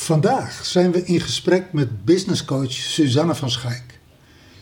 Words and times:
Vandaag 0.00 0.64
zijn 0.64 0.92
we 0.92 1.04
in 1.04 1.20
gesprek 1.20 1.72
met 1.72 2.04
businesscoach 2.04 2.72
Suzanne 2.72 3.34
van 3.34 3.50
Schaik. 3.50 4.00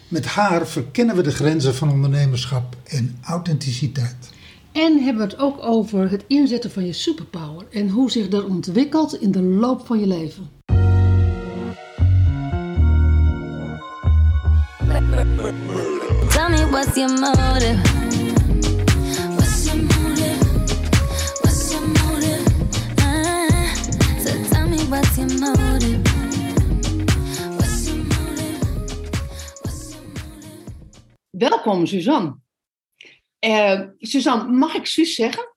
Met 0.09 0.27
haar 0.27 0.67
verkennen 0.67 1.17
we 1.17 1.23
de 1.23 1.31
grenzen 1.31 1.75
van 1.75 1.91
ondernemerschap 1.91 2.77
en 2.85 3.19
authenticiteit. 3.23 4.31
En 4.73 5.03
hebben 5.05 5.27
we 5.27 5.33
het 5.33 5.39
ook 5.39 5.63
over 5.63 6.11
het 6.11 6.25
inzetten 6.27 6.71
van 6.71 6.87
je 6.87 6.93
superpower 6.93 7.67
en 7.71 7.89
hoe 7.89 8.11
zich 8.11 8.29
dat 8.29 8.45
ontwikkelt 8.45 9.21
in 9.21 9.31
de 9.31 9.43
loop 9.43 9.87
van 9.87 10.01
je 10.01 10.07
leven. 10.07 10.51
Tell 16.29 16.51
me 16.51 16.69
what's 16.71 16.97
your 16.97 17.21
motive? 17.21 17.98
Welkom, 31.31 31.87
Suzanne. 31.87 32.37
Eh, 33.39 33.81
Suzanne, 33.99 34.53
mag 34.53 34.75
ik 34.75 34.87
Suus 34.87 35.15
zeggen? 35.15 35.55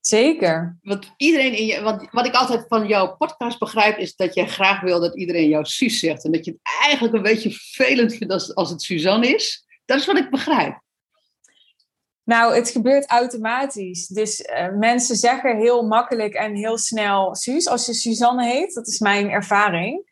Zeker. 0.00 0.78
Want 0.82 1.14
iedereen 1.16 1.56
in 1.56 1.66
je, 1.66 1.80
want 1.80 2.08
wat 2.10 2.26
ik 2.26 2.34
altijd 2.34 2.64
van 2.68 2.86
jouw 2.86 3.16
podcast 3.16 3.58
begrijp, 3.58 3.98
is 3.98 4.16
dat 4.16 4.34
jij 4.34 4.46
graag 4.46 4.80
wil 4.80 5.00
dat 5.00 5.18
iedereen 5.18 5.48
jou 5.48 5.64
Suus 5.64 5.98
zegt. 5.98 6.24
En 6.24 6.32
dat 6.32 6.44
je 6.44 6.50
het 6.50 6.60
eigenlijk 6.82 7.14
een 7.14 7.22
beetje 7.22 7.50
vervelend 7.50 8.14
vindt 8.14 8.32
als, 8.32 8.54
als 8.54 8.70
het 8.70 8.82
Suzanne 8.82 9.34
is. 9.34 9.66
Dat 9.84 9.98
is 9.98 10.06
wat 10.06 10.18
ik 10.18 10.30
begrijp. 10.30 10.80
Nou, 12.28 12.54
het 12.54 12.70
gebeurt 12.70 13.06
automatisch. 13.06 14.06
Dus 14.06 14.42
eh, 14.42 14.68
mensen 14.68 15.16
zeggen 15.16 15.56
heel 15.56 15.82
makkelijk 15.82 16.34
en 16.34 16.54
heel 16.54 16.78
snel 16.78 17.34
Suus 17.34 17.68
als 17.68 17.86
je 17.86 17.94
Suzanne 17.94 18.44
heet. 18.44 18.74
Dat 18.74 18.86
is 18.86 18.98
mijn 18.98 19.30
ervaring. 19.30 20.10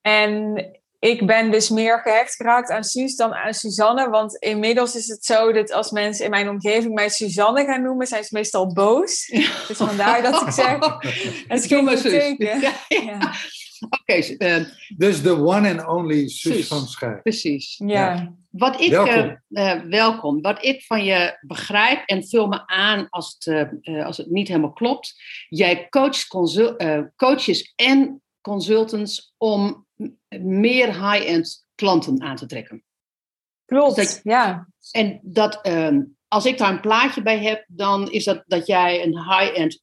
En 0.00 0.64
ik 0.98 1.26
ben 1.26 1.50
dus 1.50 1.70
meer 1.70 1.98
gehecht 1.98 2.34
geraakt 2.34 2.70
aan 2.70 2.84
Suus 2.84 3.16
dan 3.16 3.34
aan 3.34 3.54
Suzanne. 3.54 4.08
Want 4.08 4.36
inmiddels 4.36 4.96
is 4.96 5.08
het 5.08 5.24
zo 5.24 5.52
dat 5.52 5.72
als 5.72 5.90
mensen 5.90 6.24
in 6.24 6.30
mijn 6.30 6.48
omgeving 6.48 6.94
mij 6.94 7.08
Suzanne 7.08 7.64
gaan 7.64 7.82
noemen, 7.82 8.06
zijn 8.06 8.24
ze 8.24 8.34
meestal 8.34 8.72
boos. 8.72 9.26
Dus 9.68 9.76
vandaar 9.76 10.22
dat 10.22 10.42
ik 10.42 10.50
zeg, 10.50 10.78
het 11.48 11.70
is 11.70 12.00
Suus. 12.00 12.34
Ja, 12.36 12.72
ja. 12.88 13.32
Oké, 13.90 14.12
eh, 14.12 14.64
Dus 14.96 15.22
de 15.22 15.36
one 15.36 15.70
and 15.70 15.86
only 15.86 16.28
Suus 16.28 16.66
Suus. 16.66 16.66
van 16.66 17.20
precies. 17.22 17.80
Ja. 17.84 18.34
Wat 18.56 18.80
ik, 18.80 18.90
Welkom. 18.90 19.42
eh, 19.48 19.70
eh, 19.70 19.82
welkom. 19.82 20.40
Wat 20.42 20.64
ik 20.64 20.82
van 20.82 21.04
je 21.04 21.38
begrijp, 21.40 22.06
en 22.06 22.28
vul 22.28 22.46
me 22.46 22.66
aan 22.66 23.06
als 23.10 23.36
het, 23.38 23.80
eh, 23.82 24.06
als 24.06 24.16
het 24.16 24.30
niet 24.30 24.48
helemaal 24.48 24.72
klopt. 24.72 25.14
Jij 25.48 25.88
coacht 25.88 26.26
consul- 26.26 26.76
eh, 26.76 27.00
coaches 27.16 27.72
en 27.76 28.22
consultants 28.40 29.34
om 29.36 29.86
meer 30.40 30.86
high-end 30.86 31.66
klanten 31.74 32.22
aan 32.22 32.36
te 32.36 32.46
trekken. 32.46 32.84
Klopt, 33.64 33.96
Dat- 33.96 34.20
ja. 34.22 34.68
En 34.90 35.20
dat, 35.22 35.60
ehm, 35.62 36.02
als 36.28 36.46
ik 36.46 36.58
daar 36.58 36.70
een 36.70 36.80
plaatje 36.80 37.22
bij 37.22 37.38
heb, 37.38 37.64
dan 37.68 38.10
is 38.10 38.24
dat 38.24 38.42
dat 38.46 38.66
jij 38.66 39.02
een 39.04 39.18
high-end. 39.18 39.82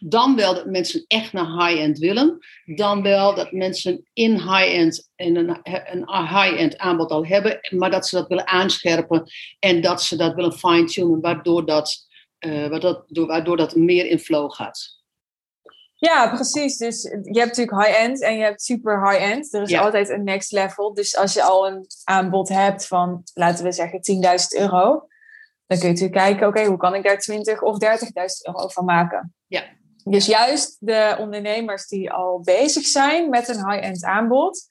Dan 0.00 0.36
wel 0.36 0.54
dat 0.54 0.66
mensen 0.66 1.04
echt 1.06 1.32
naar 1.32 1.66
high-end 1.66 1.98
willen. 1.98 2.38
Dan 2.64 3.02
wel 3.02 3.34
dat 3.34 3.52
mensen 3.52 4.08
in 4.12 4.32
high-end 4.32 5.10
en 5.16 5.36
een, 5.36 5.60
een 5.62 6.08
high-end 6.08 6.78
aanbod 6.78 7.10
al 7.10 7.26
hebben. 7.26 7.58
Maar 7.70 7.90
dat 7.90 8.06
ze 8.08 8.16
dat 8.16 8.28
willen 8.28 8.46
aanscherpen. 8.46 9.30
En 9.58 9.80
dat 9.80 10.02
ze 10.02 10.16
dat 10.16 10.34
willen 10.34 10.52
fine-tunen. 10.52 11.20
Waardoor 11.20 11.66
dat, 11.66 12.06
eh, 12.38 12.68
waardoor, 12.68 13.04
waardoor 13.08 13.56
dat 13.56 13.74
meer 13.74 14.06
in 14.06 14.18
flow 14.18 14.50
gaat. 14.50 14.98
Ja, 15.94 16.34
precies. 16.34 16.76
Dus 16.76 17.02
je 17.02 17.38
hebt 17.40 17.56
natuurlijk 17.56 17.86
high-end 17.86 18.22
en 18.22 18.36
je 18.36 18.42
hebt 18.42 18.62
super 18.62 19.10
high-end. 19.10 19.54
Er 19.54 19.62
is 19.62 19.70
Ja. 19.70 19.80
altijd 19.80 20.08
een 20.08 20.24
next 20.24 20.52
level. 20.52 20.94
Dus 20.94 21.16
als 21.16 21.32
je 21.34 21.42
al 21.42 21.66
een 21.66 21.86
aanbod 22.04 22.48
hebt 22.48 22.86
van, 22.86 23.22
laten 23.34 23.64
we 23.64 23.72
zeggen, 23.72 24.00
10.000 24.00 24.54
euro, 24.54 25.06
dan 25.70 25.78
kun 25.78 25.88
je 25.88 25.94
natuurlijk 25.94 26.20
kijken, 26.20 26.46
oké, 26.46 26.64
hoe 26.64 26.76
kan 26.76 26.94
ik 26.94 27.02
daar 27.02 27.18
20 27.18 27.62
of 27.62 27.76
30.000 27.84 27.86
euro 28.46 28.68
van 28.68 28.84
maken? 28.84 29.34
Ja. 29.46 29.62
Dus 30.04 30.26
juist 30.26 30.76
de 30.80 31.16
ondernemers 31.18 31.86
die 31.86 32.12
al 32.12 32.40
bezig 32.40 32.86
zijn 32.86 33.28
met 33.28 33.48
een 33.48 33.70
high-end 33.70 34.04
aanbod, 34.04 34.68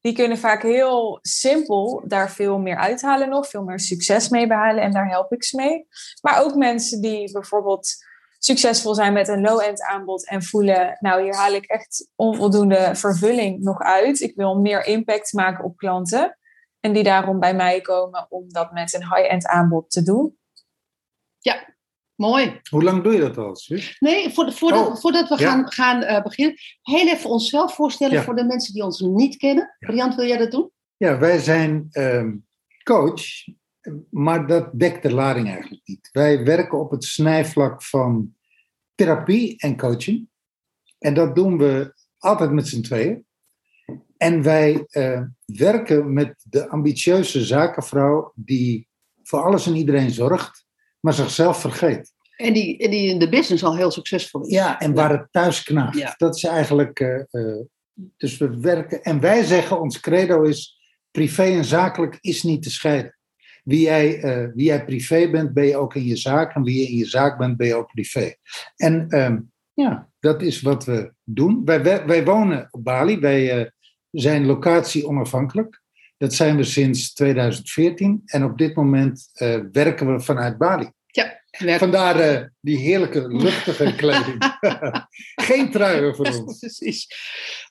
die 0.00 0.12
kunnen 0.12 0.38
vaak 0.38 0.62
heel 0.62 1.18
simpel 1.22 2.02
daar 2.06 2.30
veel 2.30 2.58
meer 2.58 2.76
uithalen 2.76 3.28
nog, 3.28 3.48
veel 3.48 3.62
meer 3.62 3.80
succes 3.80 4.28
mee 4.28 4.46
behalen 4.46 4.82
en 4.82 4.92
daar 4.92 5.08
help 5.08 5.32
ik 5.32 5.44
ze 5.44 5.56
mee. 5.56 5.86
Maar 6.20 6.42
ook 6.42 6.54
mensen 6.54 7.00
die 7.00 7.32
bijvoorbeeld 7.32 7.94
succesvol 8.38 8.94
zijn 8.94 9.12
met 9.12 9.28
een 9.28 9.40
low-end 9.40 9.82
aanbod 9.82 10.28
en 10.28 10.42
voelen, 10.42 10.96
nou 11.00 11.22
hier 11.22 11.34
haal 11.34 11.52
ik 11.52 11.64
echt 11.64 12.08
onvoldoende 12.16 12.90
vervulling 12.94 13.60
nog 13.60 13.80
uit. 13.80 14.20
Ik 14.20 14.36
wil 14.36 14.54
meer 14.54 14.86
impact 14.86 15.32
maken 15.32 15.64
op 15.64 15.76
klanten. 15.76 16.38
En 16.84 16.92
die 16.92 17.02
daarom 17.02 17.40
bij 17.40 17.54
mij 17.54 17.80
komen 17.80 18.26
om 18.28 18.52
dat 18.52 18.72
met 18.72 18.94
een 18.94 19.14
high-end 19.14 19.46
aanbod 19.46 19.90
te 19.90 20.02
doen. 20.02 20.38
Mooi. 22.14 22.60
Hoe 22.70 22.82
lang 22.82 23.02
doe 23.02 23.12
je 23.12 23.20
dat 23.20 23.38
al? 23.38 23.56
Nee, 23.98 24.30
voor, 24.30 24.52
voordat, 24.52 24.86
Oh, 24.86 24.96
voordat 24.96 25.28
we 25.28 25.38
ja. 25.38 25.48
gaan, 25.50 25.72
gaan 25.72 26.02
eh, 26.02 26.22
beginnen, 26.22 26.56
heel 26.82 27.08
even 27.08 27.30
onszelf 27.30 27.74
voorstellen 27.74 28.14
Ja. 28.14 28.22
voor 28.22 28.34
de 28.34 28.44
mensen 28.44 28.72
die 28.72 28.82
ons 28.84 29.00
niet 29.00 29.36
kennen. 29.36 29.76
Briant, 29.78 30.14
wil 30.14 30.26
jij 30.26 30.36
dat 30.36 30.50
doen? 30.50 30.70
Ja, 30.96 31.18
wij 31.18 31.38
zijn 31.38 31.86
ehm, 31.90 32.36
coach, 32.82 33.22
maar 34.10 34.46
dat 34.46 34.78
dekt 34.78 35.02
de 35.02 35.12
lading 35.12 35.48
eigenlijk 35.48 35.82
niet. 35.84 36.08
Wij 36.12 36.44
werken 36.44 36.78
op 36.78 36.90
het 36.90 37.04
snijvlak 37.04 37.82
van 37.82 38.34
therapie 38.94 39.58
en 39.58 39.76
coaching. 39.76 40.28
En 40.98 41.14
dat 41.14 41.34
doen 41.34 41.58
we 41.58 41.94
altijd 42.18 42.50
met 42.50 42.68
z'n 42.68 42.80
tweeën. 42.82 43.26
En 44.16 44.42
wij 44.42 44.84
eh, 44.88 45.20
werken 45.44 46.12
met 46.12 46.34
de 46.42 46.68
ambitieuze 46.68 47.44
zakenvrouw 47.44 48.32
die 48.34 48.88
voor 49.22 49.42
alles 49.42 49.66
en 49.66 49.76
iedereen 49.76 50.10
zorgt, 50.10 50.66
maar 51.00 51.12
zichzelf 51.12 51.60
vergeet. 51.60 52.12
En 52.36 52.52
die, 52.52 52.78
en 52.78 52.90
die 52.90 53.08
in 53.08 53.18
de 53.18 53.28
business 53.28 53.64
al 53.64 53.76
heel 53.76 53.90
succesvol 53.90 54.42
is. 54.42 54.52
Ja, 54.52 54.80
en 54.80 54.94
waar 54.94 55.10
het 55.10 55.28
thuis 55.30 55.62
knaagt. 55.62 55.98
Ja. 55.98 56.14
Dat 56.16 56.36
is 56.36 56.44
eigenlijk. 56.44 57.00
eh, 57.00 57.20
eh, 57.30 57.60
dus 58.16 58.36
we 58.38 58.60
werken. 58.60 59.02
En 59.02 59.20
wij 59.20 59.44
zeggen, 59.44 59.80
ons 59.80 60.00
credo 60.00 60.42
is: 60.42 60.78
privé 61.10 61.42
en 61.42 61.64
zakelijk 61.64 62.18
is 62.20 62.42
niet 62.42 62.62
te 62.62 62.70
scheiden. 62.70 63.18
Wie 63.64 63.80
jij, 63.80 64.20
wie 64.54 64.64
jij 64.66 64.84
privé 64.84 65.30
bent, 65.30 65.52
ben 65.52 65.66
je 65.66 65.76
ook 65.76 65.94
in 65.94 66.04
je 66.04 66.16
zaak. 66.16 66.54
En 66.54 66.62
wie 66.62 66.80
je 66.80 66.88
in 66.88 66.96
je 66.96 67.06
zaak 67.06 67.38
bent, 67.38 67.56
ben 67.56 67.66
je 67.66 67.74
ook 67.74 67.92
privé. 67.92 68.34
En 68.76 69.08
ehm, 69.08 69.38
ja, 69.74 70.08
dat 70.20 70.42
is 70.42 70.60
wat 70.60 70.84
we 70.84 71.12
doen. 71.22 71.64
Wij, 71.64 71.82
wij, 71.82 72.06
wij 72.06 72.24
wonen 72.24 72.68
op 72.70 72.84
Bali. 72.84 73.18
Wij 73.18 73.72
zijn 74.14 74.46
locatie 74.46 75.06
onafhankelijk. 75.06 75.82
Dat 76.16 76.34
zijn 76.34 76.56
we 76.56 76.64
sinds 76.64 77.12
2014. 77.12 78.22
En 78.24 78.44
op 78.44 78.58
dit 78.58 78.74
moment 78.74 79.30
eh, 79.32 79.60
werken 79.72 80.12
we 80.12 80.20
vanuit 80.20 80.58
Bali. 80.58 80.90
Werk- 81.58 81.78
Vandaar 81.78 82.20
eh, 82.20 82.46
die 82.60 82.78
heerlijke, 82.78 83.28
luchtige 83.28 83.94
kleding. 84.00 84.58
Geen 85.48 85.70
truien 85.70 86.14
voor 86.14 86.26
ons. 86.26 86.58
Precies. 86.60 87.06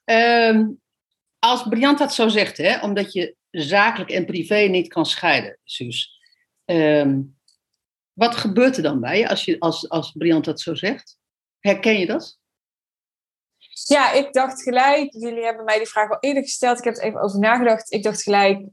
Ehm, 0.03 0.67
als 1.39 1.63
Briant 1.63 1.97
dat 1.97 2.13
zo 2.13 2.27
zegt, 2.27 2.57
hè, 2.57 2.79
omdat 2.79 3.13
je 3.13 3.35
zakelijk 3.51 4.09
en 4.11 4.25
privé 4.25 4.55
niet 4.55 4.87
kan 4.87 5.05
scheiden, 5.05 5.57
Suus. 5.63 6.19
Ehm, 6.65 7.21
wat 8.13 8.35
gebeurt 8.35 8.77
er 8.77 8.83
dan 8.83 8.99
bij 8.99 9.19
je 9.19 9.29
als, 9.29 9.45
je 9.45 9.59
als, 9.59 9.89
als 9.89 10.11
Briant 10.11 10.45
dat 10.45 10.61
zo 10.61 10.75
zegt? 10.75 11.17
Herken 11.59 11.99
je 11.99 12.05
dat? 12.05 12.37
Ja, 13.73 14.11
ik 14.11 14.33
dacht 14.33 14.61
gelijk, 14.61 15.13
jullie 15.13 15.43
hebben 15.43 15.65
mij 15.65 15.77
die 15.77 15.87
vraag 15.87 16.09
al 16.09 16.17
eerder 16.19 16.43
gesteld. 16.43 16.77
Ik 16.77 16.83
heb 16.83 16.95
er 16.95 17.03
even 17.03 17.21
over 17.21 17.39
nagedacht. 17.39 17.91
Ik 17.91 18.03
dacht 18.03 18.23
gelijk, 18.23 18.65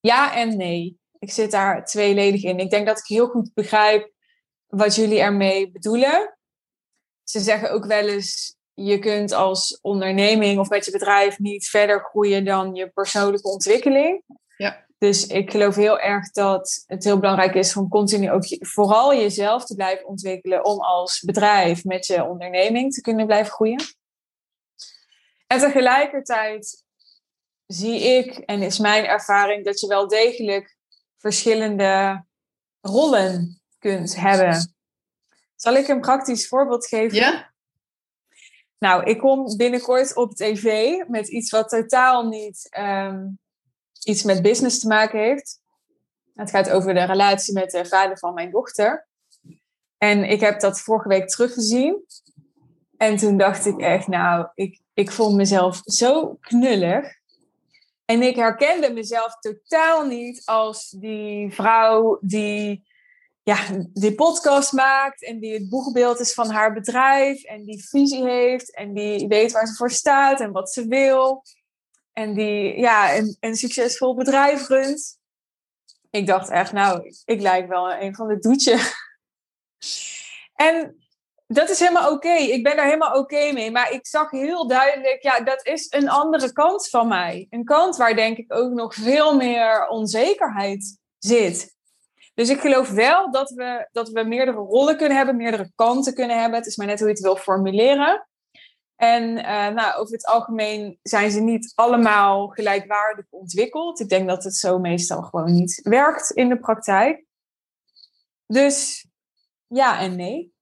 ja 0.00 0.34
en 0.34 0.56
nee. 0.56 0.98
Ik 1.18 1.30
zit 1.30 1.50
daar 1.50 1.84
tweeledig 1.84 2.42
in. 2.42 2.58
Ik 2.58 2.70
denk 2.70 2.86
dat 2.86 2.98
ik 2.98 3.06
heel 3.06 3.26
goed 3.26 3.54
begrijp 3.54 4.12
wat 4.66 4.94
jullie 4.94 5.20
ermee 5.20 5.70
bedoelen. 5.70 6.38
Ze 7.24 7.40
zeggen 7.40 7.70
ook 7.70 7.84
wel 7.84 8.08
eens, 8.08 8.56
je 8.74 8.98
kunt 8.98 9.32
als 9.32 9.78
onderneming 9.80 10.58
of 10.58 10.68
met 10.68 10.84
je 10.84 10.90
bedrijf 10.90 11.38
niet 11.38 11.68
verder 11.68 12.00
groeien 12.00 12.44
dan 12.44 12.74
je 12.74 12.88
persoonlijke 12.90 13.48
ontwikkeling. 13.48 14.22
Ja. 14.56 14.86
Dus 14.98 15.26
ik 15.26 15.50
geloof 15.50 15.74
heel 15.74 15.98
erg 15.98 16.30
dat 16.30 16.84
het 16.86 17.04
heel 17.04 17.18
belangrijk 17.18 17.54
is 17.54 17.76
om 17.76 17.88
continu 17.88 18.30
ook 18.30 18.44
vooral 18.58 19.14
jezelf 19.14 19.64
te 19.64 19.74
blijven 19.74 20.06
ontwikkelen 20.06 20.64
om 20.64 20.80
als 20.80 21.20
bedrijf 21.20 21.84
met 21.84 22.06
je 22.06 22.24
onderneming 22.24 22.92
te 22.92 23.00
kunnen 23.00 23.26
blijven 23.26 23.52
groeien. 23.52 23.82
En 25.46 25.58
tegelijkertijd 25.58 26.84
zie 27.66 28.00
ik 28.00 28.38
en 28.38 28.62
is 28.62 28.78
mijn 28.78 29.04
ervaring 29.04 29.64
dat 29.64 29.80
je 29.80 29.86
wel 29.86 30.08
degelijk 30.08 30.76
verschillende 31.18 32.24
rollen 32.80 33.60
kunt 33.78 34.16
hebben. 34.16 34.74
Zal 35.54 35.74
ik 35.74 35.88
een 35.88 36.00
praktisch 36.00 36.48
voorbeeld 36.48 36.86
geven? 36.86 37.18
Ja? 37.18 37.52
Nou, 38.78 39.04
ik 39.04 39.18
kom 39.18 39.56
binnenkort 39.56 40.16
op 40.16 40.34
tv 40.34 40.96
met 41.08 41.28
iets 41.28 41.50
wat 41.50 41.68
totaal 41.68 42.28
niet 42.28 42.66
ehm, 42.70 43.26
iets 44.04 44.22
met 44.22 44.42
business 44.42 44.80
te 44.80 44.88
maken 44.88 45.18
heeft. 45.18 45.60
Het 46.34 46.50
gaat 46.50 46.70
over 46.70 46.94
de 46.94 47.04
relatie 47.04 47.54
met 47.54 47.70
de 47.70 47.84
vader 47.84 48.18
van 48.18 48.34
mijn 48.34 48.50
dochter. 48.50 49.08
En 49.98 50.24
ik 50.24 50.40
heb 50.40 50.60
dat 50.60 50.80
vorige 50.80 51.08
week 51.08 51.28
teruggezien. 51.28 52.04
En 52.96 53.16
toen 53.16 53.36
dacht 53.36 53.66
ik 53.66 53.80
echt, 53.80 54.06
nou, 54.06 54.48
ik, 54.54 54.80
ik 54.94 55.10
vond 55.10 55.36
mezelf 55.36 55.80
zo 55.84 56.36
knullig. 56.40 57.16
En 58.04 58.22
ik 58.22 58.36
herkende 58.36 58.92
mezelf 58.92 59.38
totaal 59.38 60.06
niet 60.06 60.42
als 60.44 60.90
die 60.90 61.54
vrouw 61.54 62.18
die 62.20 62.86
ja, 63.42 63.58
die 63.92 64.14
podcast 64.14 64.72
maakt 64.72 65.24
en 65.24 65.38
die 65.38 65.52
het 65.52 65.68
boegbeeld 65.68 66.20
is 66.20 66.34
van 66.34 66.50
haar 66.50 66.72
bedrijf 66.72 67.42
en 67.44 67.64
die 67.64 67.88
visie 67.88 68.24
heeft 68.24 68.74
en 68.74 68.94
die 68.94 69.28
weet 69.28 69.52
waar 69.52 69.66
ze 69.66 69.74
voor 69.74 69.90
staat 69.90 70.40
en 70.40 70.52
wat 70.52 70.72
ze 70.72 70.86
wil 70.86 71.42
en 72.18 72.34
die 72.34 72.78
ja, 72.78 73.16
een, 73.16 73.36
een 73.40 73.56
succesvol 73.56 74.14
bedrijf 74.14 74.68
runt. 74.68 75.18
Ik 76.10 76.26
dacht 76.26 76.50
echt, 76.50 76.72
nou, 76.72 77.12
ik 77.24 77.40
lijk 77.40 77.68
wel 77.68 77.92
een 77.92 78.14
van 78.14 78.28
de 78.28 78.38
doetje. 78.38 78.78
En 80.54 80.96
dat 81.46 81.70
is 81.70 81.78
helemaal 81.78 82.12
oké. 82.12 82.32
Ik 82.32 82.62
ben 82.62 82.76
daar 82.76 82.84
helemaal 82.84 83.18
oké 83.18 83.52
mee. 83.52 83.70
Maar 83.70 83.92
ik 83.92 84.06
zag 84.06 84.30
heel 84.30 84.68
duidelijk, 84.68 85.22
ja, 85.22 85.40
dat 85.40 85.66
is 85.66 85.86
een 85.92 86.08
andere 86.08 86.52
kant 86.52 86.88
van 86.88 87.08
mij. 87.08 87.46
Een 87.50 87.64
kant 87.64 87.96
waar 87.96 88.14
denk 88.14 88.36
ik 88.36 88.54
ook 88.54 88.72
nog 88.72 88.94
veel 88.94 89.36
meer 89.36 89.88
onzekerheid 89.88 90.98
zit. 91.18 91.76
Dus 92.34 92.48
ik 92.48 92.60
geloof 92.60 92.90
wel 92.90 93.30
dat 93.30 93.50
we, 93.50 93.88
dat 93.92 94.08
we 94.08 94.24
meerdere 94.24 94.56
rollen 94.56 94.96
kunnen 94.96 95.16
hebben, 95.16 95.36
meerdere 95.36 95.72
kanten 95.74 96.14
kunnen 96.14 96.40
hebben. 96.40 96.58
Het 96.58 96.68
is 96.68 96.76
maar 96.76 96.86
net 96.86 96.98
hoe 96.98 97.08
je 97.08 97.14
het 97.14 97.22
wil 97.22 97.36
formuleren. 97.36 98.27
En 98.98 99.44
eh, 99.44 99.74
nou, 99.74 100.00
over 100.00 100.12
het 100.12 100.26
algemeen 100.26 100.98
zijn 101.02 101.30
ze 101.30 101.40
niet 101.40 101.72
allemaal 101.74 102.48
gelijkwaardig 102.48 103.24
ontwikkeld. 103.30 104.00
Ik 104.00 104.08
denk 104.08 104.28
dat 104.28 104.44
het 104.44 104.54
zo 104.54 104.78
meestal 104.78 105.22
gewoon 105.22 105.52
niet 105.52 105.80
werkt 105.82 106.30
in 106.30 106.48
de 106.48 106.58
praktijk. 106.58 107.24
Dus 108.46 109.06
ja 109.66 110.00
en 110.00 110.16
nee. 110.16 110.52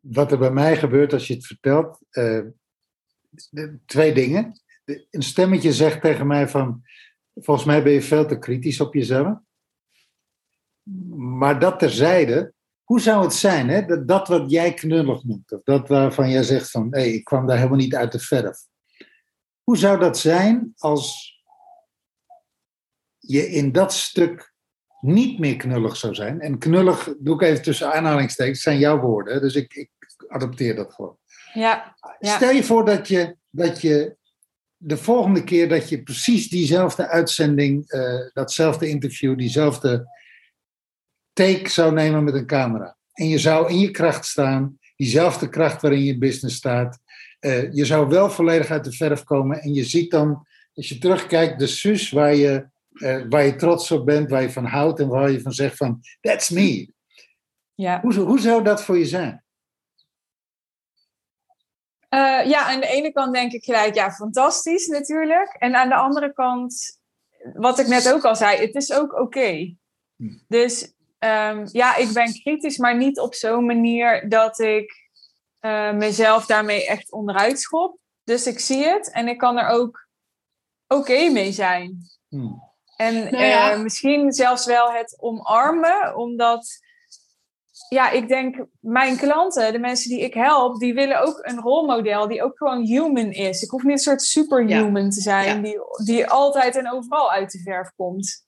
Wat 0.00 0.32
er 0.32 0.38
bij 0.38 0.50
mij 0.50 0.76
gebeurt 0.76 1.12
als 1.12 1.26
je 1.26 1.34
het 1.34 1.46
vertelt, 1.46 2.00
uh, 2.10 2.44
twee 3.86 4.14
dingen. 4.14 4.60
Een 5.10 5.22
stemmetje 5.22 5.72
zegt 5.72 6.00
tegen 6.00 6.26
mij 6.26 6.48
van, 6.48 6.82
volgens 7.34 7.66
mij 7.66 7.82
ben 7.82 7.92
je 7.92 8.02
veel 8.02 8.26
te 8.26 8.38
kritisch 8.38 8.80
op 8.80 8.94
jezelf. 8.94 9.38
Maar 11.16 11.60
dat 11.60 11.78
terzijde, 11.78 12.54
hoe 12.86 13.00
zou 13.00 13.22
het 13.22 13.34
zijn, 13.34 13.68
hè? 13.68 13.86
Dat, 13.86 14.08
dat 14.08 14.28
wat 14.28 14.50
jij 14.50 14.74
knullig 14.74 15.24
noemt, 15.24 15.52
of 15.52 15.62
dat 15.62 15.88
waarvan 15.88 16.30
jij 16.30 16.42
zegt 16.42 16.70
van, 16.70 16.86
hé, 16.90 17.00
hey, 17.00 17.12
ik 17.12 17.24
kwam 17.24 17.46
daar 17.46 17.56
helemaal 17.56 17.78
niet 17.78 17.94
uit 17.94 18.12
de 18.12 18.18
verf. 18.18 18.58
Hoe 19.62 19.76
zou 19.76 19.98
dat 19.98 20.18
zijn 20.18 20.72
als 20.76 21.34
je 23.18 23.50
in 23.50 23.72
dat 23.72 23.92
stuk 23.92 24.54
niet 25.00 25.38
meer 25.38 25.56
knullig 25.56 25.96
zou 25.96 26.14
zijn? 26.14 26.40
En 26.40 26.58
knullig, 26.58 27.14
doe 27.18 27.34
ik 27.34 27.42
even 27.42 27.62
tussen 27.62 27.92
aanhalingstekens, 27.92 28.62
zijn 28.62 28.78
jouw 28.78 29.00
woorden, 29.00 29.40
dus 29.40 29.54
ik, 29.54 29.74
ik 29.74 29.90
adopteer 30.28 30.76
dat 30.76 30.94
gewoon. 30.94 31.18
Ja, 31.52 31.96
ja. 32.18 32.36
Stel 32.36 32.50
je 32.50 32.64
voor 32.64 32.84
dat 32.84 33.08
je, 33.08 33.36
dat 33.50 33.80
je 33.80 34.16
de 34.76 34.96
volgende 34.96 35.44
keer 35.44 35.68
dat 35.68 35.88
je 35.88 36.02
precies 36.02 36.48
diezelfde 36.48 37.08
uitzending, 37.08 37.92
uh, 37.92 38.20
datzelfde 38.32 38.88
interview, 38.88 39.38
diezelfde 39.38 40.06
take 41.36 41.68
zou 41.68 41.92
nemen 41.92 42.24
met 42.24 42.34
een 42.34 42.46
camera. 42.46 42.96
En 43.12 43.28
je 43.28 43.38
zou 43.38 43.70
in 43.70 43.78
je 43.78 43.90
kracht 43.90 44.26
staan, 44.26 44.78
diezelfde 44.96 45.48
kracht 45.48 45.82
waarin 45.82 46.04
je 46.04 46.18
business 46.18 46.56
staat. 46.56 46.98
Uh, 47.40 47.72
je 47.72 47.84
zou 47.84 48.08
wel 48.08 48.30
volledig 48.30 48.70
uit 48.70 48.84
de 48.84 48.92
verf 48.92 49.24
komen 49.24 49.60
en 49.60 49.74
je 49.74 49.84
ziet 49.84 50.10
dan, 50.10 50.46
als 50.74 50.88
je 50.88 50.98
terugkijkt, 50.98 51.58
de 51.58 51.66
sus 51.66 52.10
waar 52.10 52.34
je, 52.34 52.68
uh, 52.92 53.24
waar 53.28 53.44
je 53.44 53.56
trots 53.56 53.90
op 53.90 54.06
bent, 54.06 54.30
waar 54.30 54.42
je 54.42 54.50
van 54.50 54.64
houdt 54.64 55.00
en 55.00 55.08
waar 55.08 55.30
je 55.30 55.40
van 55.40 55.52
zegt 55.52 55.76
van, 55.76 56.00
that's 56.20 56.50
me. 56.50 56.92
Ja. 57.74 58.00
Hoe, 58.00 58.14
hoe 58.14 58.40
zou 58.40 58.64
dat 58.64 58.84
voor 58.84 58.98
je 58.98 59.06
zijn? 59.06 59.44
Uh, 62.10 62.46
ja, 62.46 62.66
aan 62.66 62.80
de 62.80 62.86
ene 62.86 63.12
kant 63.12 63.34
denk 63.34 63.52
ik 63.52 63.64
gelijk, 63.64 63.94
ja, 63.94 64.10
fantastisch 64.10 64.86
natuurlijk. 64.86 65.56
En 65.58 65.74
aan 65.74 65.88
de 65.88 65.94
andere 65.94 66.32
kant, 66.32 67.00
wat 67.54 67.78
ik 67.78 67.86
net 67.86 68.12
ook 68.12 68.24
al 68.24 68.36
zei, 68.36 68.60
het 68.60 68.74
is 68.74 68.92
ook 68.92 69.12
oké. 69.12 69.20
Okay. 69.20 69.76
Hm. 70.16 70.36
Dus 70.48 70.94
um, 71.18 71.68
ja, 71.72 71.96
ik 71.96 72.12
ben 72.12 72.40
kritisch, 72.40 72.78
maar 72.78 72.96
niet 72.96 73.18
op 73.18 73.34
zo'n 73.34 73.66
manier 73.66 74.28
dat 74.28 74.58
ik 74.58 75.08
uh, 75.60 75.92
mezelf 75.92 76.46
daarmee 76.46 76.86
echt 76.86 77.12
onderuit 77.12 77.60
schop. 77.60 77.98
Dus 78.24 78.46
ik 78.46 78.58
zie 78.58 78.84
het 78.84 79.10
en 79.12 79.28
ik 79.28 79.38
kan 79.38 79.58
er 79.58 79.68
ook 79.68 80.08
oké 80.86 81.00
okay 81.00 81.28
mee 81.28 81.52
zijn. 81.52 81.96
Hmm. 82.28 82.62
En 82.96 83.14
nou 83.14 83.44
ja. 83.44 83.74
uh, 83.74 83.82
misschien 83.82 84.32
zelfs 84.32 84.66
wel 84.66 84.92
het 84.92 85.16
omarmen, 85.20 86.16
omdat 86.16 86.84
ja, 87.88 88.10
ik 88.10 88.28
denk 88.28 88.66
mijn 88.80 89.16
klanten, 89.16 89.72
de 89.72 89.78
mensen 89.78 90.10
die 90.10 90.20
ik 90.20 90.34
help, 90.34 90.78
die 90.78 90.94
willen 90.94 91.20
ook 91.20 91.38
een 91.42 91.60
rolmodel 91.60 92.28
die 92.28 92.42
ook 92.42 92.56
gewoon 92.56 92.84
human 92.84 93.30
is. 93.30 93.62
Ik 93.62 93.70
hoef 93.70 93.82
niet 93.82 93.92
een 93.92 93.98
soort 93.98 94.22
superhuman 94.22 95.04
ja. 95.04 95.08
te 95.08 95.20
zijn, 95.20 95.56
ja. 95.56 95.62
die, 95.62 95.78
die 96.04 96.26
altijd 96.26 96.76
en 96.76 96.92
overal 96.92 97.32
uit 97.32 97.50
de 97.50 97.58
verf 97.58 97.92
komt. 97.96 98.45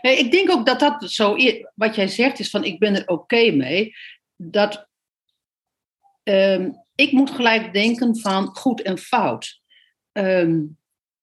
Ik 0.00 0.30
denk 0.30 0.50
ook 0.50 0.66
dat 0.66 0.80
dat 0.80 1.10
zo. 1.10 1.36
Wat 1.74 1.94
jij 1.94 2.08
zegt 2.08 2.38
is 2.38 2.50
van 2.50 2.64
ik 2.64 2.78
ben 2.78 2.94
er 2.94 3.08
oké 3.08 3.50
mee. 3.50 3.94
Dat 4.36 4.88
um, 6.22 6.84
ik 6.94 7.12
moet 7.12 7.30
gelijk 7.30 7.72
denken 7.72 8.18
van 8.18 8.46
goed 8.46 8.82
en 8.82 8.98
fout. 8.98 9.60
Um, 10.12 10.78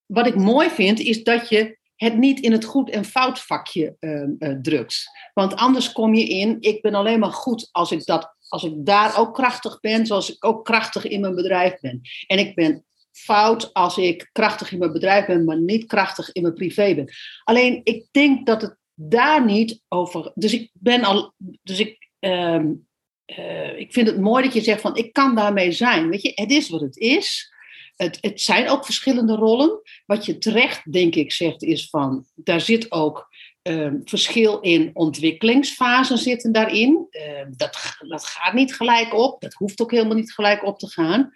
wat 0.06 0.28
ik 0.28 0.36
mooi 0.36 0.70
vind 0.70 1.00
is 1.00 1.24
dat 1.24 1.50
je 1.50 1.78
het 1.96 2.18
niet 2.18 2.40
in 2.40 2.52
het 2.52 2.64
goed 2.64 2.90
en 2.90 3.06
fout 3.06 3.40
vakje 3.40 3.96
um, 4.00 4.36
uh, 4.40 4.58
drukt. 4.62 5.10
Want 5.34 5.56
anders 5.56 5.92
kom 5.92 6.14
je 6.14 6.28
in, 6.28 6.58
ik 6.60 6.82
ben 6.82 6.94
alleen 6.94 7.20
maar 7.20 7.32
goed 7.32 7.70
als 7.72 7.92
ik, 7.92 8.06
dat, 8.06 8.36
als 8.48 8.64
ik 8.64 8.74
daar 8.76 9.18
ook 9.20 9.34
krachtig 9.34 9.80
ben, 9.80 10.06
zoals 10.06 10.34
ik 10.34 10.46
ook 10.46 10.66
krachtig 10.66 11.06
in 11.06 11.22
mijn 11.22 11.36
bedrijf 11.36 11.80
ben. 11.80 12.02
En 12.28 12.38
ik 12.38 12.56
ben 12.56 12.86
fout 13.13 13.74
als 13.74 13.98
ik 13.98 14.30
krachtig 14.31 14.71
in 14.71 14.80
mijn 14.80 14.92
bedrijf 14.92 15.25
ben, 15.25 15.45
maar 15.45 15.62
niet 15.62 15.86
krachtig 15.86 16.31
in 16.31 16.42
mijn 16.42 16.54
privé 16.54 16.95
ben. 16.95 17.13
Alleen 17.44 17.81
ik 17.83 18.07
denk 18.12 18.45
dat 18.45 18.62
het 18.62 18.77
daar 18.94 19.45
niet 19.45 19.81
over. 19.88 20.31
Dus 20.36 20.54
ik 20.54 20.69
ben 20.74 21.04
al. 21.04 21.33
Dus 21.63 21.80
ik. 21.80 22.10
Um, 22.19 22.88
uh, 23.25 23.80
ik 23.80 23.94
vind 23.94 24.07
het 24.07 24.19
mooi 24.19 24.44
dat 24.44 24.54
je 24.54 24.62
zegt 24.62 24.81
van 24.81 24.95
ik 24.95 25.13
kan 25.13 25.36
daarmee 25.36 25.71
zijn. 25.71 26.10
Weet 26.10 26.21
je, 26.21 26.31
het 26.36 26.51
is 26.51 26.69
wat 26.69 26.81
het 26.81 26.98
is. 26.98 27.54
Het, 27.95 28.18
het 28.21 28.42
zijn 28.42 28.69
ook 28.69 28.86
verschillende 28.86 29.36
rollen. 29.36 29.81
Wat 30.06 30.25
je 30.25 30.38
terecht, 30.38 30.92
denk 30.92 31.16
ik, 31.16 31.31
zegt 31.31 31.63
is 31.63 31.89
van 31.89 32.25
daar 32.36 32.62
zit 32.62 32.92
ook 32.92 33.27
um, 33.62 34.01
verschil 34.04 34.59
in 34.59 34.89
ontwikkelingsfasen 34.94 36.18
zitten 36.18 36.51
daarin. 36.51 37.07
Uh, 37.12 37.45
dat, 37.50 37.95
dat 38.07 38.25
gaat 38.25 38.54
niet 38.54 38.75
gelijk 38.75 39.13
op. 39.13 39.42
Dat 39.42 39.54
hoeft 39.54 39.81
ook 39.81 39.92
helemaal 39.92 40.16
niet 40.16 40.33
gelijk 40.33 40.63
op 40.63 40.80
te 40.80 40.88
gaan. 40.88 41.33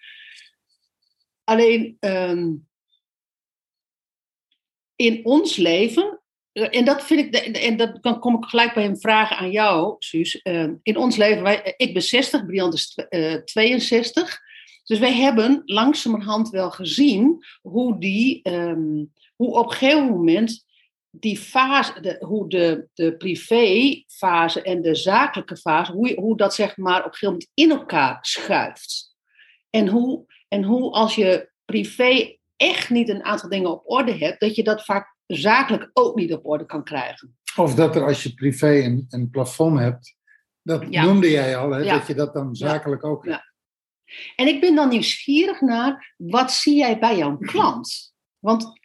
Alleen 1.47 1.97
um, 1.99 2.67
in 4.95 5.25
ons 5.25 5.55
leven, 5.55 6.21
en 6.51 6.85
dat 6.85 7.03
vind 7.03 7.35
ik, 7.35 7.55
en 7.55 7.77
dat, 7.77 8.03
dan 8.03 8.19
kom 8.19 8.35
ik 8.35 8.45
gelijk 8.45 8.73
bij 8.73 8.85
een 8.85 8.99
vraag 8.99 9.31
aan 9.31 9.51
jou, 9.51 9.95
Suus. 9.99 10.39
Uh, 10.43 10.69
in 10.83 10.97
ons 10.97 11.15
leven, 11.15 11.43
wij, 11.43 11.73
ik 11.77 11.93
ben 11.93 12.03
60, 12.03 12.45
Briant 12.45 12.73
is 12.73 12.99
uh, 13.09 13.33
62. 13.43 14.39
Dus 14.83 14.99
wij 14.99 15.13
hebben 15.13 15.61
langzamerhand 15.65 16.49
wel 16.49 16.71
gezien 16.71 17.45
hoe 17.61 17.99
die, 17.99 18.49
um, 18.49 19.13
hoe 19.35 19.53
op 19.53 19.65
een 19.65 19.71
gegeven 19.77 20.05
moment 20.05 20.65
die 21.09 21.37
fase, 21.37 21.99
de, 22.01 22.17
hoe 22.19 22.49
de, 22.49 22.87
de 22.93 23.17
privéfase 23.17 24.61
en 24.61 24.81
de 24.81 24.95
zakelijke 24.95 25.57
fase, 25.57 25.91
hoe, 25.91 26.13
hoe 26.13 26.37
dat 26.37 26.53
zeg 26.53 26.77
maar 26.77 26.99
op 26.99 27.05
een 27.05 27.11
gegeven 27.11 27.33
moment 27.33 27.51
in 27.53 27.71
elkaar 27.71 28.17
schuift. 28.21 29.15
En 29.69 29.87
hoe, 29.87 30.25
en 30.47 30.63
hoe 30.63 30.91
als 30.91 31.15
je 31.15 31.49
privé 31.65 32.37
echt 32.55 32.89
niet 32.89 33.09
een 33.09 33.23
aantal 33.23 33.49
dingen 33.49 33.71
op 33.71 33.81
orde 33.85 34.17
hebt, 34.17 34.39
dat 34.39 34.55
je 34.55 34.63
dat 34.63 34.85
vaak 34.85 35.15
zakelijk 35.25 35.89
ook 35.93 36.15
niet 36.15 36.33
op 36.33 36.45
orde 36.45 36.65
kan 36.65 36.83
krijgen. 36.83 37.37
Of 37.55 37.75
dat 37.75 37.95
er 37.95 38.05
als 38.05 38.23
je 38.23 38.33
privé 38.33 38.83
een, 38.83 39.05
een 39.09 39.29
plafond 39.29 39.79
hebt, 39.79 40.15
dat 40.61 40.85
ja. 40.89 41.03
noemde 41.03 41.29
jij 41.29 41.57
al, 41.57 41.71
hè, 41.71 41.79
ja. 41.79 41.97
dat 41.97 42.07
je 42.07 42.13
dat 42.13 42.33
dan 42.33 42.55
zakelijk 42.55 43.01
ja. 43.03 43.09
ook 43.09 43.25
hebt. 43.25 43.45
En 44.35 44.47
ik 44.47 44.61
ben 44.61 44.75
dan 44.75 44.89
nieuwsgierig 44.89 45.61
naar, 45.61 46.13
wat 46.17 46.51
zie 46.51 46.75
jij 46.75 46.99
bij 46.99 47.17
jouw 47.17 47.37
klant? 47.37 48.13
Want 48.39 48.79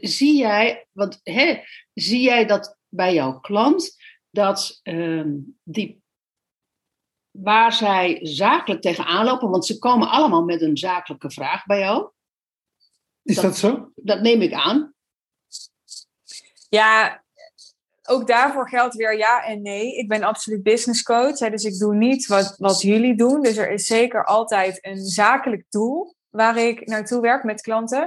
zie 0.00 0.36
jij, 0.36 0.86
want, 0.92 1.20
hè, 1.22 1.60
zie 1.94 2.20
jij 2.20 2.46
dat 2.46 2.78
bij 2.88 3.14
jouw 3.14 3.40
klant, 3.40 3.96
dat 4.30 4.80
um, 4.82 5.58
die 5.62 6.02
waar 7.30 7.72
zij 7.72 8.18
zakelijk 8.22 8.82
tegenaan 8.82 9.24
lopen, 9.24 9.50
want 9.50 9.66
ze 9.66 9.78
komen 9.78 10.08
allemaal 10.08 10.44
met 10.44 10.62
een 10.62 10.76
zakelijke 10.76 11.30
vraag 11.30 11.66
bij 11.66 11.78
jou. 11.78 12.10
Is 13.22 13.34
dat, 13.34 13.44
dat 13.44 13.56
zo? 13.56 13.92
Dat 13.94 14.20
neem 14.20 14.42
ik 14.42 14.52
aan. 14.52 14.94
Ja, 16.68 17.22
ook 18.08 18.26
daarvoor 18.26 18.68
geldt 18.68 18.94
weer 18.94 19.16
ja 19.16 19.44
en 19.44 19.62
nee. 19.62 19.96
Ik 19.96 20.08
ben 20.08 20.22
absoluut 20.22 20.62
business 20.62 21.02
coach, 21.02 21.38
hè, 21.38 21.50
dus 21.50 21.64
ik 21.64 21.78
doe 21.78 21.94
niet 21.94 22.26
wat, 22.26 22.54
wat 22.58 22.82
jullie 22.82 23.16
doen. 23.16 23.42
Dus 23.42 23.56
er 23.56 23.70
is 23.70 23.86
zeker 23.86 24.24
altijd 24.24 24.78
een 24.84 25.04
zakelijk 25.04 25.64
doel 25.68 26.14
waar 26.28 26.56
ik 26.56 26.86
naartoe 26.86 27.20
werk 27.20 27.44
met 27.44 27.60
klanten. 27.60 28.06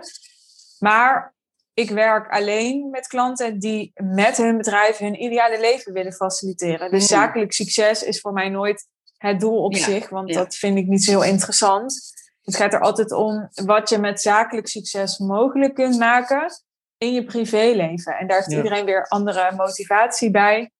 Maar 0.79 1.35
ik 1.73 1.89
werk 1.89 2.31
alleen 2.31 2.89
met 2.89 3.07
klanten 3.07 3.59
die 3.59 3.91
met 3.95 4.37
hun 4.37 4.57
bedrijf 4.57 4.97
hun 4.97 5.23
ideale 5.23 5.59
leven 5.59 5.93
willen 5.93 6.13
faciliteren. 6.13 6.91
Dus 6.91 7.05
zakelijk 7.05 7.53
succes 7.53 8.03
is 8.03 8.19
voor 8.19 8.33
mij 8.33 8.49
nooit 8.49 8.87
het 9.21 9.39
doel 9.39 9.63
op 9.63 9.73
Ja, 9.73 9.83
zich, 9.83 10.09
want 10.09 10.29
ja. 10.29 10.35
dat 10.37 10.55
vind 10.55 10.77
ik 10.77 10.87
niet 10.87 11.03
zo 11.03 11.11
heel 11.11 11.23
interessant. 11.23 12.13
Het 12.41 12.55
gaat 12.55 12.73
er 12.73 12.79
altijd 12.79 13.11
om 13.11 13.49
wat 13.65 13.89
je 13.89 13.97
met 13.97 14.21
zakelijk 14.21 14.67
succes 14.67 15.17
mogelijk 15.17 15.73
kunt 15.73 15.97
maken 15.97 16.51
in 16.97 17.13
je 17.13 17.25
privéleven. 17.25 18.13
En 18.17 18.27
daar 18.27 18.37
heeft 18.37 18.51
Ja. 18.51 18.57
iedereen 18.57 18.85
weer 18.85 19.07
andere 19.07 19.51
motivatie 19.55 20.31
bij. 20.31 20.71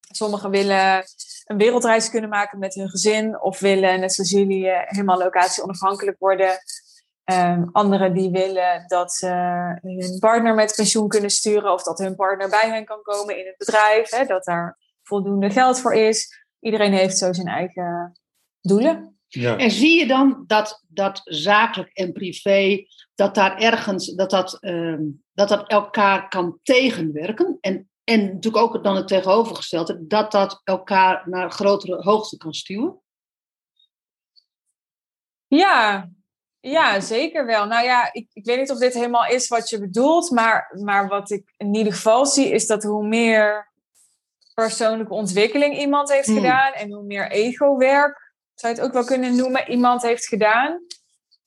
Sommigen 0.00 0.50
willen 0.50 1.04
een 1.44 1.56
wereldreis 1.56 2.10
kunnen 2.10 2.30
maken 2.30 2.58
met 2.58 2.74
hun 2.74 2.88
gezin, 2.88 3.40
of 3.40 3.58
willen, 3.60 4.00
net 4.00 4.12
zoals 4.12 4.30
jullie, 4.30 4.68
eh, 4.68 4.90
helemaal 4.90 5.18
locatie 5.18 5.62
onafhankelijk 5.62 6.18
worden. 6.18 6.58
Ehm 7.24 7.64
anderen 7.72 8.14
die 8.14 8.30
willen 8.30 8.84
dat 8.86 9.12
ze 9.12 9.26
hun 9.82 10.18
partner 10.18 10.54
met 10.54 10.74
pensioen 10.76 11.08
kunnen 11.08 11.30
sturen, 11.30 11.72
of 11.72 11.82
dat 11.82 11.98
hun 11.98 12.16
partner 12.16 12.48
bij 12.48 12.70
hen 12.70 12.84
kan 12.84 13.02
komen 13.02 13.38
in 13.38 13.46
het 13.46 13.56
bedrijf, 13.56 14.10
hè, 14.10 14.24
dat 14.24 14.44
daar 14.44 14.78
voldoende 15.02 15.50
geld 15.50 15.80
voor 15.80 15.94
is. 15.94 16.41
Iedereen 16.62 16.92
heeft 16.92 17.18
zo 17.18 17.32
zijn 17.32 17.46
eigen 17.46 18.20
doelen. 18.60 19.16
Ja. 19.26 19.56
En 19.56 19.70
zie 19.70 19.98
je 19.98 20.06
dan 20.06 20.44
dat, 20.46 20.82
dat 20.88 21.20
zakelijk 21.24 21.90
en 21.92 22.12
privé, 22.12 22.84
dat 23.14 23.34
daar 23.34 23.58
ergens, 23.58 24.14
dat 24.14 24.30
dat, 24.30 24.62
ehm, 24.62 25.02
dat, 25.32 25.48
dat 25.48 25.68
elkaar 25.68 26.28
kan 26.28 26.58
tegenwerken? 26.62 27.58
En, 27.60 27.90
en 28.04 28.24
natuurlijk 28.24 28.64
ook 28.64 28.84
dan 28.84 28.96
het 28.96 29.08
tegenovergestelde, 29.08 30.06
dat 30.06 30.32
dat 30.32 30.60
elkaar 30.64 31.28
naar 31.28 31.50
grotere 31.50 32.02
hoogte 32.02 32.36
kan 32.36 32.54
stuwen? 32.54 33.00
Ja, 35.46 36.10
ja, 36.60 37.00
zeker 37.00 37.46
wel. 37.46 37.66
Nou 37.66 37.84
ja, 37.84 38.12
ik, 38.12 38.28
ik 38.32 38.44
weet 38.44 38.58
niet 38.58 38.70
of 38.70 38.78
dit 38.78 38.94
helemaal 38.94 39.26
is 39.26 39.48
wat 39.48 39.68
je 39.68 39.80
bedoelt, 39.80 40.30
maar, 40.30 40.78
maar 40.82 41.08
wat 41.08 41.30
ik 41.30 41.54
in 41.56 41.74
ieder 41.74 41.92
geval 41.92 42.26
zie 42.26 42.50
is 42.50 42.66
dat 42.66 42.82
hoe 42.82 43.06
meer 43.06 43.71
persoonlijke 44.54 45.14
ontwikkeling 45.14 45.78
iemand 45.78 46.12
heeft 46.12 46.26
Hmm. 46.26 46.36
gedaan 46.36 46.72
en 46.72 46.92
hoe 46.92 47.02
meer 47.04 47.30
ego-werk, 47.30 48.32
zou 48.54 48.74
je 48.74 48.78
het 48.80 48.88
ook 48.88 48.94
wel 48.94 49.04
kunnen 49.04 49.36
noemen, 49.36 49.70
iemand 49.70 50.02
heeft 50.02 50.26
gedaan, 50.26 50.86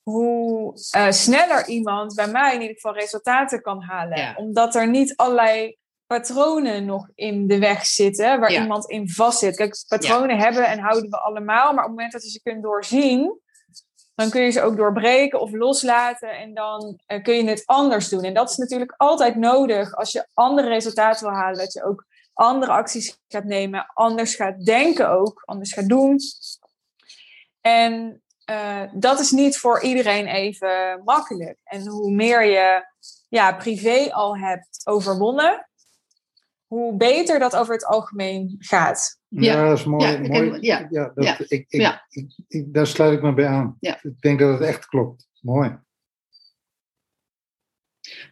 hoe 0.02 0.72
eh, 0.90 1.10
sneller 1.10 1.66
iemand 1.68 2.14
bij 2.14 2.28
mij 2.28 2.54
in 2.54 2.60
ieder 2.60 2.74
geval 2.74 2.94
resultaten 2.94 3.60
kan 3.62 3.82
halen. 3.82 4.18
Ja. 4.18 4.34
Omdat 4.36 4.74
er 4.74 4.88
niet 4.88 5.16
allerlei 5.16 5.76
patronen 6.06 6.84
nog 6.84 7.08
in 7.14 7.46
de 7.46 7.58
weg 7.58 7.86
zitten 7.86 8.40
waar 8.40 8.52
Ja. 8.52 8.60
iemand 8.62 8.90
in 8.90 9.10
vastzit. 9.10 9.56
Kijk, 9.56 9.84
patronen 9.88 10.38
hebben 10.38 10.66
en 10.66 10.78
houden 10.78 11.10
we 11.10 11.18
allemaal, 11.20 11.64
maar 11.72 11.84
op 11.84 11.90
het 11.90 11.96
moment 11.96 12.12
dat 12.12 12.22
je 12.22 12.30
ze 12.30 12.42
kunt 12.42 12.62
doorzien, 12.62 13.40
dan 14.14 14.30
kun 14.30 14.42
je 14.42 14.50
ze 14.50 14.62
ook 14.62 14.76
doorbreken 14.76 15.40
of 15.40 15.52
loslaten 15.52 16.30
en 16.30 16.54
dan 16.54 17.00
eh, 17.06 17.22
kun 17.22 17.34
je 17.34 17.48
het 17.48 17.62
anders 17.66 18.08
doen. 18.08 18.22
En 18.22 18.34
dat 18.34 18.50
is 18.50 18.56
natuurlijk 18.56 18.94
altijd 18.96 19.36
nodig 19.36 19.94
als 19.94 20.12
je 20.12 20.26
andere 20.34 20.68
resultaten 20.68 21.26
wil 21.26 21.36
halen, 21.36 21.58
dat 21.58 21.72
je 21.72 21.84
ook 21.84 22.04
andere 22.36 22.72
acties 22.72 23.20
gaat 23.28 23.44
nemen, 23.44 23.86
anders 23.94 24.34
gaat 24.34 24.64
denken 24.64 25.10
ook, 25.10 25.42
anders 25.44 25.72
gaat 25.72 25.88
doen. 25.88 26.18
En 27.60 28.22
eh, 28.44 28.82
dat 28.94 29.20
is 29.20 29.30
niet 29.30 29.58
voor 29.58 29.82
iedereen 29.82 30.26
even 30.26 31.02
makkelijk. 31.04 31.58
En 31.64 31.86
hoe 31.86 32.10
meer 32.10 32.44
je 32.44 32.84
ja, 33.28 33.52
privé 33.56 34.12
al 34.12 34.36
hebt 34.38 34.80
overwonnen, 34.84 35.68
hoe 36.66 36.96
beter 36.96 37.38
dat 37.38 37.56
over 37.56 37.74
het 37.74 37.84
algemeen 37.84 38.54
gaat. 38.58 39.20
Ja, 39.28 39.52
Ja. 39.52 39.68
dat 39.68 39.78
is 39.78 39.84
mooi. 39.84 40.04
Ja, 40.06 40.18
ik 40.18 40.28
mooi. 40.28 40.50
ken- 40.50 40.62
ja. 40.62 40.86
Ja, 40.90 41.10
dat, 41.14 41.24
Ja. 41.24 41.38
Ik, 41.38 41.48
ik, 41.48 41.80
Ja. 41.80 42.04
ik, 42.08 42.38
ik- 42.48 42.74
daar 42.74 42.86
sluit 42.86 43.12
ik 43.12 43.22
me 43.22 43.34
bij 43.34 43.46
aan. 43.46 43.76
Ja. 43.80 43.98
Ik 44.02 44.20
denk 44.20 44.38
dat 44.38 44.58
het 44.58 44.68
echt 44.68 44.86
klopt. 44.86 45.28
Mooi. 45.40 45.78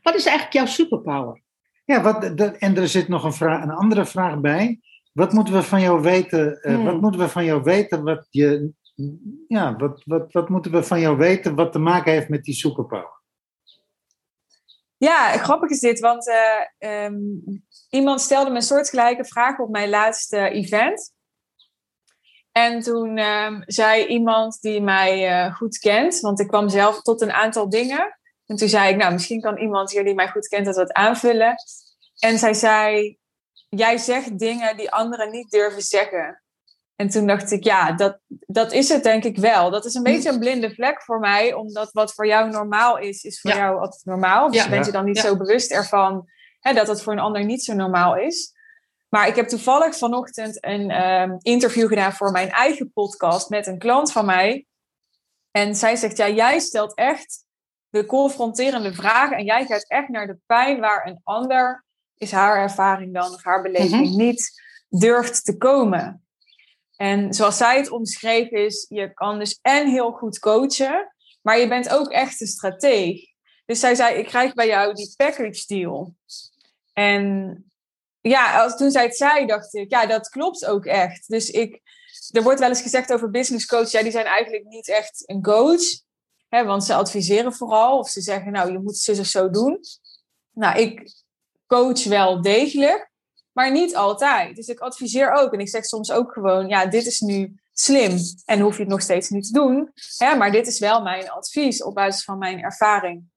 Wat 0.03 0.15
is 0.15 0.25
eigenlijk 0.27 0.57
jouw 0.57 0.67
superpower? 0.67 1.43
Ja, 1.85 2.03
wat, 2.03 2.37
dat, 2.39 2.57
en 2.57 2.77
er 2.77 2.89
zit 2.89 3.09
nog 3.09 3.25
een, 3.25 3.33
vraag, 3.33 3.63
een 3.63 3.71
andere 3.71 4.07
vraag 4.07 4.41
bij. 4.41 4.81
Wat 5.13 5.33
moeten 5.33 5.55
we 5.55 5.63
van 5.63 5.81
jou 5.81 6.01
weten? 6.01 6.61
eh, 6.63 6.75
Hmm. 6.75 6.85
Wat 6.85 7.01
moeten 7.01 7.21
we 7.21 7.29
van 7.29 7.45
jou 7.45 7.63
weten? 7.63 8.03
Wat 8.03 8.27
je, 8.31 8.71
ja, 9.49 9.77
wat, 9.77 10.03
wat, 10.05 10.33
wat 10.33 10.49
moeten 10.49 10.73
we 10.73 10.83
van 10.83 11.01
jou 11.01 11.17
weten? 11.17 11.55
Wat 11.55 11.73
te 11.73 11.79
maken 11.79 12.13
heeft 12.13 12.29
met 12.29 12.45
die 12.45 12.55
superpower? 12.55 13.23
Ja, 14.97 15.37
grappig 15.39 15.71
is 15.71 15.81
dit, 15.81 16.01
want 16.01 16.29
eh, 16.29 17.05
ehm, 17.05 17.19
iemand 17.91 18.21
stelde 18.21 18.51
me 18.51 18.57
een 18.57 18.63
soortgelijke 18.63 19.25
vraag 19.25 19.59
op 19.59 19.69
mijn 19.71 19.89
laatste 19.89 20.49
event. 20.49 21.13
En 22.53 22.81
toen 22.81 23.17
ehm, 23.19 23.63
zei 23.67 24.07
iemand 24.07 24.61
die 24.61 24.81
mij 24.81 25.29
eh, 25.29 25.55
goed 25.55 25.79
kent, 25.79 26.21
want 26.21 26.41
ik 26.41 26.47
kwam 26.47 26.69
zelf 26.69 27.03
tot 27.03 27.21
een 27.21 27.33
aantal 27.33 27.69
dingen. 27.69 28.19
En 28.47 28.57
toen 28.57 28.69
zei 28.69 28.91
ik, 28.93 28.97
nou, 28.97 29.13
misschien 29.13 29.41
kan 29.41 29.57
iemand 29.59 29.91
hier 29.91 30.05
die 30.05 30.15
mij 30.15 30.29
goed 30.29 30.49
kent 30.49 30.65
dat 30.67 30.77
wat 30.77 30.93
aanvullen. 30.93 31.55
En 32.19 32.39
zij 32.39 32.55
zei, 32.55 33.19
jij 33.69 33.99
zegt 33.99 34.39
dingen 34.39 34.77
die 34.77 34.91
anderen 34.91 35.31
niet 35.31 35.51
durven 35.51 35.83
zeggen. 35.83 36.43
En 36.97 37.09
toen 37.09 37.27
dacht 37.27 37.51
ik, 37.51 37.65
ja, 37.65 37.93
dat, 37.93 38.19
dat 38.29 38.73
is 38.73 38.89
het 38.89 39.03
denk 39.03 39.25
ik 39.25 39.39
wel. 39.39 39.71
Dat 39.71 39.85
is 39.85 39.95
een 39.95 40.03
beetje 40.03 40.31
een 40.31 40.39
blinde 40.39 40.75
vlek 40.75 41.03
voor 41.03 41.19
mij, 41.19 41.53
omdat 41.53 41.93
wat 41.93 42.15
voor 42.15 42.27
jou 42.27 42.51
normaal 42.51 42.99
is, 42.99 43.23
is 43.25 43.41
voor 43.41 43.51
Ja. 43.51 43.57
jou 43.57 43.79
altijd 43.81 44.05
normaal. 44.05 44.47
Dus 44.47 44.57
Ja. 44.57 44.65
je 44.65 44.71
bent 44.71 44.87
je 44.87 44.93
dan 44.93 45.05
niet 45.05 45.17
Ja. 45.17 45.23
zo 45.23 45.37
bewust 45.37 45.71
ervan 45.73 46.29
hè, 46.61 46.73
dat 46.73 46.89
het 46.89 47.03
voor 47.03 47.13
een 47.13 47.19
ander 47.19 47.45
niet 47.45 47.65
zo 47.65 47.75
normaal 47.75 48.17
is. 48.17 48.53
Maar 49.09 49.29
ik 49.29 49.37
heb 49.37 49.49
toevallig 49.49 49.97
vanochtend 49.99 50.65
een 50.65 50.91
ehm, 50.91 51.37
interview 51.39 51.89
gedaan 51.89 52.13
voor 52.13 52.31
mijn 52.31 52.51
eigen 52.51 52.93
podcast 52.93 53.49
met 53.49 53.67
een 53.67 53.79
klant 53.79 54.13
van 54.13 54.25
mij. 54.27 54.67
En 55.51 55.75
zij 55.75 55.97
zegt, 55.97 56.17
ja, 56.17 56.29
jij 56.29 56.59
stelt 56.59 56.95
echt 56.95 57.44
de 57.95 58.07
confronterende 58.07 58.95
vragen 58.95 59.37
en 59.37 59.45
jij 59.45 59.67
gaat 59.67 59.89
echt 59.89 60.09
naar 60.09 60.27
de 60.27 60.39
pijn 60.47 60.81
waar 60.81 61.07
een 61.07 61.21
ander, 61.23 61.85
is 62.17 62.31
haar 62.31 62.57
ervaring 62.57 63.15
dan, 63.15 63.33
of 63.33 63.45
haar 63.45 63.63
beleving, 63.63 64.17
niet 64.17 64.63
durft 64.89 65.45
te 65.45 65.57
komen. 65.57 66.27
En 66.97 67.35
zoals 67.35 67.57
zij 67.57 67.77
het 67.77 67.91
omschreef 67.91 68.49
is, 68.49 68.87
je 68.89 69.15
kan 69.15 69.39
dus 69.39 69.59
en 69.63 69.89
heel 69.89 70.11
goed 70.11 70.39
coachen, 70.39 71.15
maar 71.43 71.59
je 71.59 71.69
bent 71.69 71.89
ook 71.89 72.11
echt 72.11 72.41
een 72.41 72.47
strateeg. 72.47 73.27
Dus 73.67 73.81
zij 73.81 73.95
zei, 73.95 74.17
ik 74.19 74.27
krijg 74.27 74.55
bij 74.55 74.67
jou 74.67 74.95
die 74.95 75.15
package 75.17 75.65
deal. 75.67 76.15
En 76.93 77.57
ja, 78.21 78.63
als, 78.63 78.77
toen 78.77 78.91
zij 78.91 79.05
het 79.05 79.17
zei, 79.17 79.47
dacht 79.47 79.75
ik, 79.75 79.91
ja, 79.91 80.07
dat 80.07 80.29
klopt 80.29 80.67
ook 80.67 80.85
echt. 80.85 81.29
Dus 81.29 81.51
ik, 81.51 81.81
er 82.31 82.43
wordt 82.43 82.61
wel 82.61 82.69
eens 82.69 82.83
gezegd 82.83 83.13
over 83.13 83.31
business 83.31 83.67
coaches, 83.67 83.93
ja, 83.93 84.03
die 84.03 84.13
zijn 84.13 84.27
eigenlijk 84.27 84.65
niet 84.65 84.89
echt 84.89 85.23
een 85.27 85.43
coach. 85.43 86.04
Want 86.63 86.85
ze 86.85 86.95
adviseren 86.95 87.53
vooral, 87.53 87.99
of 87.99 88.09
ze 88.09 88.21
zeggen, 88.21 88.53
nou, 88.53 88.73
je 88.73 88.79
moet 88.79 88.97
zus 88.97 89.19
of 89.19 89.27
zo 89.27 89.51
doen. 89.51 89.81
Nou, 90.51 90.79
ik 90.79 91.13
coach 91.67 92.05
wel 92.05 92.43
degelijk, 92.43 93.11
maar 93.53 93.73
niet 93.73 93.97
altijd. 93.97 94.57
Dus 94.57 94.67
ik 94.67 94.79
adviseer 94.79 95.33
ook. 95.33 95.53
En 95.53 95.61
ik 95.61 95.69
zeg 95.69 95.85
soms 95.85 96.13
ook 96.13 96.33
gewoon, 96.33 96.69
ja, 96.69 96.87
dit 96.87 97.07
is 97.07 97.21
nu 97.21 97.55
slim. 97.73 98.19
En 98.45 98.61
hoef 98.61 98.75
je 98.75 98.81
het 98.81 98.91
nog 98.91 99.01
steeds 99.01 99.29
niet 99.31 99.47
te 99.47 99.53
doen. 99.53 99.93
Maar 100.19 100.53
dit 100.53 100.67
is 100.67 100.79
wel 100.79 101.03
mijn 101.03 101.31
advies 101.31 101.83
op 101.83 101.95
basis 101.95 102.25
van 102.25 102.39
mijn 102.39 102.63
ervaring. 102.63 103.33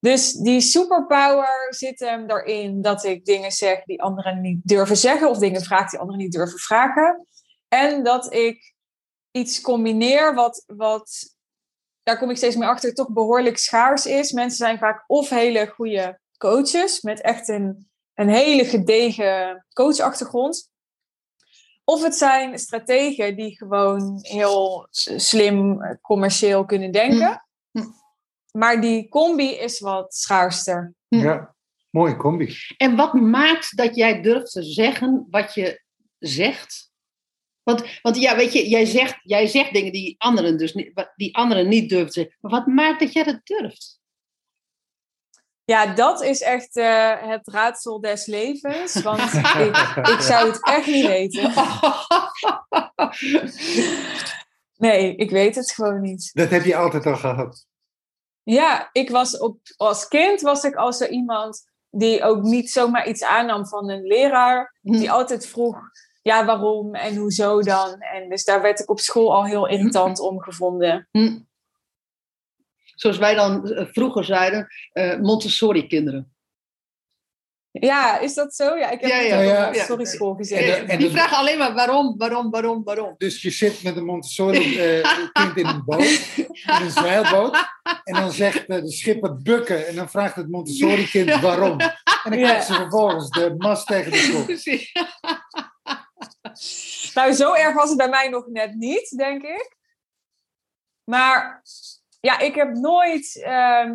Dus 0.00 0.32
die 0.32 0.60
superpower 0.60 1.66
zit 1.68 2.00
hem 2.00 2.30
erin 2.30 2.82
dat 2.82 3.04
ik 3.04 3.24
dingen 3.24 3.50
zeg 3.50 3.84
die 3.84 4.02
anderen 4.02 4.40
niet 4.40 4.60
durven 4.62 4.96
zeggen. 4.96 5.28
Of 5.28 5.38
dingen 5.38 5.62
vraag 5.62 5.90
die 5.90 5.98
anderen 5.98 6.20
niet 6.20 6.32
durven 6.32 6.58
vragen. 6.58 7.26
En 7.68 8.04
dat 8.04 8.34
ik 8.34 8.74
iets 9.30 9.60
combineer 9.60 10.34
wat, 10.34 10.64
wat 10.66 11.38
daar 12.10 12.18
kom 12.18 12.30
ik 12.30 12.36
steeds 12.36 12.56
meer 12.56 12.68
achter, 12.68 12.94
toch 12.94 13.12
behoorlijk 13.12 13.58
schaars 13.58 14.06
is. 14.06 14.32
Mensen 14.32 14.56
zijn 14.56 14.78
vaak 14.78 15.04
of 15.06 15.28
hele 15.28 15.66
goede 15.66 16.20
coaches 16.36 17.00
met 17.00 17.20
echt 17.20 17.48
een, 17.48 17.90
een 18.14 18.28
hele 18.28 18.64
gedegen 18.64 19.66
coachachtergrond. 19.72 20.70
Of 21.84 22.02
het 22.02 22.14
zijn 22.14 22.58
strategen 22.58 23.36
die 23.36 23.56
gewoon 23.56 24.18
heel 24.22 24.86
slim 25.16 25.82
eh, 25.82 25.96
commercieel 26.00 26.64
kunnen 26.64 26.92
denken. 26.92 27.46
Hm. 27.70 27.86
Maar 28.52 28.80
die 28.80 29.08
combi 29.08 29.50
is 29.50 29.80
wat 29.80 30.14
schaarster. 30.14 30.94
Hm. 31.08 31.16
Ja, 31.16 31.54
mooie 31.90 32.16
combi. 32.16 32.56
En 32.76 32.96
wat 32.96 33.12
maakt 33.12 33.76
dat 33.76 33.96
jij 33.96 34.22
durft 34.22 34.52
te 34.52 34.62
zeggen 34.62 35.26
wat 35.30 35.54
je 35.54 35.82
zegt? 36.18 36.89
Want, 37.70 37.98
want 38.02 38.16
ja, 38.16 38.36
weet 38.36 38.52
je, 38.52 38.68
jij 38.68 38.84
zegt, 38.84 39.20
jij 39.22 39.46
zegt 39.46 39.72
dingen 39.72 39.92
die 39.92 40.14
anderen, 40.18 40.58
dus 40.58 40.74
niet, 40.74 41.06
die 41.16 41.36
anderen 41.36 41.68
niet 41.68 41.88
durven 41.88 42.06
te 42.06 42.12
zeggen. 42.12 42.36
Maar 42.40 42.50
wat 42.50 42.66
maakt 42.66 43.00
dat 43.00 43.12
jij 43.12 43.24
dat 43.24 43.40
durft? 43.44 43.98
Ja, 45.64 45.94
dat 45.94 46.22
is 46.22 46.40
echt 46.40 46.76
eh, 46.76 47.28
het 47.28 47.48
raadsel 47.48 48.00
des 48.00 48.26
levens. 48.26 49.02
Want 49.02 49.34
ik, 49.66 49.76
ik 49.96 50.20
zou 50.20 50.48
het 50.48 50.66
echt 50.66 50.86
niet 50.86 51.06
weten. 51.06 51.52
Nee, 54.80 55.16
ik 55.16 55.30
weet 55.30 55.54
het 55.54 55.72
gewoon 55.72 56.00
niet. 56.00 56.30
Dat 56.32 56.50
heb 56.50 56.64
je 56.64 56.76
altijd 56.76 57.06
al 57.06 57.16
gehad. 57.16 57.66
Ja, 58.42 58.88
ik 58.92 59.10
was 59.10 59.38
op, 59.38 59.58
als 59.76 60.08
kind 60.08 60.40
was 60.40 60.64
ik 60.64 60.74
al 60.74 60.92
zo 60.92 61.04
iemand 61.04 61.64
die 61.90 62.22
ook 62.22 62.42
niet 62.42 62.70
zomaar 62.70 63.08
iets 63.08 63.24
aannam 63.24 63.66
van 63.66 63.90
een 63.90 64.02
leraar. 64.02 64.78
Die 64.80 65.10
altijd 65.10 65.46
vroeg, 65.46 65.78
ja, 66.22 66.44
waarom 66.44 66.94
en 66.94 67.16
hoezo 67.16 67.62
dan? 67.62 68.00
En 68.00 68.28
dus 68.28 68.44
daar 68.44 68.62
werd 68.62 68.80
ik 68.80 68.90
op 68.90 69.00
school 69.00 69.34
al 69.34 69.44
heel 69.44 69.68
irritant 69.68 70.18
om 70.20 70.40
gevonden. 70.40 71.08
Hm. 71.10 71.38
Zoals 72.94 73.18
wij 73.18 73.34
dan 73.34 73.68
eh, 73.70 73.86
vroeger 73.92 74.24
zeiden, 74.24 74.66
eh, 74.92 75.16
Montessori-kinderen. 75.18 76.34
Ja, 77.72 78.18
is 78.18 78.34
dat 78.34 78.54
zo? 78.54 78.76
Ja, 78.76 78.90
ik 78.90 79.00
heb 79.00 79.10
Ja, 79.10 79.16
het 79.16 79.26
ja, 79.28 79.40
ja. 79.40 79.56
de 79.58 79.62
Montessori-school 79.64 80.30
En 80.30 80.36
gezeten. 80.36 80.88
die 80.88 80.98
de- 80.98 81.10
vragen 81.10 81.36
alleen 81.36 81.58
maar 81.58 81.74
waarom, 81.74 82.14
waarom, 82.18 82.50
waarom, 82.50 82.84
waarom. 82.84 83.14
Dus 83.18 83.42
je 83.42 83.50
zit 83.50 83.82
met 83.82 83.96
een 83.96 84.04
Montessori-kind 84.04 85.56
in 85.56 85.66
een 85.66 85.84
boot, 85.84 86.00
in 86.36 86.48
een 86.80 86.90
zeilboot. 86.90 87.56
En 88.04 88.14
dan 88.14 88.32
zegt 88.32 88.66
eh, 88.66 88.80
de 88.80 88.92
schipper 88.92 89.36
bukken. 89.42 89.86
En 89.86 89.94
dan 89.94 90.10
vraagt 90.10 90.36
het 90.36 90.50
Montessori-kind 90.50 91.40
waarom. 91.40 91.80
En 91.80 91.90
dan 92.30 92.38
Ja. 92.38 92.46
krijgt 92.48 92.66
ze 92.66 92.74
vervolgens 92.74 93.30
de 93.30 93.54
mast 93.58 93.86
tegen 93.86 94.10
de 94.12 94.30
kop. 94.32 94.48
Nou, 97.14 97.32
zo 97.32 97.52
erg 97.54 97.74
was 97.74 97.88
het 97.88 97.98
bij 97.98 98.08
mij 98.08 98.28
nog 98.28 98.46
net 98.46 98.74
niet, 98.74 99.16
denk 99.16 99.42
ik. 99.42 99.76
Maar 101.04 101.62
ja, 102.20 102.38
ik 102.38 102.54
heb 102.54 102.74
nooit. 102.74 103.40
ehm, 103.44 103.94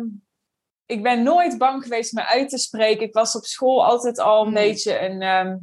ik 0.86 1.02
ben 1.02 1.22
nooit 1.22 1.58
bang 1.58 1.82
geweest 1.82 2.12
me 2.12 2.26
uit 2.26 2.48
te 2.48 2.58
spreken. 2.58 3.06
Ik 3.06 3.14
was 3.14 3.36
op 3.36 3.44
school 3.44 3.84
altijd 3.84 4.18
al 4.18 4.38
een 4.40 4.44
Hmm. 4.46 4.54
beetje 4.54 5.00
een. 5.00 5.22
ehm, 5.22 5.56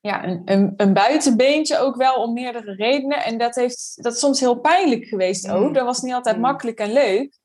ja, 0.00 0.24
een, 0.24 0.42
een, 0.44 0.74
een 0.76 0.92
buitenbeentje 0.92 1.78
ook 1.78 1.96
wel 1.96 2.14
om 2.14 2.32
meerdere 2.32 2.74
redenen. 2.74 3.24
En 3.24 3.38
dat, 3.38 3.54
heeft, 3.54 4.02
dat 4.02 4.12
is 4.12 4.18
soms 4.18 4.40
heel 4.40 4.60
pijnlijk 4.60 5.04
geweest 5.04 5.50
ook. 5.50 5.62
Hmm. 5.62 5.72
Dat 5.72 5.84
was 5.84 6.00
niet 6.02 6.14
altijd 6.14 6.34
Hmm. 6.34 6.44
makkelijk 6.44 6.78
en 6.78 6.92
leuk. 6.92 7.38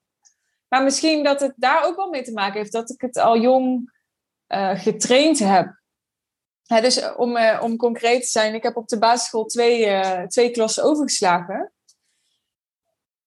Maar 0.68 0.84
misschien 0.84 1.24
dat 1.24 1.39
het 1.39 1.54
daar 1.56 1.86
ook 1.86 1.96
wel 1.96 2.10
mee 2.10 2.24
te 2.24 2.34
maken 2.34 2.58
heeft 2.60 2.72
dat 2.72 2.89
ik 2.89 3.01
het 3.01 3.18
al 3.18 3.38
jong 3.39 3.96
eh, 4.48 4.80
getraind 4.80 5.39
heb. 5.39 5.76
Dus 6.67 7.00
eh, 7.00 7.13
om, 7.17 7.36
eh, 7.38 7.63
om 7.63 7.77
concreet 7.77 8.21
te 8.21 8.27
zijn, 8.27 8.53
ik 8.53 8.63
heb 8.63 8.77
op 8.77 8.88
de 8.88 9.00
basisschool 9.00 9.45
twee, 9.45 9.86
eh, 9.86 10.27
twee 10.27 10.51
klassen 10.51 10.83
overgeslagen. 10.83 11.71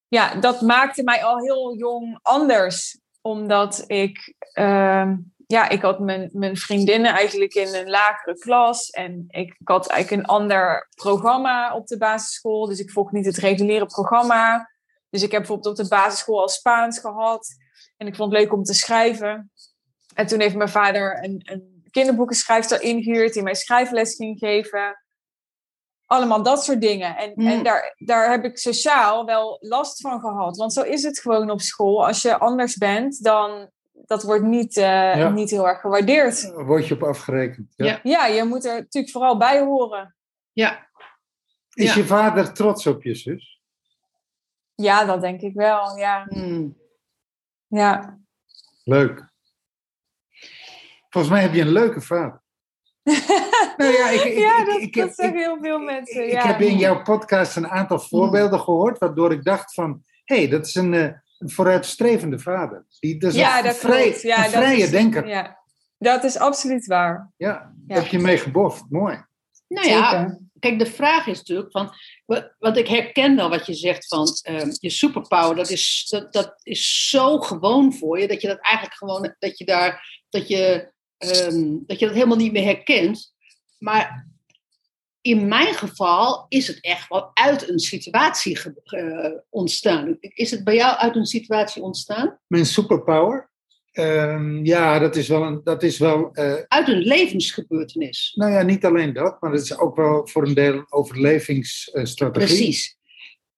Ja, 0.08 0.34
dat 0.34 0.60
maakte 0.60 1.02
mij 1.02 1.24
al 1.24 1.38
heel 1.38 1.76
jong 1.76 2.18
anders. 2.22 3.00
Omdat 3.20 3.84
ik, 3.86 4.34
ehm, 4.52 5.16
ja, 5.46 5.68
ik 5.68 5.82
had 5.82 6.00
mijn, 6.00 6.30
mijn 6.32 6.56
vriendinnen 6.56 7.12
eigenlijk 7.12 7.54
in 7.54 7.74
een 7.74 7.90
lagere 7.90 8.38
klas. 8.38 8.90
En 8.90 9.24
ik, 9.28 9.56
ik 9.58 9.68
had 9.68 9.86
eigenlijk 9.86 10.22
een 10.22 10.28
ander 10.28 10.88
programma 10.94 11.74
op 11.74 11.86
de 11.86 11.98
basisschool. 11.98 12.66
Dus 12.66 12.78
ik 12.78 12.90
volgde 12.90 13.16
niet 13.16 13.26
het 13.26 13.36
reguliere 13.36 13.86
programma. 13.86 14.70
Dus 15.10 15.22
ik 15.22 15.30
heb 15.30 15.40
bijvoorbeeld 15.40 15.78
op 15.78 15.84
de 15.84 15.88
basisschool 15.88 16.40
al 16.40 16.48
Spaans 16.48 16.98
gehad. 16.98 17.48
En 17.96 18.06
ik 18.06 18.14
vond 18.14 18.32
het 18.32 18.40
leuk 18.40 18.52
om 18.52 18.62
te 18.62 18.74
schrijven. 18.74 19.50
En 20.14 20.26
toen 20.26 20.40
heeft 20.40 20.54
mijn 20.54 20.68
vader 20.68 21.24
een, 21.24 21.40
een 21.44 21.69
kinderboekenschrijfster 21.90 22.82
ingehuurd 22.82 23.32
die 23.32 23.42
mij 23.42 23.54
schrijfles 23.54 24.14
ging 24.14 24.38
geven. 24.38 25.02
Allemaal 26.06 26.42
dat 26.42 26.64
soort 26.64 26.80
dingen. 26.80 27.16
En, 27.16 27.34
en 27.34 27.62
daar, 27.62 27.94
daar 27.96 28.30
heb 28.30 28.44
ik 28.44 28.58
sociaal 28.58 29.24
wel 29.24 29.56
last 29.60 30.00
van 30.00 30.20
gehad. 30.20 30.56
Want 30.56 30.72
zo 30.72 30.82
is 30.82 31.02
het 31.02 31.20
gewoon 31.20 31.50
op 31.50 31.60
school. 31.60 32.06
Als 32.06 32.22
je 32.22 32.38
anders 32.38 32.76
bent, 32.76 33.22
dan 33.22 33.70
dat 33.92 34.22
wordt 34.22 34.44
niet, 34.44 34.76
eh, 34.76 34.84
Ja. 35.16 35.28
niet 35.28 35.50
heel 35.50 35.68
erg 35.68 35.80
gewaardeerd. 35.80 36.52
Word 36.52 36.86
je 36.86 36.94
op 36.94 37.02
afgerekend. 37.02 37.72
Ja. 37.76 37.86
Ja. 37.86 38.00
Ja, 38.02 38.26
je 38.26 38.44
moet 38.44 38.64
er 38.64 38.74
natuurlijk 38.74 39.12
vooral 39.12 39.36
bij 39.38 39.60
horen. 39.60 40.16
Ja. 40.52 40.88
Is 41.72 41.94
Ja. 41.94 42.00
je 42.00 42.04
vader 42.06 42.52
trots 42.52 42.86
op 42.86 43.02
je 43.02 43.14
zus? 43.14 43.60
Ja, 44.74 45.04
dat 45.04 45.20
denk 45.20 45.40
ik 45.40 45.54
wel. 45.54 45.96
Ja, 45.96 46.24
Hmm. 46.28 46.76
ja. 47.66 48.18
Leuk. 48.84 49.29
Volgens 51.10 51.32
mij 51.32 51.42
heb 51.42 51.54
je 51.54 51.60
een 51.60 51.72
leuke 51.72 52.00
vader. 52.00 52.42
Nou 53.76 53.92
ja, 53.92 54.08
ik, 54.10 54.20
ik, 54.24 54.38
ja, 54.38 54.58
ik- 54.60 54.66
dat, 54.66 54.80
ik 54.80 54.94
dat 54.94 55.14
zeggen 55.14 55.38
ik- 55.38 55.44
heel 55.44 55.58
veel 55.60 55.78
mensen. 55.78 56.24
Ik 56.26 56.32
ja. 56.32 56.46
heb 56.46 56.60
in 56.60 56.76
jouw 56.78 57.02
podcast 57.02 57.56
een 57.56 57.68
aantal 57.68 57.98
voorbeelden 57.98 58.60
gehoord, 58.60 58.98
waardoor 58.98 59.32
ik 59.32 59.44
dacht 59.44 59.74
van, 59.74 60.02
hé, 60.24 60.36
hey, 60.36 60.48
dat 60.48 60.66
is 60.66 60.74
een, 60.74 60.94
eh, 60.94 61.02
een 61.38 61.50
vooruitstrevende 61.50 62.38
vader. 62.38 62.84
Die, 63.00 63.18
dat 63.18 63.32
is 63.32 63.38
ja, 63.38 63.58
een 63.58 63.64
dat 63.64 63.76
vrij- 63.76 64.02
klopt. 64.02 64.22
Ja, 64.22 64.36
een 64.36 64.42
dat 64.42 64.52
vrije 64.62 64.82
is, 64.82 64.90
denker. 64.90 65.28
Ja, 65.28 65.58
dat 65.98 66.24
is 66.24 66.36
absoluut 66.38 66.86
waar. 66.86 67.30
Ja, 67.36 67.72
Ja. 67.86 67.94
heb 67.94 68.06
je 68.06 68.18
mee 68.18 68.38
geboft. 68.38 68.84
Mooi. 68.90 69.24
Nou 69.68 69.88
ja, 69.88 70.10
Zeker. 70.10 70.38
kijk, 70.58 70.78
de 70.78 70.86
vraag 70.86 71.26
is 71.26 71.38
natuurlijk 71.38 71.70
van, 71.70 71.90
wa- 72.26 72.54
want 72.58 72.76
ik 72.76 72.88
herken 72.88 73.36
wel 73.36 73.48
wat 73.48 73.66
je 73.66 73.74
zegt 73.74 74.06
van 74.06 74.26
ehm, 74.42 74.68
je 74.78 74.90
superpower, 74.90 75.56
dat 75.56 75.70
is, 75.70 76.06
dat, 76.10 76.32
dat 76.32 76.54
is 76.62 77.08
zo 77.10 77.38
gewoon 77.38 77.92
voor 77.94 78.18
je, 78.20 78.28
dat 78.28 78.40
je 78.40 78.48
dat 78.48 78.60
eigenlijk 78.60 78.96
gewoon, 78.96 79.34
dat 79.38 79.58
je 79.58 79.64
daar, 79.64 80.22
dat 80.30 80.48
je, 80.48 80.92
ehm, 81.20 81.76
dat 81.86 81.98
je 81.98 82.06
dat 82.06 82.14
helemaal 82.14 82.36
niet 82.36 82.52
meer 82.52 82.64
herkent. 82.64 83.34
Maar 83.78 84.28
in 85.20 85.48
mijn 85.48 85.74
geval 85.74 86.46
is 86.48 86.66
het 86.66 86.80
echt 86.80 87.08
wel 87.08 87.30
uit 87.34 87.68
een 87.68 87.78
situatie 87.78 88.60
eh, 88.84 89.30
ontstaan. 89.48 90.16
Is 90.20 90.50
het 90.50 90.64
bij 90.64 90.74
jou 90.74 90.96
uit 90.96 91.16
een 91.16 91.26
situatie 91.26 91.82
ontstaan? 91.82 92.38
Mijn 92.46 92.66
superpower? 92.66 93.50
Ehm, 93.92 94.64
ja, 94.64 94.98
dat 94.98 95.16
is 95.16 95.28
wel, 95.28 95.42
een, 95.42 95.60
dat 95.64 95.82
is 95.82 95.98
wel 95.98 96.32
eh, 96.32 96.54
Uit 96.68 96.88
een 96.88 96.98
levensgebeurtenis. 96.98 98.32
nou 98.36 98.52
ja, 98.52 98.62
niet 98.62 98.84
alleen 98.84 99.12
dat, 99.12 99.40
maar 99.40 99.52
het 99.52 99.62
is 99.62 99.78
ook 99.78 99.96
wel 99.96 100.26
voor 100.26 100.46
een 100.46 100.54
deel 100.54 100.72
een 100.72 100.92
overlevingsstrategie. 100.92 102.30
Precies. 102.30 102.96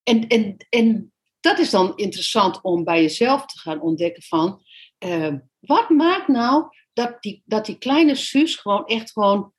En, 0.02 0.26
en, 0.26 0.56
en 0.68 1.12
dat 1.40 1.58
is 1.58 1.70
dan 1.70 1.92
interessant 1.96 2.62
om 2.62 2.84
bij 2.84 3.02
jezelf 3.02 3.46
te 3.46 3.58
gaan 3.58 3.80
ontdekken 3.80 4.22
van... 4.22 4.62
eh, 4.98 5.34
wat 5.60 5.88
maakt 5.90 6.28
nou 6.28 6.64
dat 6.92 7.22
die, 7.22 7.42
dat 7.44 7.66
die 7.66 7.78
kleine 7.78 8.14
Suus 8.14 8.56
gewoon 8.56 8.86
echt 8.86 9.12
gewoon 9.12 9.52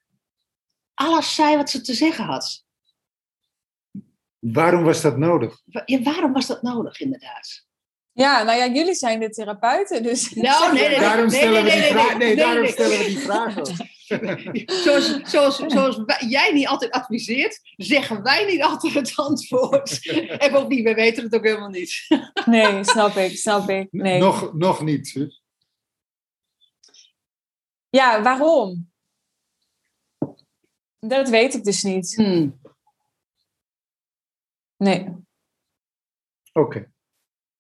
alles 0.93 1.36
zei 1.36 1.56
wat 1.56 1.69
ze 1.69 1.82
te 1.82 1.93
zeggen 1.93 2.26
had? 2.26 2.63
Waarom 4.39 4.84
was 4.84 5.02
dat 5.02 5.17
nodig? 5.17 5.62
Ja, 5.86 6.02
waarom 6.02 6.34
was 6.34 6.48
dat 6.48 6.62
nodig 6.62 7.00
inderdaad? 7.00 7.65
Ja, 8.12 8.43
nou 8.43 8.58
ja, 8.58 8.67
jullie 8.67 8.93
zijn 8.93 9.19
de 9.19 9.30
therapeuten, 9.30 10.04
dus... 10.04 10.34
Nou, 10.34 10.74
nee, 10.74 10.89
nee, 10.89 11.00
daarom 11.00 11.30
stellen 11.30 11.63
we 11.63 13.06
die 13.06 13.32
ook. 13.32 13.91
Zoals, 14.84 15.19
zoals, 15.24 15.58
zoals 15.58 15.98
wij- 16.06 16.26
jij 16.28 16.52
niet 16.54 16.67
altijd 16.67 16.91
adviseert, 16.91 17.60
zeggen 17.76 18.24
wij 18.24 18.46
niet 18.46 18.62
altijd 18.62 18.93
het 18.93 19.13
antwoord. 19.15 20.00
En 20.43 20.52
bovendien, 20.52 20.84
wij 20.84 20.96
weten 20.96 21.24
het 21.24 21.36
ook 21.36 21.43
helemaal 21.43 21.69
niet. 21.69 22.08
Nee, 22.46 22.84
snap 22.84 23.15
ik, 23.15 23.38
snap 23.38 23.69
ik. 23.69 23.88
Nee. 23.91 24.19
Nog, 24.19 24.54
nog 24.54 24.82
niet, 24.82 25.08
zus. 25.08 25.42
Ja, 27.95 28.21
waarom? 28.21 28.91
Dat 30.99 31.29
weet 31.29 31.53
ik 31.53 31.63
dus 31.63 31.84
niet. 31.84 32.15
Hmm. 32.15 32.62
Nee. 34.77 35.08
Oké. 36.53 36.91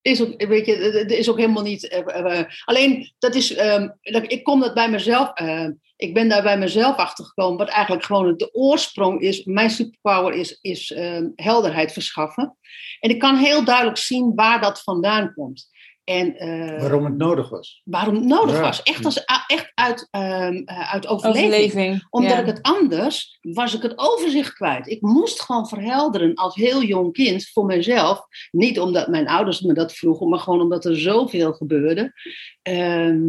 Is 0.01 0.21
ook, 0.21 0.45
weet 0.45 0.65
je, 0.65 0.75
er 0.75 1.17
is 1.17 1.29
ook 1.29 1.37
helemaal 1.37 1.63
niet. 1.63 1.87
eh, 1.87 2.39
eh, 2.39 2.45
alleen, 2.65 3.13
dat 3.19 3.35
is. 3.35 3.53
ehm, 3.53 3.89
dat, 4.01 4.31
ik 4.31 4.43
kom 4.43 4.59
dat 4.59 4.73
bij 4.73 4.89
mezelf. 4.89 5.33
eh, 5.33 5.69
ik 5.95 6.13
ben 6.13 6.29
daar 6.29 6.43
bij 6.43 6.57
mezelf 6.57 6.95
achter 6.97 7.25
gekomen. 7.25 7.57
Wat 7.57 7.69
eigenlijk 7.69 8.05
gewoon 8.05 8.37
de 8.37 8.53
oorsprong 8.53 9.21
is. 9.21 9.43
Mijn 9.43 9.69
superpower 9.69 10.33
is, 10.33 10.57
is 10.61 10.91
ehm, 10.91 11.29
helderheid 11.35 11.93
verschaffen. 11.93 12.57
En 12.99 13.09
ik 13.09 13.19
kan 13.19 13.35
heel 13.37 13.65
duidelijk 13.65 13.97
zien 13.97 14.35
waar 14.35 14.61
dat 14.61 14.81
vandaan 14.83 15.33
komt. 15.33 15.69
En 16.03 16.35
eh, 16.37 16.79
Waarom 16.79 17.05
het 17.05 17.17
nodig 17.17 17.49
was. 17.49 17.81
waarom 17.83 18.15
het 18.15 18.23
nodig 18.23 18.55
Ja. 18.55 18.61
was. 18.61 18.83
Echt, 18.83 19.05
als, 19.05 19.23
echt 19.47 19.71
uit, 19.73 20.07
ehm, 20.11 20.55
eh, 20.65 20.93
uit 20.93 21.07
overleving. 21.07 21.45
Overleving. 21.53 22.07
Omdat 22.09 22.31
ja. 22.31 22.39
ik 22.39 22.45
het 22.45 22.61
anders, 22.61 23.37
was 23.41 23.75
ik 23.75 23.81
het 23.81 23.93
overzicht 23.95 24.53
kwijt. 24.53 24.87
Ik 24.87 25.01
moest 25.01 25.41
gewoon 25.41 25.67
verhelderen 25.67 26.33
als 26.35 26.55
heel 26.55 26.83
jong 26.83 27.13
kind 27.13 27.49
voor 27.49 27.65
mezelf. 27.65 28.25
Niet 28.51 28.79
omdat 28.79 29.07
mijn 29.07 29.27
ouders 29.27 29.61
me 29.61 29.73
dat 29.73 29.93
vroegen, 29.93 30.29
maar 30.29 30.39
gewoon 30.39 30.61
omdat 30.61 30.85
er 30.85 30.99
zoveel 30.99 31.53
gebeurde. 31.53 32.13
ehm, 32.61 33.19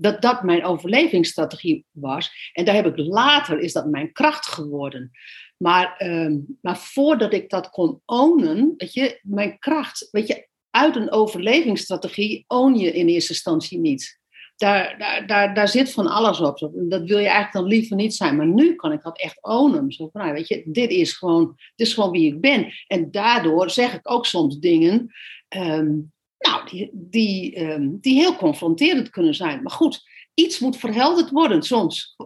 dat 0.00 0.22
dat 0.22 0.42
mijn 0.42 0.64
overlevingsstrategie 0.64 1.84
was. 1.90 2.50
En 2.52 2.64
daar 2.64 2.74
heb 2.74 2.86
ik 2.86 3.06
later, 3.06 3.58
is 3.58 3.72
dat 3.72 3.86
mijn 3.86 4.12
kracht 4.12 4.46
geworden. 4.46 5.10
Maar, 5.56 5.94
ehm, 5.98 6.36
maar 6.60 6.78
voordat 6.78 7.32
ik 7.32 7.50
dat 7.50 7.70
kon 7.70 8.00
ownen, 8.04 8.74
weet 8.76 8.92
je, 8.94 9.18
mijn 9.22 9.58
kracht, 9.58 10.08
weet 10.10 10.26
je, 10.26 10.48
uit 10.74 10.96
een 10.96 11.10
overlevingsstrategie 11.10 12.44
own 12.46 12.74
je 12.74 12.92
in 12.92 13.08
eerste 13.08 13.32
instantie 13.32 13.78
niet 13.78 14.22
daar, 14.56 14.98
daar, 14.98 15.26
daar, 15.26 15.54
daar 15.54 15.68
zit 15.68 15.92
van 15.92 16.06
alles 16.06 16.40
op. 16.40 16.70
Dat 16.72 17.02
wil 17.02 17.18
je 17.18 17.26
eigenlijk 17.26 17.52
dan 17.52 17.64
liever 17.64 17.96
niet 17.96 18.14
zijn. 18.14 18.36
Maar 18.36 18.46
nu 18.46 18.74
kan 18.74 18.92
ik 18.92 19.02
dat 19.02 19.20
echt 19.20 19.42
ownen. 19.42 19.92
Zo 19.92 20.08
van, 20.12 20.20
nou, 20.20 20.34
weet 20.34 20.48
je, 20.48 20.62
dit 20.66 20.90
is, 20.90 21.12
gewoon, 21.12 21.54
dit 21.74 21.86
is 21.86 21.94
gewoon 21.94 22.10
wie 22.10 22.32
ik 22.34 22.40
ben. 22.40 22.72
En 22.86 23.10
daardoor 23.10 23.70
zeg 23.70 23.94
ik 23.94 24.10
ook 24.10 24.26
soms 24.26 24.58
dingen 24.58 25.14
ehm, 25.48 25.92
nou, 26.38 26.68
die, 26.70 26.90
die, 26.92 27.54
ehm, 27.54 27.88
die 28.00 28.14
heel 28.14 28.36
confronterend 28.36 29.10
kunnen 29.10 29.34
zijn. 29.34 29.62
Maar 29.62 29.72
goed, 29.72 30.02
iets 30.34 30.58
moet 30.58 30.76
verhelderd 30.76 31.30
worden 31.30 31.62
soms. 31.62 32.16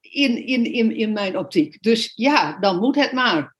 In, 0.00 0.46
in, 0.46 0.72
in, 0.72 0.96
in 0.96 1.12
mijn 1.12 1.38
optiek. 1.38 1.82
Dus 1.82 2.12
ja, 2.14 2.58
dan 2.58 2.78
moet 2.78 2.96
het 2.96 3.12
maar. 3.12 3.56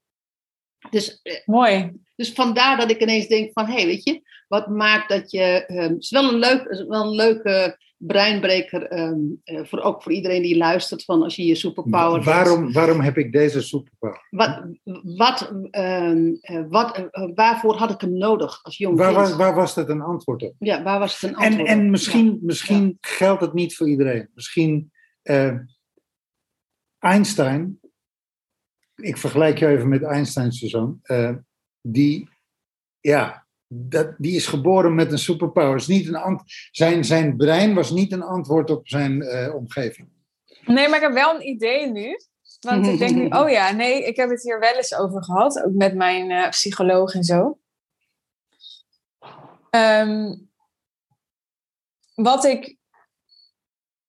Dus 0.91 1.21
eh, 1.23 1.35
Mooi. 1.45 1.93
Dus 2.19 2.33
vandaar 2.33 2.77
dat 2.77 2.91
ik 2.91 3.03
ineens 3.03 3.27
denk 3.27 3.53
van, 3.53 3.67
hé, 3.67 3.73
hey, 3.73 3.87
weet 3.87 4.05
je, 4.05 4.23
wat 4.49 4.69
maakt 4.69 5.09
dat 5.09 5.31
je... 5.31 5.65
ehm, 5.67 5.93
het 5.93 6.03
is 6.03 6.11
wel 6.11 6.33
een, 6.33 6.39
leuk, 6.39 6.65
is 6.65 6.85
wel 6.87 7.03
een 7.03 7.15
leuke 7.15 7.79
breinbreker, 7.97 8.83
ehm, 8.83 9.19
eh, 9.45 9.65
voor, 9.65 9.81
ook 9.81 10.03
voor 10.03 10.13
iedereen 10.13 10.43
die 10.43 10.57
luistert, 10.57 11.05
van 11.05 11.23
als 11.23 11.37
je 11.37 11.45
je 11.45 11.55
superpower... 11.55 12.13
hebt. 12.13 12.25
Waarom, 12.25 12.73
waarom 12.73 13.01
heb 13.01 13.19
ik 13.19 13.33
deze 13.33 13.63
superpower? 13.63 14.27
Wat, 14.31 14.63
wat, 15.03 15.53
ehm, 15.71 16.35
eh, 16.41 16.65
wat, 16.69 16.97
eh, 16.97 17.31
waarvoor 17.35 17.77
had 17.77 17.91
ik 17.91 18.01
hem 18.01 18.19
nodig 18.19 18.63
als 18.63 18.77
jong 18.77 18.97
Waar 18.97 19.15
was, 19.15 19.37
waar 19.37 19.55
was 19.55 19.75
dat 19.75 19.89
een 19.89 20.03
antwoord 20.03 20.43
op? 20.43 20.55
Ja, 20.59 20.83
waar 20.83 20.99
was 20.99 21.21
het 21.21 21.31
een 21.31 21.37
En, 21.37 21.45
antwoord 21.45 21.69
en 21.69 21.79
op? 21.79 21.85
misschien, 21.85 22.39
misschien 22.43 22.99
geldt 23.01 23.41
het 23.41 23.53
niet 23.53 23.77
voor 23.77 23.89
iedereen. 23.89 24.31
Misschien 24.35 24.93
Einstein, 26.99 27.81
ik 28.95 29.17
vergelijk 29.17 29.59
je 29.59 29.67
even 29.67 29.89
met 29.89 30.03
Einstein, 30.03 30.53
Suzanne, 30.53 30.97
die, 31.93 32.29
ja, 33.01 33.47
dat, 33.67 34.15
die 34.19 34.37
is 34.37 34.47
geboren 34.47 34.95
met 34.95 35.13
een 35.13 35.19
superpower. 35.19 35.77
Is 35.77 35.87
niet 35.87 36.09
een 36.09 36.17
ant- 36.17 36.43
zijn, 36.71 37.05
zijn 37.05 37.37
brein 37.37 37.75
was 37.75 37.91
niet 37.91 38.13
een 38.13 38.23
antwoord 38.23 38.71
op 38.71 38.89
zijn 38.89 39.23
eh, 39.23 39.55
omgeving. 39.55 40.09
Nee, 40.65 40.89
maar 40.89 40.97
ik 40.97 41.03
heb 41.05 41.13
wel 41.13 41.35
een 41.35 41.49
idee 41.49 41.91
nu. 41.91 42.17
Want 42.61 42.87
ik 42.87 42.99
denk 42.99 43.15
nu, 43.15 43.27
oh 43.41 43.51
ja, 43.51 43.71
nee, 43.71 44.05
ik 44.05 44.17
heb 44.17 44.31
het 44.31 44.43
hier 44.43 44.61
wel 44.61 44.75
eens 44.75 44.95
over 44.95 45.25
gehad. 45.25 45.63
Ook 45.63 45.73
met 45.73 45.95
mijn 45.95 46.31
eh, 46.31 46.49
psycholoog 46.49 47.15
en 47.15 47.25
zo. 47.25 47.59
Ehm, 49.71 50.35
wat 52.15 52.45
ik 52.45 52.77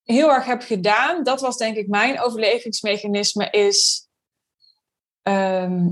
heel 0.04 0.32
erg 0.32 0.46
heb 0.46 0.62
gedaan, 0.62 1.24
dat 1.24 1.42
was 1.42 1.58
denk 1.58 1.76
ik 1.76 1.88
mijn 1.88 2.22
overlevingsmechanisme, 2.22 3.50
is 3.50 4.08
ehm, 5.22 5.88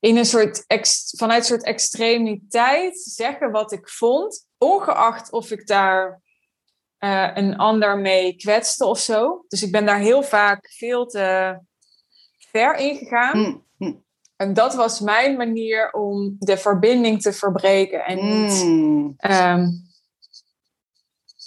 in 0.00 0.16
een 0.16 0.24
soort 0.24 0.64
ex- 0.66 1.14
vanuit 1.16 1.40
een 1.40 1.46
soort 1.46 1.64
extremiteit 1.64 2.98
zeggen 3.00 3.50
wat 3.50 3.72
ik 3.72 3.88
vond, 3.88 4.46
ongeacht 4.58 5.32
of 5.32 5.50
ik 5.50 5.66
daar 5.66 6.22
eh, 6.98 7.30
een 7.34 7.56
ander 7.56 7.98
mee 7.98 8.36
kwetste 8.36 8.84
of 8.84 8.98
zo. 8.98 9.44
Dus 9.48 9.62
ik 9.62 9.72
ben 9.72 9.86
daar 9.86 9.98
heel 9.98 10.22
vaak 10.22 10.70
veel 10.72 11.06
te 11.06 11.58
ver 12.38 12.74
in 12.76 12.96
gegaan. 12.96 13.38
Mm, 13.38 13.64
mm, 13.76 14.04
En 14.36 14.54
dat 14.54 14.74
was 14.74 15.00
mijn 15.00 15.36
manier 15.36 15.92
om 15.92 16.36
de 16.38 16.56
verbinding 16.56 17.22
te 17.22 17.32
verbreken 17.32 18.04
en 18.04 18.16
niet 18.42 18.64
mm, 18.64 19.14
ehm, 19.16 19.66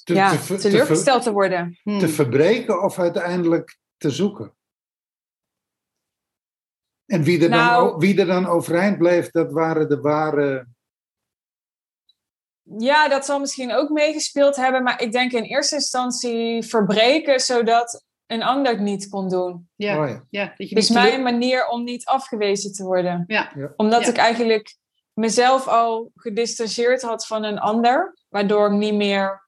Te, 0.03 0.13
ja, 0.13 0.29
te, 0.29 0.37
ver- 0.37 0.45
te 0.45 0.61
ver- 0.61 0.71
teleurgesteld 0.71 1.23
te 1.23 1.31
worden. 1.31 1.79
te 1.83 2.07
verbreken 2.09 2.81
of 2.83 2.99
uiteindelijk 2.99 3.77
te 3.97 4.09
zoeken. 4.09 4.53
En 7.05 7.23
wie 7.23 7.43
er, 7.43 7.49
Nou- 7.49 7.89
dan, 7.89 7.99
wie 7.99 8.19
er 8.19 8.25
dan 8.25 8.45
overeind 8.45 8.97
bleef, 8.97 9.31
dat 9.31 9.51
waren 9.51 9.89
de 9.89 9.99
ware. 10.01 10.67
Ja, 12.77 13.07
dat 13.07 13.25
zal 13.25 13.39
misschien 13.39 13.73
ook 13.73 13.89
meegespeeld 13.89 14.55
hebben, 14.55 14.83
maar 14.83 15.01
ik 15.01 15.11
denk 15.11 15.31
in 15.31 15.43
eerste 15.43 15.75
instantie 15.75 16.63
verbreken 16.63 17.39
zodat 17.39 18.05
een 18.25 18.43
ander 18.43 18.71
het 18.71 18.81
niet 18.81 19.09
kon 19.09 19.29
doen. 19.29 19.69
Ja, 19.75 20.01
Oh 20.01 20.09
ja. 20.09 20.23
ja, 20.29 20.53
dat 20.57 20.69
je 20.87 20.93
mijn 20.93 21.23
manier 21.23 21.67
om 21.67 21.83
niet 21.83 22.05
afgewezen 22.05 22.73
te 22.73 22.83
worden. 22.83 23.23
Ja. 23.27 23.51
Ja. 23.55 23.73
Omdat 23.75 24.01
Ja. 24.01 24.07
ik 24.09 24.17
eigenlijk 24.17 24.77
mezelf 25.13 25.67
al 25.67 26.11
gedistanceerd 26.15 27.01
had 27.01 27.27
van 27.27 27.43
een 27.43 27.59
ander, 27.59 28.17
waardoor 28.29 28.65
ik 28.71 28.77
niet 28.77 28.93
meer 28.93 29.47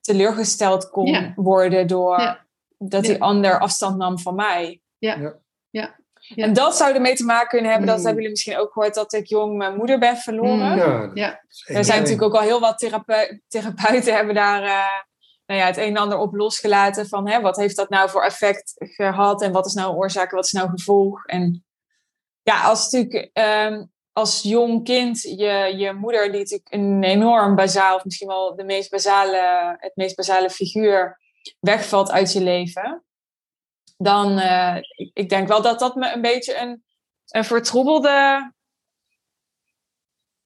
teleurgesteld 0.00 0.90
kon 0.90 1.06
Ja. 1.06 1.32
worden 1.36 1.86
door 1.86 2.20
Ja. 2.20 2.46
dat 2.78 3.06
Ja. 3.06 3.12
die 3.12 3.22
ander 3.22 3.58
afstand 3.58 3.96
nam 3.96 4.18
van 4.18 4.34
mij. 4.34 4.80
Ja. 4.98 5.40
Ja. 5.70 6.00
Ja. 6.34 6.44
En 6.44 6.52
dat 6.52 6.76
zou 6.76 6.94
ermee 6.94 7.14
te 7.14 7.24
maken 7.24 7.48
kunnen 7.48 7.70
hebben, 7.70 7.88
dat 7.88 7.98
Mm. 7.98 8.04
hebben 8.04 8.22
jullie 8.22 8.36
misschien 8.36 8.58
ook 8.58 8.72
gehoord, 8.72 8.94
dat 8.94 9.12
ik 9.12 9.26
jong 9.26 9.56
mijn 9.56 9.76
moeder 9.76 9.98
ben 9.98 10.16
verloren. 10.16 10.72
Mm. 10.72 11.10
Ja, 11.14 11.40
Er 11.64 11.84
zijn 11.84 11.98
natuurlijk 11.98 12.22
ook 12.22 12.34
al 12.34 12.40
heel 12.40 12.60
wat 12.60 12.78
therapeu- 12.78 13.40
therapeuten 13.48 14.14
hebben 14.14 14.34
daar 14.34 14.62
eh, 14.62 15.00
nou 15.46 15.60
ja, 15.60 15.66
het 15.66 15.76
een 15.76 15.82
en 15.84 15.96
ander 15.96 16.18
op 16.18 16.34
losgelaten 16.34 17.08
van 17.08 17.28
hè, 17.28 17.40
wat 17.40 17.56
heeft 17.56 17.76
dat 17.76 17.88
nou 17.88 18.10
voor 18.10 18.24
effect 18.24 18.74
gehad 18.76 19.42
en 19.42 19.52
wat 19.52 19.66
is 19.66 19.74
nou 19.74 19.96
oorzaak, 19.96 20.30
wat 20.30 20.44
is 20.44 20.52
nou 20.52 20.68
gevolg. 20.70 21.26
En 21.26 21.64
ja, 22.42 22.62
als 22.62 22.90
natuurlijk 22.90 23.30
ehm, 23.32 23.84
als 24.12 24.42
jong 24.42 24.84
kind 24.84 25.22
je, 25.22 25.74
je 25.76 25.92
moeder 25.92 26.30
die 26.30 26.40
natuurlijk 26.40 26.72
een 26.72 27.02
enorm 27.02 27.54
bazaal, 27.54 27.96
of 27.96 28.04
misschien 28.04 28.28
wel 28.28 28.56
de 28.56 28.64
meest 28.64 28.90
basale, 28.90 29.76
het 29.78 29.92
meest 29.96 30.16
basale 30.16 30.50
figuur 30.50 31.20
wegvalt 31.60 32.10
uit 32.10 32.32
je 32.32 32.40
leven, 32.40 33.04
dan 34.02 34.38
eh, 34.38 34.76
ik, 34.96 35.10
ik 35.14 35.28
denk 35.28 35.48
wel 35.48 35.62
dat 35.62 35.78
dat 35.78 35.94
me 35.94 36.12
een 36.12 36.20
beetje 36.20 36.56
een, 36.58 36.84
een 37.26 37.44
vertroebelde 37.44 38.50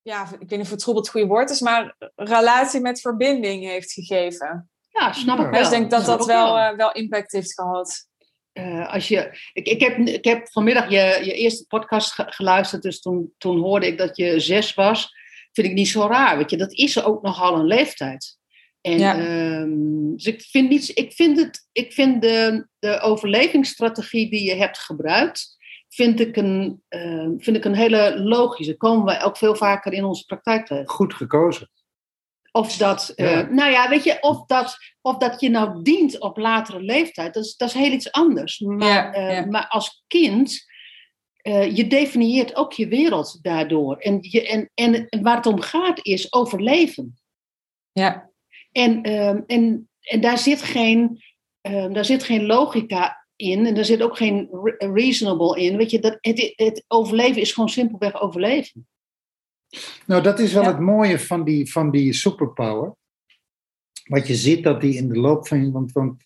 ja, 0.03 0.23
ik 0.23 0.38
weet 0.38 0.51
niet 0.51 0.61
of 0.61 0.69
vertroebeld 0.69 1.07
het 1.07 1.14
goede 1.14 1.33
woord 1.33 1.51
is, 1.51 1.61
maar 1.61 1.97
relatie 2.14 2.81
met 2.81 3.01
verbinding 3.01 3.64
heeft 3.64 3.92
gegeven. 3.92 4.71
Ja, 4.88 5.12
snap 5.12 5.38
ik 5.38 5.45
wel. 5.51 5.53
Dus 5.53 5.62
ik 5.62 5.71
denk 5.71 5.90
dat 5.90 6.03
Snap 6.05 6.19
dat 6.19 6.29
ik 6.29 6.35
wel, 6.35 6.59
eh, 6.59 6.77
wel 6.77 6.92
impact 6.92 7.33
heeft 7.33 7.55
gehad. 7.55 8.09
Eh, 8.53 8.92
als 8.92 9.09
je, 9.09 9.38
ik, 9.53 9.66
ik, 9.66 9.81
heb, 9.81 9.99
ik 9.99 10.25
heb 10.25 10.49
vanmiddag 10.51 10.90
je, 10.90 11.21
je 11.25 11.33
eerste 11.33 11.66
podcast 11.66 12.12
ge- 12.12 12.27
geluisterd, 12.33 12.83
dus 12.83 13.01
toen, 13.01 13.35
toen 13.38 13.59
hoorde 13.59 13.87
ik 13.87 13.99
dat 13.99 14.16
je 14.16 14.40
zes 14.40 14.75
was. 14.75 15.11
Vind 15.53 15.66
ik 15.66 15.75
niet 15.75 15.88
zo 15.88 16.07
raar, 16.07 16.37
weet 16.37 16.51
je, 16.51 16.57
dat 16.57 16.73
is 16.73 17.03
ook 17.03 17.23
nogal 17.23 17.55
een 17.55 17.66
leeftijd. 17.66 18.38
En 18.87 18.99
Ja. 18.99 19.18
ehm, 19.18 20.14
dus 20.14 20.25
ik 20.25 20.42
vind, 20.42 20.68
niet, 20.68 20.90
ik 20.94 21.12
vind, 21.12 21.38
het, 21.38 21.68
ik 21.72 21.92
vind 21.92 22.22
de, 22.22 22.66
de 22.79 23.01
overlevingsstrategie 23.01 24.31
die 24.31 24.44
je 24.44 24.55
hebt 24.55 24.79
gebruikt, 24.79 25.57
vind 25.88 26.20
ik 26.20 26.37
een, 26.37 26.83
ehm, 26.88 27.31
vind 27.38 27.57
ik 27.57 27.64
een 27.64 27.75
hele 27.75 28.18
logische. 28.20 28.77
Komen 28.77 29.05
wij 29.05 29.22
ook 29.25 29.37
veel 29.37 29.55
vaker 29.57 29.92
in 29.92 30.05
onze 30.05 30.25
praktijk 30.25 30.66
tegen. 30.66 30.88
Goed 30.88 31.14
gekozen. 31.14 31.70
Of 32.53 32.77
dat, 32.77 33.09
eh, 33.09 33.49
nou 33.49 33.70
ja, 33.70 33.88
weet 33.88 34.05
je, 34.05 34.16
of 34.20 34.46
dat, 34.46 34.77
of 35.01 35.16
dat 35.16 35.40
je 35.40 35.49
nou 35.49 35.83
dient 35.83 36.20
op 36.20 36.37
latere 36.37 36.81
leeftijd, 36.81 37.35
dat 37.35 37.44
is, 37.44 37.57
dat 37.57 37.68
is 37.68 37.75
heel 37.75 37.92
iets 37.92 38.12
anders. 38.12 38.59
Maar, 38.59 38.88
Ja, 38.88 39.12
eh, 39.12 39.33
ja. 39.33 39.46
maar 39.46 39.66
als 39.68 40.05
kind, 40.07 40.64
eh, 41.37 41.77
je 41.77 41.87
definieert 41.87 42.57
ook 42.57 42.72
je 42.72 42.88
wereld 42.88 43.38
daardoor. 43.42 43.96
En, 43.96 44.18
je, 44.20 44.49
en, 44.49 44.70
en, 44.75 45.09
en 45.09 45.22
waar 45.22 45.37
het 45.37 45.46
om 45.46 45.61
gaat 45.61 46.07
is 46.07 46.33
overleven. 46.33 47.14
Ja, 47.92 48.31
En, 48.76 49.02
ehm, 49.02 49.40
en, 49.46 49.88
en 50.00 50.20
daar, 50.20 50.38
zit 50.38 50.62
geen, 50.62 51.22
ehm, 51.60 51.92
daar 51.92 52.04
zit 52.04 52.22
geen 52.22 52.46
logica 52.46 53.26
in 53.36 53.66
en 53.66 53.74
daar 53.74 53.84
zit 53.84 54.02
ook 54.02 54.16
geen 54.16 54.48
re- 54.52 54.92
reasonable 54.92 55.60
in. 55.60 55.76
Weet 55.76 55.90
je, 55.90 55.98
dat, 56.00 56.18
het, 56.20 56.52
het 56.56 56.84
overleven 56.88 57.40
is 57.40 57.52
gewoon 57.52 57.68
simpelweg 57.68 58.20
overleven. 58.20 58.86
Nou, 60.06 60.22
dat 60.22 60.38
is 60.38 60.52
wel 60.52 60.62
Ja. 60.62 60.68
het 60.68 60.80
mooie 60.80 61.18
van 61.18 61.44
die, 61.44 61.72
van 61.72 61.90
die 61.90 62.12
superpower. 62.12 62.94
Wat 64.04 64.26
je 64.26 64.34
ziet 64.34 64.64
dat 64.64 64.80
die 64.80 64.94
in 64.96 65.08
de 65.08 65.18
loop 65.18 65.48
van. 65.48 65.72
Want, 65.72 65.92
want 65.92 66.22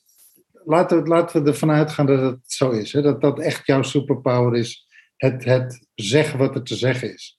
laten, 0.65 1.03
we, 1.03 1.09
laten 1.09 1.43
we 1.43 1.49
ervan 1.51 1.71
uitgaan 1.71 2.07
dat 2.07 2.21
het 2.21 2.53
zo 2.53 2.71
is. 2.71 2.93
Hè? 2.93 3.03
Dat 3.03 3.21
dat 3.21 3.39
echt 3.39 3.67
jouw 3.67 3.83
superpower 3.83 4.57
is. 4.57 4.87
Het, 5.17 5.45
het 5.45 5.87
zeggen 5.95 6.39
wat 6.39 6.55
er 6.55 6.63
te 6.63 6.77
zeggen 6.77 7.13
is. 7.15 7.39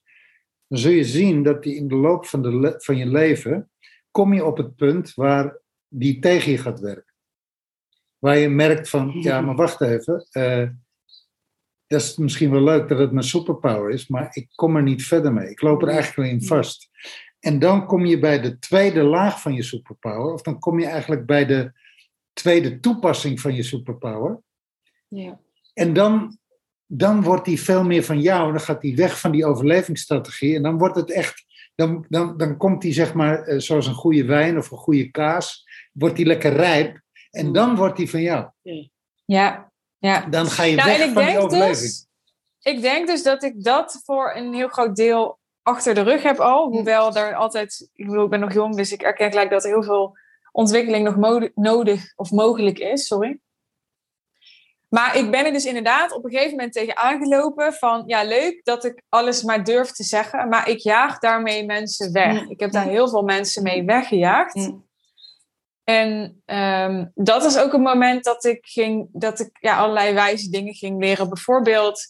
Dan 0.68 0.78
zul 0.78 0.92
je 0.92 1.04
zien 1.04 1.42
dat 1.42 1.62
die 1.62 1.74
in 1.74 1.88
de 1.88 1.94
loop 1.94 2.26
van, 2.26 2.42
de, 2.42 2.74
van 2.76 2.96
je 2.96 3.06
leven. 3.06 3.66
Kom 4.12 4.32
je 4.32 4.44
op 4.44 4.56
het 4.56 4.76
punt 4.76 5.14
waar 5.14 5.58
die 5.88 6.18
tegen 6.18 6.50
je 6.50 6.58
gaat 6.58 6.80
werken. 6.80 7.14
Waar 8.18 8.38
je 8.38 8.48
merkt 8.48 8.88
van, 8.88 9.10
ja, 9.20 9.40
maar 9.40 9.54
wacht 9.54 9.80
even. 9.80 10.26
eh, 10.30 10.68
dat 11.86 12.00
is 12.00 12.16
misschien 12.16 12.50
wel 12.50 12.62
leuk 12.62 12.88
dat 12.88 12.98
het 12.98 13.12
mijn 13.12 13.24
superpower 13.24 13.90
is, 13.90 14.08
maar 14.08 14.28
ik 14.32 14.48
kom 14.54 14.76
er 14.76 14.82
niet 14.82 15.06
verder 15.06 15.32
mee. 15.32 15.50
Ik 15.50 15.62
loop 15.62 15.82
er 15.82 15.88
eigenlijk 15.88 16.16
wel 16.16 16.38
in 16.38 16.44
vast. 16.44 16.88
En 17.40 17.58
dan 17.58 17.86
kom 17.86 18.04
je 18.06 18.18
bij 18.18 18.40
de 18.40 18.58
tweede 18.58 19.02
laag 19.02 19.40
van 19.40 19.54
je 19.54 19.62
superpower, 19.62 20.32
of 20.32 20.42
dan 20.42 20.58
kom 20.58 20.80
je 20.80 20.86
eigenlijk 20.86 21.26
bij 21.26 21.46
de 21.46 21.72
tweede 22.32 22.80
toepassing 22.80 23.40
van 23.40 23.54
je 23.54 23.62
superpower. 23.62 24.42
Ja. 25.08 25.40
En 25.74 25.92
dan, 25.92 26.38
dan 26.86 27.22
wordt 27.22 27.44
die 27.44 27.60
veel 27.60 27.84
meer 27.84 28.04
van 28.04 28.20
jou, 28.20 28.46
en 28.46 28.52
dan 28.52 28.60
gaat 28.60 28.80
die 28.80 28.96
weg 28.96 29.20
van 29.20 29.30
die 29.32 29.46
overlevingsstrategie, 29.46 30.56
en 30.56 30.62
dan 30.62 30.78
wordt 30.78 30.96
het 30.96 31.10
echt, 31.10 31.44
dan, 31.74 32.06
dan, 32.08 32.36
dan 32.36 32.56
komt 32.56 32.82
die 32.82 32.92
zeg 32.92 33.14
maar, 33.14 33.42
eh, 33.42 33.58
zoals 33.58 33.86
een 33.86 33.94
goede 33.94 34.24
wijn 34.24 34.58
of 34.58 34.70
een 34.70 34.78
goede 34.78 35.10
kaas, 35.10 35.64
wordt 35.92 36.16
die 36.16 36.26
lekker 36.26 36.52
rijp, 36.52 37.00
en 37.30 37.52
dan 37.52 37.76
wordt 37.76 37.96
die 37.96 38.10
van 38.10 38.20
jou. 38.22 38.50
ja, 39.24 39.70
ja. 39.98 40.26
Dan 40.26 40.46
ga 40.46 40.62
je 40.62 40.76
Nou, 40.76 40.88
weg 40.88 41.00
en 41.00 41.08
ik 41.08 41.12
van 41.14 41.22
die 41.24 41.32
denk, 41.32 41.44
overleving. 41.44 41.78
dus, 41.78 42.06
ik 42.62 42.80
denk 42.80 43.06
dus 43.06 43.22
dat 43.22 43.42
ik 43.42 43.64
dat 43.64 44.00
voor 44.04 44.34
een 44.36 44.54
heel 44.54 44.68
groot 44.68 44.96
deel 44.96 45.38
achter 45.62 45.94
de 45.94 46.02
rug 46.02 46.22
heb 46.22 46.38
al. 46.38 46.68
Hoewel 46.70 47.16
er 47.16 47.34
altijd, 47.34 47.88
ik 47.94 48.06
bedoel, 48.06 48.24
ik 48.24 48.30
ben 48.30 48.40
nog 48.40 48.52
jong, 48.52 48.76
dus 48.76 48.92
ik 48.92 49.02
erken 49.02 49.30
gelijk 49.30 49.50
dat 49.50 49.64
er 49.64 49.70
heel 49.70 49.82
veel 49.82 50.16
ontwikkeling 50.52 51.04
nog 51.04 51.16
mode- 51.16 51.52
nodig 51.54 52.12
of 52.16 52.30
mogelijk 52.30 52.78
is. 52.78 53.06
Sorry. 53.06 53.38
Maar 54.92 55.16
ik 55.16 55.30
ben 55.30 55.44
er 55.44 55.52
dus 55.52 55.64
inderdaad 55.64 56.12
op 56.12 56.24
een 56.24 56.30
gegeven 56.30 56.50
moment 56.50 56.72
tegen 56.72 56.96
aangelopen 56.96 57.72
van, 57.72 58.02
ja, 58.06 58.24
leuk 58.24 58.64
dat 58.64 58.84
ik 58.84 59.02
alles 59.08 59.42
maar 59.42 59.64
durf 59.64 59.90
te 59.90 60.02
zeggen, 60.02 60.48
maar 60.48 60.68
ik 60.68 60.78
jaag 60.78 61.18
daarmee 61.18 61.64
mensen 61.64 62.12
weg. 62.12 62.42
Mm. 62.42 62.50
Ik 62.50 62.60
heb 62.60 62.70
daar 62.72 62.88
heel 62.88 63.08
veel 63.08 63.22
mensen 63.22 63.62
mee 63.62 63.84
weggejaagd. 63.84 64.54
Mm. 64.54 64.86
En 65.84 66.42
ehm, 66.44 67.06
dat 67.14 67.44
is 67.44 67.58
ook 67.58 67.72
een 67.72 67.82
moment 67.82 68.24
dat 68.24 68.44
ik 68.44 68.66
ging, 68.66 69.08
dat 69.12 69.40
ik 69.40 69.50
ja, 69.60 69.76
allerlei 69.76 70.14
wijze 70.14 70.50
dingen 70.50 70.74
ging 70.74 71.00
leren. 71.00 71.28
Bijvoorbeeld 71.28 72.06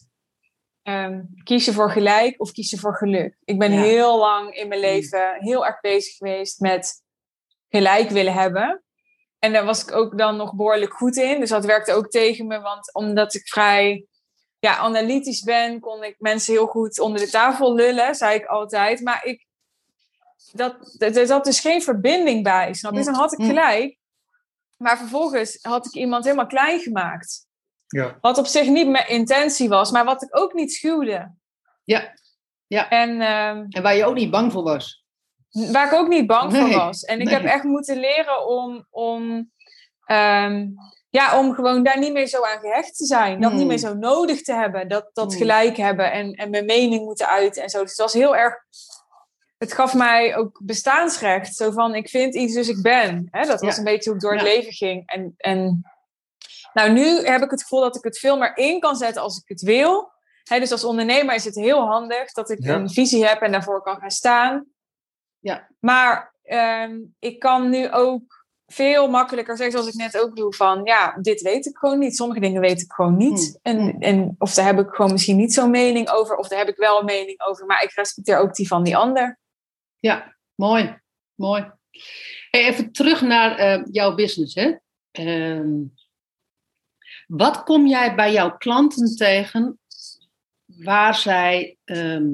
ehm, 0.81 1.21
kiezen 1.43 1.73
voor 1.73 1.91
gelijk 1.91 2.41
of 2.41 2.51
kiezen 2.51 2.79
voor 2.79 2.95
geluk. 2.95 3.37
Ik 3.43 3.59
ben 3.59 3.71
Ja. 3.71 3.81
heel 3.81 4.17
lang 4.17 4.55
in 4.55 4.67
mijn 4.67 4.79
leven 4.79 5.35
heel 5.39 5.65
erg 5.65 5.79
bezig 5.79 6.15
geweest 6.15 6.59
met 6.59 7.01
gelijk 7.69 8.09
willen 8.09 8.33
hebben. 8.33 8.82
En 9.43 9.53
daar 9.53 9.65
was 9.65 9.83
ik 9.83 9.91
ook 9.91 10.17
dan 10.17 10.35
nog 10.35 10.53
behoorlijk 10.55 10.93
goed 10.93 11.15
in. 11.15 11.39
Dus 11.39 11.49
dat 11.49 11.65
werkte 11.65 11.93
ook 11.93 12.09
tegen 12.09 12.47
me. 12.47 12.59
Want 12.59 12.93
omdat 12.93 13.33
ik 13.33 13.47
vrij 13.47 14.05
ja, 14.59 14.77
analytisch 14.77 15.41
ben, 15.41 15.79
kon 15.79 16.03
ik 16.03 16.15
mensen 16.19 16.53
heel 16.53 16.65
goed 16.65 16.99
onder 16.99 17.19
de 17.21 17.29
tafel 17.29 17.73
lullen, 17.73 18.15
zei 18.15 18.35
ik 18.35 18.45
altijd. 18.45 19.01
Maar 19.01 19.25
ik, 19.25 19.45
dat, 20.51 20.95
er 20.97 21.27
zat 21.27 21.45
dus 21.45 21.59
geen 21.59 21.81
verbinding 21.81 22.43
bij, 22.43 22.73
snap 22.73 22.91
je? 22.91 22.97
Dus 22.97 23.05
dan 23.05 23.15
had 23.15 23.33
ik 23.33 23.39
Mm. 23.39 23.45
gelijk. 23.45 23.97
Maar 24.77 24.97
vervolgens 24.97 25.57
had 25.61 25.85
ik 25.85 25.93
iemand 25.93 26.23
helemaal 26.23 26.47
klein 26.47 26.79
gemaakt. 26.79 27.47
Ja. 27.87 28.17
Wat 28.21 28.37
op 28.37 28.45
zich 28.45 28.67
niet 28.67 28.87
mijn 28.87 29.07
intentie 29.07 29.69
was, 29.69 29.91
maar 29.91 30.05
wat 30.05 30.23
ik 30.23 30.37
ook 30.37 30.53
niet 30.53 30.73
schuwde. 30.73 31.33
Ja. 31.83 32.13
Ja. 32.67 32.89
En 32.89 33.21
ehm, 33.21 33.65
En 33.69 33.81
waar 33.83 33.95
je 33.95 34.05
ook 34.05 34.15
niet 34.15 34.31
bang 34.31 34.51
voor 34.51 34.63
was. 34.63 35.02
Waar 35.53 35.85
ik 35.87 35.93
ook 35.93 36.07
niet 36.07 36.27
bang 36.27 36.55
voor 36.55 36.69
was. 36.69 37.03
En 37.03 37.19
ik 37.19 37.25
nee. 37.25 37.33
heb 37.33 37.43
echt 37.43 37.63
moeten 37.63 37.99
leren 37.99 38.47
om, 38.47 38.87
om, 38.89 39.51
ehm, 40.05 40.67
ja, 41.09 41.39
om 41.39 41.53
gewoon 41.53 41.83
daar 41.83 41.99
niet 41.99 42.13
meer 42.13 42.27
zo 42.27 42.43
aan 42.43 42.59
gehecht 42.59 42.97
te 42.97 43.05
zijn. 43.05 43.41
Dat 43.41 43.49
Hmm. 43.49 43.59
niet 43.59 43.67
meer 43.67 43.77
zo 43.77 43.93
nodig 43.93 44.41
te 44.41 44.53
hebben. 44.53 44.87
Dat, 44.87 45.09
dat 45.13 45.29
Hmm. 45.29 45.37
gelijk 45.41 45.77
hebben 45.77 46.11
en, 46.11 46.31
en 46.33 46.49
mijn 46.49 46.65
mening 46.65 47.03
moeten 47.05 47.27
uiten 47.27 47.63
en 47.63 47.69
zo. 47.69 47.81
Dus 47.81 47.89
het 47.89 47.99
was 47.99 48.13
heel 48.13 48.35
erg... 48.35 48.55
Het 49.57 49.73
gaf 49.73 49.93
mij 49.93 50.35
ook 50.35 50.61
bestaansrecht. 50.63 51.55
Zo 51.55 51.71
van, 51.71 51.95
ik 51.95 52.09
vind 52.09 52.35
iets, 52.35 52.53
dus 52.53 52.67
ik 52.67 52.81
ben. 52.81 53.27
Dat 53.31 53.47
was 53.47 53.61
Ja. 53.61 53.77
een 53.77 53.83
beetje 53.83 54.09
hoe 54.09 54.17
ik 54.19 54.23
door 54.23 54.31
het 54.33 54.41
Ja. 54.41 54.47
leven 54.47 54.73
ging. 54.73 55.07
En, 55.09 55.33
en 55.37 55.81
nou, 56.73 56.91
nu 56.91 57.25
heb 57.25 57.41
ik 57.41 57.51
het 57.51 57.61
gevoel 57.61 57.81
dat 57.81 57.95
ik 57.95 58.03
het 58.03 58.19
veel 58.19 58.37
meer 58.37 58.57
in 58.57 58.79
kan 58.79 58.95
zetten 58.95 59.21
als 59.21 59.37
ik 59.37 59.43
het 59.47 59.61
wil. 59.61 60.11
Dus 60.43 60.71
als 60.71 60.83
ondernemer 60.83 61.35
is 61.35 61.45
het 61.45 61.55
heel 61.55 61.79
handig 61.87 62.31
dat 62.31 62.49
ik 62.49 62.63
Ja. 62.63 62.75
een 62.75 62.89
visie 62.89 63.25
heb 63.25 63.41
en 63.41 63.51
daarvoor 63.51 63.81
kan 63.81 63.97
gaan 63.99 64.11
staan. 64.11 64.65
Ja. 65.43 65.69
Maar 65.79 66.33
ehm, 66.43 66.99
ik 67.19 67.39
kan 67.39 67.69
nu 67.69 67.91
ook 67.91 68.45
veel 68.65 69.09
makkelijker 69.09 69.57
zeggen, 69.57 69.79
zoals 69.79 69.93
ik 69.93 70.01
net 70.01 70.17
ook 70.17 70.35
doe, 70.35 70.53
van 70.53 70.81
ja, 70.83 71.17
dit 71.21 71.41
weet 71.41 71.65
ik 71.65 71.77
gewoon 71.77 71.99
niet. 71.99 72.15
Sommige 72.15 72.39
dingen 72.39 72.61
weet 72.61 72.81
ik 72.81 72.91
gewoon 72.91 73.17
niet. 73.17 73.59
Hmm. 73.61 73.79
En, 73.79 73.99
en, 73.99 74.35
of 74.37 74.53
daar 74.53 74.65
heb 74.65 74.79
ik 74.79 74.93
gewoon 74.93 75.11
misschien 75.11 75.37
niet 75.37 75.53
zo'n 75.53 75.69
mening 75.69 76.09
over, 76.09 76.35
of 76.35 76.47
daar 76.47 76.59
heb 76.59 76.67
ik 76.67 76.77
wel 76.77 76.99
een 76.99 77.05
mening 77.05 77.41
over. 77.41 77.65
Maar 77.65 77.83
ik 77.83 77.91
respecteer 77.91 78.37
ook 78.37 78.55
die 78.55 78.67
van 78.67 78.83
die 78.83 78.97
ander. 78.97 79.39
Ja, 79.99 80.35
mooi. 80.55 81.01
Mooi. 81.35 81.71
Hey, 82.49 82.65
even 82.65 82.91
terug 82.91 83.21
naar 83.21 83.57
eh, 83.57 83.83
jouw 83.91 84.15
business. 84.15 84.55
Hè? 84.55 84.75
Ehm, 85.11 85.81
wat 87.27 87.63
kom 87.63 87.87
jij 87.87 88.15
bij 88.15 88.31
jouw 88.31 88.57
klanten 88.57 89.15
tegen 89.15 89.79
waar 90.65 91.15
zij, 91.15 91.77
ehm, 91.83 92.33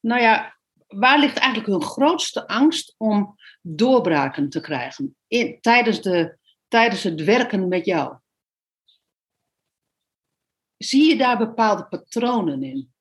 nou 0.00 0.20
ja, 0.20 0.59
waar 0.90 1.18
ligt 1.18 1.36
eigenlijk 1.36 1.72
hun 1.72 1.82
grootste 1.82 2.46
angst 2.48 2.94
om 2.98 3.36
doorbraken 3.62 4.48
te 4.48 4.60
krijgen 4.60 5.16
in, 5.26 5.60
tijdens, 5.60 6.02
de, 6.02 6.38
tijdens 6.68 7.02
het 7.02 7.24
werken 7.24 7.68
met 7.68 7.84
jou? 7.84 8.16
Zie 10.76 11.08
je 11.08 11.16
daar 11.16 11.38
bepaalde 11.38 11.84
patronen 11.86 12.62
in? 12.62 12.92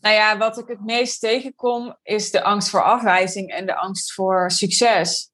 Nou 0.00 0.14
ja, 0.14 0.38
wat 0.38 0.58
ik 0.58 0.66
het 0.68 0.80
meest 0.84 1.20
tegenkom, 1.20 1.96
is 2.02 2.30
de 2.30 2.42
angst 2.42 2.70
voor 2.70 2.82
afwijzing 2.82 3.50
en 3.50 3.66
de 3.66 3.76
angst 3.76 4.12
voor 4.12 4.50
succes. 4.50 5.30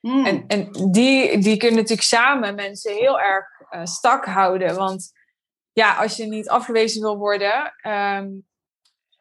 Hmm. 0.00 0.26
En, 0.26 0.46
en 0.46 0.70
die, 0.90 1.38
die 1.38 1.56
kunnen 1.56 1.76
natuurlijk 1.76 2.08
samen 2.08 2.54
mensen 2.54 2.92
heel 2.94 3.20
erg 3.20 3.46
eh, 3.70 3.84
stak 3.84 4.24
houden. 4.24 4.74
Want 4.76 5.12
ja, 5.72 5.94
als 5.96 6.16
je 6.16 6.24
niet 6.26 6.48
afgewezen 6.48 7.00
wil 7.02 7.16
worden 7.16 7.74
ehm, 7.76 8.30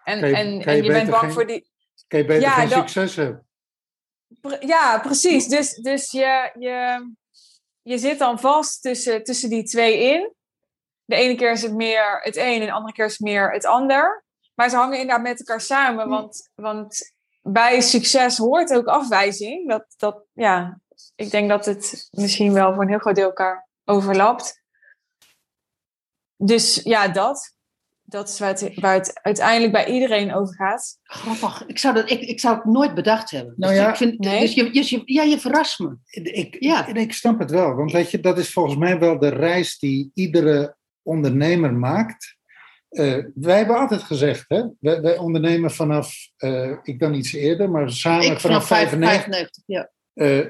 en, 0.03 0.19
Kan 0.19 0.29
je- 0.29 0.35
en, 0.35 0.61
en 0.61 0.75
je 0.75 0.83
je 0.83 0.91
bent 0.91 1.09
bang 1.09 1.21
geen- 1.21 1.31
voor 1.31 1.47
die. 1.47 1.71
Kan 2.13 2.21
je 2.21 2.27
beter 2.27 2.43
Ja, 2.43 2.51
geen 2.51 2.69
succes 2.69 3.15
hebben? 3.15 3.47
Ja, 4.59 4.99
precies. 4.99 5.47
Dus, 5.47 5.75
dus 5.75 6.11
je, 6.11 6.51
je, 6.59 7.09
je 7.81 7.97
zit 7.97 8.19
dan 8.19 8.39
vast 8.39 8.81
tussen, 8.81 9.23
tussen 9.23 9.49
die 9.49 9.63
twee 9.63 9.97
in. 9.97 10.33
De 11.05 11.15
ene 11.15 11.35
keer 11.35 11.51
is 11.51 11.61
het 11.61 11.73
meer 11.73 12.19
het 12.21 12.35
een 12.35 12.59
en 12.59 12.65
de 12.65 12.71
andere 12.71 12.93
keer 12.93 13.05
is 13.05 13.11
het 13.11 13.21
meer 13.21 13.51
het 13.51 13.65
ander. 13.65 14.23
Maar 14.53 14.69
ze 14.69 14.75
hangen 14.75 14.99
inderdaad 14.99 15.23
met 15.23 15.39
elkaar 15.39 15.61
samen. 15.61 16.09
Want, 16.09 16.51
want 16.55 17.13
bij 17.41 17.81
succes 17.81 18.37
hoort 18.37 18.73
ook 18.73 18.87
afwijzing. 18.87 19.69
Dat, 19.69 19.85
dat, 19.97 20.23
ja, 20.33 20.79
ik 21.15 21.31
denk 21.31 21.49
dat 21.49 21.65
het 21.65 22.07
misschien 22.11 22.53
wel 22.53 22.73
voor 22.73 22.81
een 22.81 22.89
heel 22.89 22.99
groot 22.99 23.15
deel 23.15 23.25
elkaar 23.25 23.67
overlapt. 23.85 24.61
Dus 26.35 26.75
ja, 26.83 27.07
dat. 27.07 27.55
Dat 28.05 28.29
is 28.29 28.39
waar 28.39 28.49
het, 28.49 28.79
waar 28.79 28.93
het 28.93 29.19
uiteindelijk 29.21 29.71
bij 29.71 29.85
iedereen 29.85 30.33
over 30.33 30.55
gaat. 30.55 30.97
Grappig. 31.03 31.63
Ik 31.67 31.77
zou, 31.77 31.93
dat, 31.93 32.09
ik, 32.09 32.21
ik 32.21 32.39
zou 32.39 32.55
het 32.55 32.65
nooit 32.65 32.93
bedacht 32.93 33.31
hebben. 33.31 33.53
Nou 33.57 33.73
Dus 33.73 33.81
ja, 33.81 33.89
ik 33.89 33.95
vind, 33.95 34.19
nee. 34.19 34.39
dus 34.39 34.53
je, 34.53 34.71
dus 34.71 34.89
je, 34.89 35.01
ja, 35.05 35.23
je 35.23 35.39
verrast 35.39 35.79
me. 35.79 35.97
Ik, 36.09 36.55
Ja. 36.59 36.87
en 36.87 36.95
ik 36.95 37.13
snap 37.13 37.39
het 37.39 37.51
wel, 37.51 37.75
want 37.75 37.91
weet 37.91 38.11
je, 38.11 38.19
dat 38.19 38.37
is 38.37 38.53
volgens 38.53 38.75
mij 38.75 38.99
wel 38.99 39.19
de 39.19 39.29
reis 39.29 39.79
die 39.79 40.11
iedere 40.13 40.75
ondernemer 41.01 41.73
maakt. 41.73 42.35
Eh, 42.89 43.17
wij 43.35 43.57
hebben 43.57 43.77
altijd 43.77 44.03
gezegd, 44.03 44.45
hè, 44.47 44.63
wij, 44.79 45.01
wij 45.01 45.17
ondernemen 45.17 45.71
vanaf, 45.71 46.15
eh, 46.37 46.71
ik 46.83 46.99
dan 46.99 47.13
iets 47.13 47.33
eerder, 47.33 47.69
maar 47.69 47.91
samen 47.91 48.31
ik 48.31 48.39
vanaf 48.39 48.67
95. 48.67 49.23
95. 49.23 49.63
Ja. 49.65 49.91
Eh, 50.13 50.47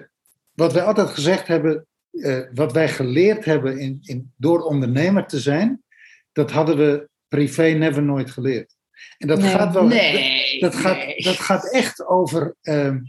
wat 0.54 0.74
wij 0.74 0.84
altijd 0.84 1.10
gezegd 1.10 1.48
hebben, 1.48 1.88
eh, 2.12 2.40
wat 2.54 2.72
wij 2.72 2.90
geleerd 2.90 3.46
hebben 3.46 3.80
in, 3.80 3.98
in, 4.02 4.34
door 4.38 4.62
ondernemer 4.62 5.28
te 5.28 5.40
zijn, 5.40 5.84
dat 6.32 6.52
hadden 6.52 6.78
we 6.78 7.10
privé 7.34 7.64
never 7.70 8.04
nooit 8.04 8.32
geleerd. 8.32 8.76
En 9.18 9.28
dat 9.28 9.40
Nee. 9.40 9.50
gaat 9.50 9.74
wel. 9.74 9.86
Nee. 9.88 10.60
Dat 10.60 10.76
gaat, 10.76 10.96
nee. 10.98 11.24
dat 11.24 11.36
gaat 11.40 11.72
echt 11.72 12.06
over. 12.06 12.56
ehm, 12.62 13.02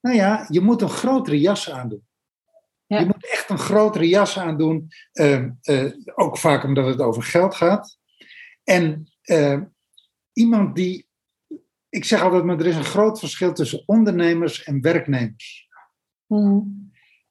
nou 0.00 0.16
ja, 0.16 0.46
je 0.48 0.60
moet 0.60 0.82
een 0.82 0.88
grotere 0.88 1.40
jas 1.40 1.70
aandoen. 1.70 2.06
Ja. 2.86 2.98
Je 2.98 3.06
moet 3.06 3.30
echt 3.30 3.50
een 3.50 3.58
grotere 3.58 4.08
jas 4.08 4.38
aandoen. 4.38 4.88
eh, 5.12 5.44
ook 6.14 6.38
vaak 6.38 6.64
omdat 6.64 6.86
het 6.86 7.00
over 7.00 7.22
geld 7.22 7.54
gaat. 7.54 7.98
En 8.64 9.12
ehm, 9.22 9.64
iemand 10.32 10.76
die. 10.76 11.06
Ik 11.88 12.04
zeg 12.04 12.22
altijd, 12.22 12.44
maar 12.44 12.58
er 12.58 12.66
is 12.66 12.76
een 12.76 12.84
groot 12.84 13.18
verschil 13.18 13.52
tussen 13.52 13.82
ondernemers 13.86 14.64
en 14.64 14.80
werknemers. 14.80 15.68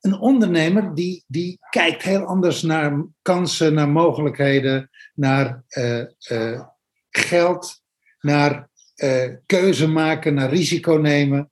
Een 0.08 0.20
ondernemer 0.20 0.96
die, 0.96 1.24
die 1.28 1.60
kijkt 1.70 2.04
heel 2.04 2.24
anders 2.24 2.62
naar 2.62 3.06
kansen, 3.22 3.74
naar 3.74 3.90
mogelijkheden, 3.90 4.90
naar 5.16 5.64
eh, 5.68 6.02
eh, 6.02 6.62
geld, 7.10 7.82
naar 8.20 8.70
eh, 8.96 9.34
keuze 9.46 9.88
maken, 9.88 10.34
naar 10.34 10.50
risico 10.50 10.94
nemen. 10.94 11.52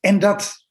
En 0.00 0.18
dat 0.18 0.66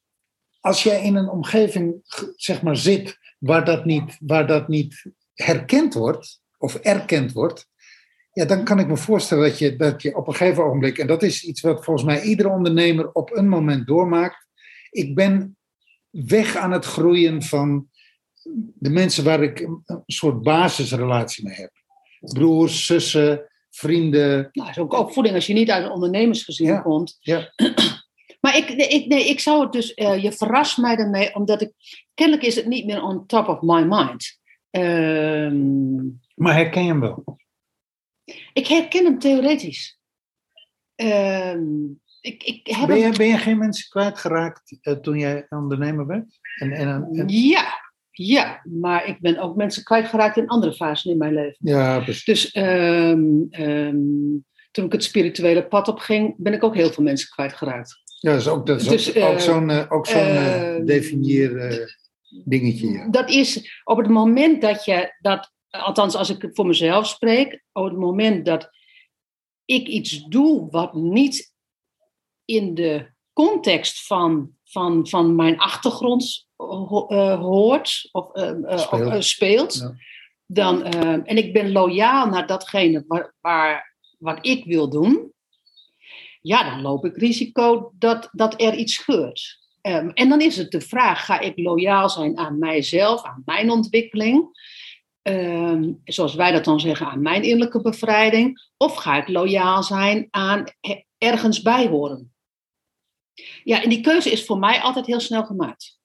als 0.60 0.82
jij 0.82 1.02
in 1.02 1.16
een 1.16 1.28
omgeving 1.28 1.94
zeg 2.36 2.62
maar, 2.62 2.76
zit 2.76 3.18
waar 3.38 3.64
dat, 3.64 3.84
niet, 3.84 4.16
waar 4.20 4.46
dat 4.46 4.68
niet 4.68 5.04
herkend 5.34 5.94
wordt 5.94 6.40
of 6.58 6.74
erkend 6.74 7.32
wordt, 7.32 7.68
ja, 8.32 8.44
dan 8.44 8.64
kan 8.64 8.78
ik 8.78 8.86
me 8.86 8.96
voorstellen 8.96 9.48
dat 9.48 9.58
je, 9.58 9.76
dat 9.76 10.02
je 10.02 10.16
op 10.16 10.28
een 10.28 10.34
gegeven 10.34 10.64
ogenblik, 10.64 10.98
en 10.98 11.06
dat 11.06 11.22
is 11.22 11.44
iets 11.44 11.60
wat 11.60 11.84
volgens 11.84 12.06
mij 12.06 12.22
iedere 12.22 12.48
ondernemer 12.48 13.12
op 13.12 13.36
een 13.36 13.48
moment 13.48 13.86
doormaakt. 13.86 14.46
Ik 14.90 15.14
ben 15.14 15.56
weg 16.12 16.56
aan 16.56 16.70
het 16.72 16.84
groeien 16.84 17.42
van 17.42 17.88
de 18.74 18.90
mensen 18.90 19.24
waar 19.24 19.42
ik 19.42 19.60
een, 19.60 19.82
soort 20.06 20.42
basisrelatie 20.42 21.44
mee 21.44 21.54
heb. 21.54 21.70
Broers, 22.20 22.86
zussen, 22.86 23.50
vrienden. 23.70 24.48
Nou, 24.52 24.70
is 24.70 24.78
ook 24.78 24.92
opvoeding 24.92 25.34
als 25.34 25.46
je 25.46 25.52
niet 25.52 25.70
uit 25.70 25.84
een 25.84 25.90
ondernemersgezin 25.90 26.66
Ja. 26.66 26.80
komt. 26.80 27.16
Ja. 27.20 27.52
Maar 28.40 28.56
ik, 28.56 28.76
nee, 28.76 28.88
ik, 28.88 29.06
nee, 29.06 29.28
ik 29.28 29.40
zou 29.40 29.62
het 29.62 29.72
dus, 29.72 29.94
eh, 29.94 30.22
je 30.22 30.32
verrast 30.32 30.78
mij 30.78 30.96
daarmee, 30.96 31.34
omdat 31.34 31.62
ik, 31.62 31.72
kennelijk 32.14 32.46
is 32.46 32.54
het 32.54 32.66
niet 32.66 32.84
meer 32.84 33.02
on 33.02 33.26
top 33.26 33.48
of 33.48 33.60
my 33.60 33.82
mind. 33.82 34.38
Ehm, 34.70 36.02
Maar 36.34 36.54
herken 36.54 36.82
je 36.82 36.88
hem 36.88 37.00
wel? 37.00 37.38
ik 38.52 38.66
herken 38.66 39.04
hem 39.04 39.18
theoretisch. 39.18 39.98
Ehm, 40.94 41.64
ik, 42.22 42.42
ik 42.42 42.66
heb 42.66 42.86
Ben 42.86 42.98
je, 42.98 43.12
ben 43.16 43.26
je 43.26 43.38
geen 43.38 43.58
mensen 43.58 43.88
kwijtgeraakt 43.88 44.78
eh, 44.80 44.94
toen 44.94 45.18
jij 45.18 45.46
ondernemer 45.48 46.06
werd? 46.06 46.38
En, 46.58 46.72
en, 46.72 47.08
en- 47.12 47.28
Ja, 47.28 47.64
ja, 48.10 48.62
maar 48.80 49.06
ik 49.06 49.20
ben 49.20 49.38
ook 49.38 49.56
mensen 49.56 49.84
kwijtgeraakt 49.84 50.36
in 50.36 50.48
andere 50.48 50.72
fasen 50.72 51.10
in 51.10 51.18
mijn 51.18 51.34
leven. 51.34 51.56
ja, 51.58 52.00
precies. 52.00 52.24
Dus 52.24 52.50
ehm, 52.50 53.24
ehm, 53.50 53.96
toen 54.70 54.84
ik 54.84 54.92
het 54.92 55.04
spirituele 55.04 55.66
pad 55.66 55.88
op 55.88 55.98
ging, 55.98 56.34
ben 56.36 56.52
ik 56.52 56.64
ook 56.64 56.74
heel 56.74 56.92
veel 56.92 57.04
mensen 57.04 57.28
kwijtgeraakt. 57.28 58.00
Ja, 58.20 58.30
dat 58.30 58.40
is 58.40 58.48
ook, 58.48 58.66
dat 58.66 58.80
is 58.80 58.86
Dus, 58.88 59.16
ook, 59.16 59.24
ook 59.24 59.40
zo'n 59.40 59.70
eh, 59.70 59.84
ook 59.88 60.06
zo'n 60.06 60.84
definieer 60.84 61.56
eh, 61.56 61.86
dingetje. 62.44 62.90
Ja. 62.90 63.08
Dat 63.08 63.30
is 63.30 63.80
op 63.84 63.96
het 63.98 64.08
moment 64.08 64.62
dat 64.62 64.84
je 64.84 65.14
dat, 65.20 65.52
althans 65.70 66.14
als 66.14 66.30
ik 66.30 66.48
voor 66.52 66.66
mezelf 66.66 67.06
spreek, 67.06 67.64
op 67.72 67.84
het 67.84 67.96
moment 67.96 68.46
dat 68.46 68.70
ik 69.64 69.86
iets 69.86 70.24
doe 70.24 70.70
wat 70.70 70.94
niet 70.94 71.51
in 72.44 72.74
de 72.74 73.10
context 73.32 74.06
van, 74.06 74.50
van, 74.64 75.08
van 75.08 75.34
mijn 75.34 75.58
achtergrond 75.58 76.46
ho- 76.56 77.06
eh, 77.06 77.40
hoort 77.40 78.08
of 78.12 78.32
eh, 78.32 78.72
eh, 78.72 78.78
Speelt. 78.78 79.16
of, 79.16 79.24
speelt, 79.24 79.74
Ja. 79.74 79.94
dan, 80.46 80.84
en 81.24 81.36
ik 81.36 81.52
ben 81.52 81.72
loyaal 81.72 82.26
naar 82.26 82.46
datgene 82.46 83.04
waar, 83.06 83.34
waar, 83.40 83.96
wat 84.18 84.38
ik 84.46 84.64
wil 84.64 84.90
doen, 84.90 85.32
ja, 86.40 86.70
dan 86.70 86.80
loop 86.82 87.04
ik 87.04 87.16
risico 87.16 87.92
dat, 87.98 88.28
dat 88.32 88.60
er 88.60 88.74
iets 88.74 88.96
gebeurt. 88.98 89.60
Ehm, 89.80 90.08
en 90.08 90.28
dan 90.28 90.40
is 90.40 90.56
het 90.56 90.70
de 90.70 90.80
vraag: 90.80 91.24
ga 91.24 91.40
ik 91.40 91.58
loyaal 91.58 92.10
zijn 92.10 92.38
aan 92.38 92.58
mijzelf, 92.58 93.22
aan 93.22 93.42
mijn 93.44 93.70
ontwikkeling? 93.70 94.48
Ehm, 95.22 95.92
zoals 96.04 96.34
wij 96.34 96.52
dat 96.52 96.64
dan 96.64 96.80
zeggen, 96.80 97.06
aan 97.06 97.22
mijn 97.22 97.42
innerlijke 97.42 97.80
bevrijding? 97.80 98.68
Of 98.76 98.94
ga 98.94 99.16
ik 99.16 99.28
loyaal 99.28 99.82
zijn 99.82 100.28
aan 100.30 100.64
he- 100.80 101.04
ergens 101.18 101.62
bij 101.62 101.86
horen? 101.86 102.31
Ja, 103.64 103.82
en 103.82 103.88
die 103.88 104.00
keuze 104.00 104.30
is 104.30 104.44
voor 104.44 104.58
mij 104.58 104.80
altijd 104.80 105.06
heel 105.06 105.20
snel 105.20 105.44
gemaakt. 105.44 106.00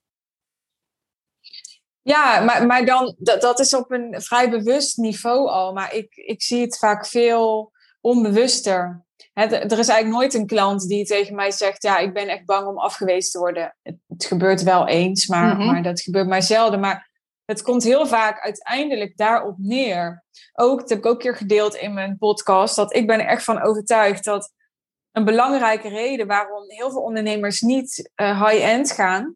Ja, 2.02 2.40
maar, 2.40 2.66
maar 2.66 2.86
dan, 2.86 3.16
dat, 3.18 3.42
dat 3.42 3.60
is 3.60 3.74
op 3.74 3.92
een 3.92 4.22
vrij 4.22 4.50
bewust 4.50 4.98
niveau 4.98 5.50
al. 5.50 5.74
Maar 5.74 5.94
ik, 5.94 6.16
ik 6.16 6.42
zie 6.42 6.62
het 6.62 6.78
vaak 6.78 7.06
veel 7.06 7.72
onbewuster. 8.02 9.06
Er 9.34 9.62
is 9.62 9.70
eigenlijk 9.70 10.08
nooit 10.08 10.34
een 10.34 10.48
klant 10.48 10.88
die 10.88 11.06
tegen 11.06 11.36
mij 11.36 11.52
zegt: 11.52 11.84
Ja, 11.84 11.98
ik 11.98 12.14
ben 12.14 12.28
echt 12.28 12.46
bang 12.46 12.68
om 12.68 12.78
afgewezen 12.78 13.32
te 13.32 13.40
worden. 13.40 13.78
Het, 13.82 13.96
het 14.08 14.26
gebeurt 14.26 14.64
wel 14.64 14.88
eens, 14.88 15.28
maar, 15.28 15.56
Mhm. 15.56 15.66
maar 15.66 15.84
dat 15.84 16.02
gebeurt 16.02 16.28
mij 16.28 16.42
zelden. 16.42 16.80
Maar 16.80 17.10
het 17.46 17.62
komt 17.62 17.84
heel 17.84 18.08
vaak 18.08 18.40
uiteindelijk 18.40 19.18
daarop 19.18 19.56
neer. 19.58 20.24
Ook, 20.54 20.80
dat 20.80 20.90
heb 20.90 20.98
ik 20.98 21.06
ook 21.06 21.14
een 21.14 21.20
keer 21.20 21.36
gedeeld 21.36 21.76
in 21.76 21.94
mijn 21.94 22.18
podcast, 22.18 22.76
dat 22.76 22.96
ik 22.96 23.08
ben 23.08 23.20
er 23.20 23.26
echt 23.28 23.44
van 23.44 23.62
overtuigd 23.62 24.24
dat 24.24 24.54
een 25.18 25.26
belangrijke 25.26 25.90
reden 25.90 26.28
waarom 26.28 26.64
heel 26.70 26.92
veel 26.92 27.02
ondernemers 27.02 27.62
niet 27.62 28.12
eh, 28.16 28.48
high-end 28.48 28.92
gaan, 28.92 29.36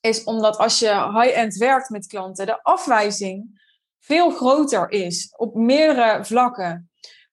is 0.00 0.24
omdat 0.24 0.56
als 0.56 0.78
je 0.78 1.20
high-end 1.20 1.56
werkt 1.56 1.90
met 1.90 2.06
klanten, 2.06 2.46
de 2.46 2.62
afwijzing 2.62 3.60
veel 4.00 4.30
groter 4.30 4.90
is 4.90 5.34
op 5.36 5.54
meerdere 5.54 6.24
vlakken. 6.24 6.90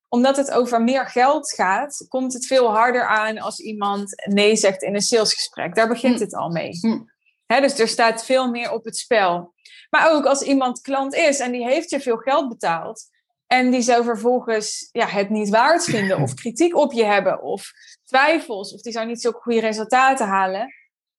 Omdat 0.08 0.38
het 0.38 0.52
over 0.52 0.82
meer 0.82 1.06
geld 1.06 1.54
gaat, 1.54 2.06
komt 2.08 2.34
het 2.34 2.45
veel 2.45 2.72
harder 2.72 3.08
aan 3.08 3.39
als 3.39 3.60
iemand 3.60 4.26
nee 4.26 4.56
zegt 4.56 4.82
in 4.82 4.95
een 4.95 5.02
salesgesprek. 5.02 5.76
Daar 5.76 5.88
begint 5.88 6.15
Hm. 6.15 6.22
het 6.22 6.36
al 6.36 6.50
mee. 6.50 6.72
Hm. 6.80 7.62
Dus 7.62 7.80
er 7.80 7.88
staat 7.88 8.26
veel 8.26 8.50
meer 8.50 8.72
op 8.72 8.86
het 8.86 8.98
spel. 8.98 9.54
Maar 9.89 10.12
ook 10.12 10.26
als 10.26 10.41
iemand 10.41 10.82
klant 10.82 11.13
is 11.13 11.39
en 11.39 11.52
die 11.52 11.65
heeft 11.65 11.89
je 11.89 12.00
veel 12.00 12.17
geld 12.17 12.50
betaald. 12.50 13.10
En 13.52 13.72
die 13.72 13.82
zou 13.82 14.04
vervolgens 14.04 14.90
ja, 14.92 15.08
het 15.08 15.30
niet 15.30 15.50
waard 15.50 15.84
vinden 15.84 16.22
of 16.22 16.34
kritiek 16.42 16.76
op 16.76 16.92
je 16.94 17.04
hebben 17.04 17.42
of 17.42 17.72
twijfels 18.06 18.74
of 18.74 18.82
die 18.82 18.92
zou 18.92 19.06
niet 19.08 19.22
zulke 19.22 19.40
goede 19.40 19.60
resultaten 19.60 20.28
halen. 20.28 20.74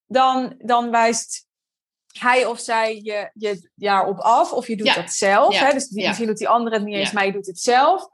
Dan, 0.07 0.55
dan 0.59 0.91
wijst 0.91 1.47
hij 2.19 2.47
of 2.47 2.59
zij 2.61 3.01
je, 3.03 3.31
je 3.35 3.71
daarop 3.75 4.19
af 4.19 4.53
of 4.53 4.67
je 4.67 4.77
doet 4.77 4.87
Ja. 4.87 4.95
dat 4.95 5.11
zelf. 5.13 5.55
Ja. 5.55 5.65
Hè? 5.67 5.73
Dus 5.73 5.89
die, 5.89 6.07
misschien 6.07 6.29
doet 6.29 6.39
die 6.39 6.49
andere 6.49 6.77
het 6.77 6.85
niet 6.85 6.95
eens, 6.95 7.13
maar 7.13 7.27
je 7.27 7.33
doet 7.33 7.47
het 7.47 7.61
zelf. 7.61 8.09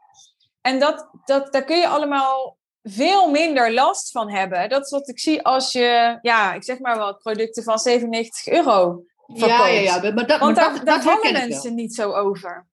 En 0.61 0.79
dat, 0.79 1.09
dat, 1.25 1.53
daar 1.53 1.65
kun 1.65 1.79
je 1.79 1.89
allemaal 1.89 2.57
veel 2.83 3.31
minder 3.31 3.73
last 3.75 4.11
van 4.11 4.31
hebben. 4.31 4.69
Dat 4.69 4.85
is 4.85 4.91
wat 4.91 5.09
ik 5.09 5.21
zie 5.21 5.43
als 5.43 5.73
je, 5.73 6.19
ja, 6.23 6.55
ik 6.55 6.65
zeg 6.65 6.79
maar 6.79 6.99
wat, 6.99 7.19
producten 7.19 7.63
van 7.63 7.79
97 7.79 8.47
euro 8.47 9.03
verkoopt. 9.27 9.51
Ja, 9.51 9.67
ja, 9.67 9.81
ja. 10.03 10.13
Maar 10.13 10.27
dat, 10.27 10.41
Want 10.41 10.41
maar 10.41 10.55
daar, 10.55 10.73
dat, 10.75 10.87
daar 10.87 11.05
dat 11.05 11.25
ik 11.25 11.33
mensen 11.33 11.63
wel. 11.63 11.73
niet 11.73 11.95
zo 11.95 12.13
over. 12.13 12.67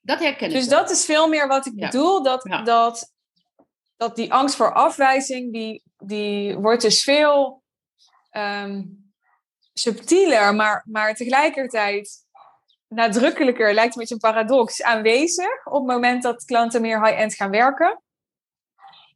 Dat 0.00 0.18
herken 0.18 0.46
ik 0.46 0.52
Dus 0.52 0.66
wel. 0.66 0.78
dat 0.78 0.90
is 0.90 1.04
veel 1.04 1.28
meer 1.28 1.48
wat 1.48 1.66
ik 1.66 1.72
Ja. 1.76 1.86
bedoel. 1.86 2.22
Dat, 2.22 2.44
Ja. 2.48 2.62
dat, 2.62 3.12
dat 3.96 4.16
die 4.16 4.32
angst 4.32 4.54
voor 4.56 4.72
afwijzing, 4.72 5.52
die, 5.52 5.82
die 5.98 6.56
wordt 6.56 6.82
dus 6.82 7.02
veel 7.02 7.62
ehm, 8.30 8.82
subtieler, 9.72 10.54
maar, 10.54 10.84
maar 10.86 11.14
tegelijkertijd 11.14 12.28
nadrukkelijker, 12.88 13.74
lijkt 13.74 13.94
een 13.94 14.00
beetje 14.00 14.14
een 14.14 14.20
paradox, 14.20 14.82
aanwezig 14.82 15.66
op 15.66 15.72
het 15.72 15.94
moment 15.94 16.22
dat 16.22 16.44
klanten 16.44 16.80
meer 16.80 17.04
high-end 17.06 17.34
gaan 17.34 17.50
werken. 17.50 18.02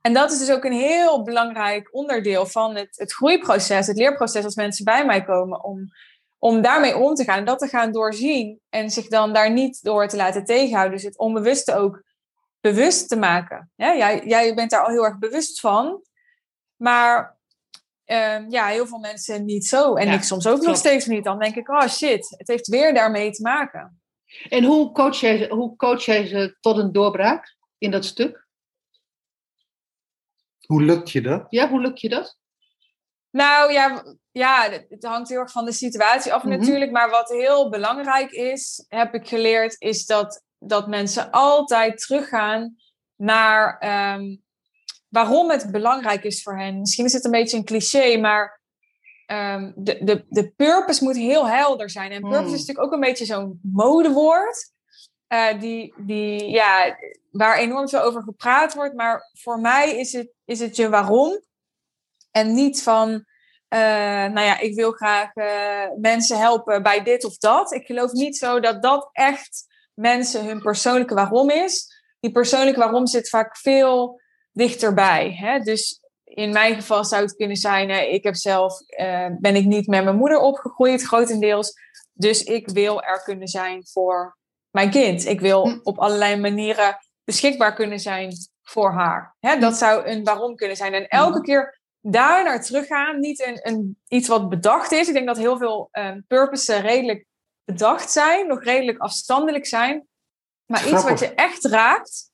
En 0.01 0.13
dat 0.13 0.33
is 0.33 0.39
dus 0.39 0.51
ook 0.51 0.65
een 0.65 0.73
heel 0.73 1.23
belangrijk 1.23 1.89
onderdeel 1.95 2.47
van 2.47 2.75
het, 2.77 2.97
het 2.99 3.13
groeiproces, 3.13 3.87
het 3.87 3.97
leerproces 3.97 4.45
als 4.45 4.55
mensen 4.55 4.85
bij 4.85 5.07
mij 5.07 5.25
komen 5.25 5.65
om, 5.65 5.89
om 6.45 6.63
daarmee 6.63 6.97
om 6.97 7.15
te 7.15 7.25
gaan 7.25 7.39
en 7.39 7.45
dat 7.45 7.59
te 7.59 7.69
gaan 7.69 7.93
doorzien 7.93 8.61
en 8.69 8.91
zich 8.91 9.09
dan 9.09 9.33
daar 9.33 9.51
niet 9.51 9.83
door 9.83 10.09
te 10.09 10.17
laten 10.17 10.45
tegenhouden. 10.45 10.95
Dus 10.97 11.03
het 11.07 11.19
onbewuste 11.19 11.75
ook 11.75 12.03
bewust 12.61 13.09
te 13.09 13.17
maken. 13.17 13.71
Ja, 13.75 13.97
jij, 13.97 14.27
jij 14.27 14.55
bent 14.55 14.71
daar 14.71 14.85
al 14.85 14.91
heel 14.91 15.05
erg 15.05 15.19
bewust 15.19 15.61
van, 15.61 16.03
maar 16.77 17.39
ehm, 18.05 18.51
ja, 18.51 18.67
heel 18.67 18.87
veel 18.87 18.99
mensen 18.99 19.45
niet 19.45 19.67
zo. 19.67 19.95
En 19.95 20.07
Ja, 20.07 20.13
ik 20.13 20.23
soms 20.23 20.47
ook 20.47 20.61
nog 20.63 20.77
steeds 20.77 21.07
niet. 21.07 21.25
Dan 21.25 21.39
denk 21.39 21.55
ik, 21.57 21.69
oh 21.69 21.87
shit, 21.89 22.35
het 22.39 22.49
heeft 22.49 22.67
weer 22.69 22.95
daarmee 22.95 23.31
te 23.31 23.43
maken. 23.43 24.03
En 24.49 24.65
hoe 24.65 24.93
coach, 24.93 25.17
jij, 25.21 25.39
ze- 25.39 25.55
hoe 25.55 25.77
coach 25.77 26.05
jij 26.05 26.27
ze 26.27 26.57
tot 26.61 26.77
een 26.79 26.93
doorbraak 26.93 27.57
in 27.79 27.91
dat 27.91 28.05
stuk? 28.05 28.47
Hoe 30.67 30.83
lukt 30.83 31.11
je 31.11 31.21
dat? 31.21 31.47
Ja, 31.49 31.69
hoe 31.69 31.81
lukt 31.81 32.01
je 32.01 32.09
dat? 32.09 32.39
Nou 33.31 33.73
ja, 33.73 34.05
ja, 34.35 34.69
het 34.89 35.05
hangt 35.05 35.29
heel 35.29 35.39
erg 35.39 35.53
van 35.53 35.65
de 35.65 35.73
situatie 35.73 36.33
af 36.33 36.43
Mhm. 36.45 36.59
natuurlijk. 36.59 36.91
Maar 36.91 37.11
wat 37.11 37.29
heel 37.29 37.71
belangrijk 37.71 38.31
is, 38.31 38.85
heb 38.89 39.15
ik 39.15 39.29
geleerd, 39.29 39.77
is 39.79 40.07
dat, 40.07 40.43
dat 40.59 40.89
mensen 40.89 41.31
altijd 41.31 41.99
teruggaan 41.99 42.77
naar 43.17 43.79
ehm, 43.79 44.37
waarom 45.09 45.51
het 45.51 45.71
belangrijk 45.71 46.25
is 46.25 46.43
voor 46.43 46.59
hen. 46.59 46.79
Misschien 46.81 47.05
is 47.05 47.13
het 47.13 47.25
een 47.25 47.31
beetje 47.31 47.57
een 47.57 47.65
cliché, 47.65 48.17
maar 48.17 48.61
ehm, 49.27 49.73
de, 49.77 50.05
de, 50.05 50.25
de 50.29 50.51
purpose 50.51 51.05
moet 51.05 51.17
heel 51.17 51.49
helder 51.49 51.91
zijn. 51.91 52.11
En 52.13 52.21
purpose 52.21 52.55
is 52.55 52.59
natuurlijk 52.61 52.87
ook 52.87 52.93
een 52.93 53.01
beetje 53.09 53.25
zo'n 53.25 53.61
modewoord. 53.63 54.73
eh, 55.27 55.61
die, 55.61 55.95
die, 55.97 56.51
ja, 56.51 56.97
waar 57.31 57.57
enorm 57.59 57.89
veel 57.89 58.01
over 58.01 58.23
gepraat 58.23 58.75
wordt. 58.75 58.95
Maar 58.95 59.31
voor 59.33 59.61
mij 59.61 59.99
is 59.99 60.13
het, 60.13 60.33
is 60.45 60.61
het 60.61 60.77
je 60.77 60.89
waarom. 60.89 61.41
En 62.31 62.55
niet 62.55 62.83
van, 62.83 63.25
eh, 63.75 63.81
nou 64.33 64.41
ja, 64.47 64.59
ik 64.59 64.75
wil 64.75 64.93
graag 64.93 65.35
eh, 65.35 65.97
mensen 65.97 66.39
helpen 66.39 66.83
bij 66.83 67.03
dit 67.03 67.25
of 67.25 67.37
dat. 67.37 67.73
Ik 67.73 67.87
geloof 67.87 68.13
niet 68.13 68.37
zo 68.37 68.61
dat 68.61 68.83
dat 68.83 69.09
echt 69.13 69.67
mensen 69.95 70.45
hun 70.45 70.63
persoonlijke 70.63 71.15
waarom 71.15 71.51
is. 71.51 72.03
Die 72.21 72.33
persoonlijke 72.33 72.79
waarom 72.79 73.07
zit 73.07 73.29
vaak 73.29 73.57
veel 73.57 74.21
dichterbij. 74.53 75.33
Hè? 75.33 75.59
Dus 75.59 76.01
in 76.25 76.53
mijn 76.53 76.75
geval 76.75 77.05
zou 77.05 77.23
het 77.23 77.37
kunnen 77.37 77.57
zijn, 77.57 77.91
eh, 77.91 78.13
ik 78.13 78.25
heb 78.25 78.35
zelf, 78.35 78.79
ben 79.39 79.57
ik 79.57 79.65
niet 79.65 79.87
met 79.87 80.05
mijn 80.05 80.17
moeder 80.17 80.39
opgegroeid, 80.39 81.03
grotendeels. 81.03 81.73
Dus 82.13 82.43
ik 82.43 82.69
wil 82.69 83.03
er 83.03 83.23
kunnen 83.23 83.49
zijn 83.49 83.87
voor 83.87 84.39
mijn 84.71 84.91
kind. 84.91 85.27
Ik 85.27 85.41
wil 85.41 85.69
Hm. 85.69 85.79
op 85.83 85.99
allerlei 85.99 86.37
manieren 86.37 86.99
beschikbaar 87.25 87.75
kunnen 87.75 88.01
zijn 88.01 88.33
voor 88.63 88.93
haar. 88.93 89.37
Hè? 89.41 89.59
Dat 89.59 89.77
zou 89.77 90.07
een 90.07 90.25
waarom 90.25 90.57
kunnen 90.57 90.77
zijn. 90.77 90.95
En 90.95 91.09
elke 91.09 91.41
keer 91.41 91.83
daar 92.07 92.45
naar 92.45 92.63
teruggaan, 92.63 93.21
niet 93.21 93.47
een, 93.47 93.59
een, 93.63 93.99
iets 94.09 94.29
wat 94.29 94.49
bedacht 94.49 94.93
is. 94.93 95.09
Ik 95.09 95.15
denk 95.15 95.27
dat 95.27 95.37
heel 95.37 95.59
veel 95.59 95.89
um, 95.93 96.25
purposes 96.27 96.81
redelijk 96.81 97.27
bedacht 97.65 98.11
zijn, 98.11 98.47
nog 98.47 98.65
redelijk 98.65 98.99
afstandelijk 98.99 99.67
zijn. 99.67 100.07
Maar 100.67 100.89
iets 100.89 101.03
wat 101.03 101.19
je 101.19 101.35
echt 101.35 101.65
raakt, 101.65 102.31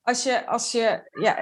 als 0.00 0.22
je, 0.22 0.46
als 0.46 0.72
je 0.72 1.08
ja, 1.10 1.34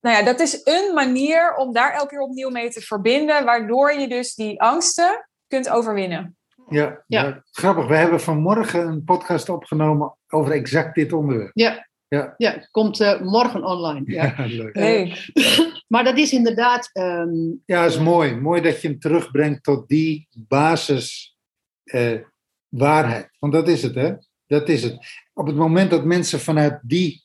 nou 0.00 0.16
ja, 0.16 0.22
dat 0.22 0.40
is 0.40 0.60
een 0.64 0.94
manier 0.94 1.56
om 1.56 1.72
daar 1.72 1.92
elke 1.92 2.06
keer 2.06 2.20
opnieuw 2.20 2.50
mee 2.50 2.70
te 2.70 2.80
verbinden, 2.80 3.44
waardoor 3.44 3.92
je 3.92 4.08
dus 4.08 4.34
die 4.34 4.60
angsten 4.60 5.28
kunt 5.46 5.68
overwinnen. 5.68 6.36
Ja, 6.68 7.04
Ja. 7.06 7.22
ja, 7.22 7.42
grappig. 7.50 7.86
We 7.86 7.96
hebben 7.96 8.20
vanmorgen 8.20 8.86
een 8.86 9.04
podcast 9.04 9.48
opgenomen 9.48 10.16
over 10.28 10.52
exact 10.52 10.94
dit 10.94 11.12
onderwerp. 11.12 11.50
Ja, 11.54 11.88
Ja, 12.08 12.34
ja 12.36 12.68
komt 12.70 13.00
eh, 13.00 13.20
morgen 13.20 13.64
online. 13.64 14.12
Ja. 14.12 14.24
ja 14.36 14.44
leuk. 14.46 14.76
Leuk. 14.76 15.32
Maar 15.88 16.04
dat 16.04 16.18
is 16.18 16.32
inderdaad... 16.32 16.90
ehm, 16.92 17.52
Ja, 17.66 17.84
is 17.84 17.98
mooi. 17.98 18.34
Mooi 18.36 18.60
dat 18.60 18.80
je 18.80 18.88
hem 18.88 18.98
terugbrengt 18.98 19.62
tot 19.62 19.88
die 19.88 20.28
basis 20.32 21.36
eh, 21.84 22.20
waarheid. 22.68 23.28
Want 23.38 23.52
dat 23.52 23.68
is 23.68 23.82
het, 23.82 23.94
hè? 23.94 24.14
Dat 24.46 24.68
is 24.68 24.82
het. 24.82 25.24
Op 25.32 25.46
het 25.46 25.56
moment 25.56 25.90
dat 25.90 26.04
mensen 26.04 26.40
vanuit 26.40 26.80
die 26.82 27.24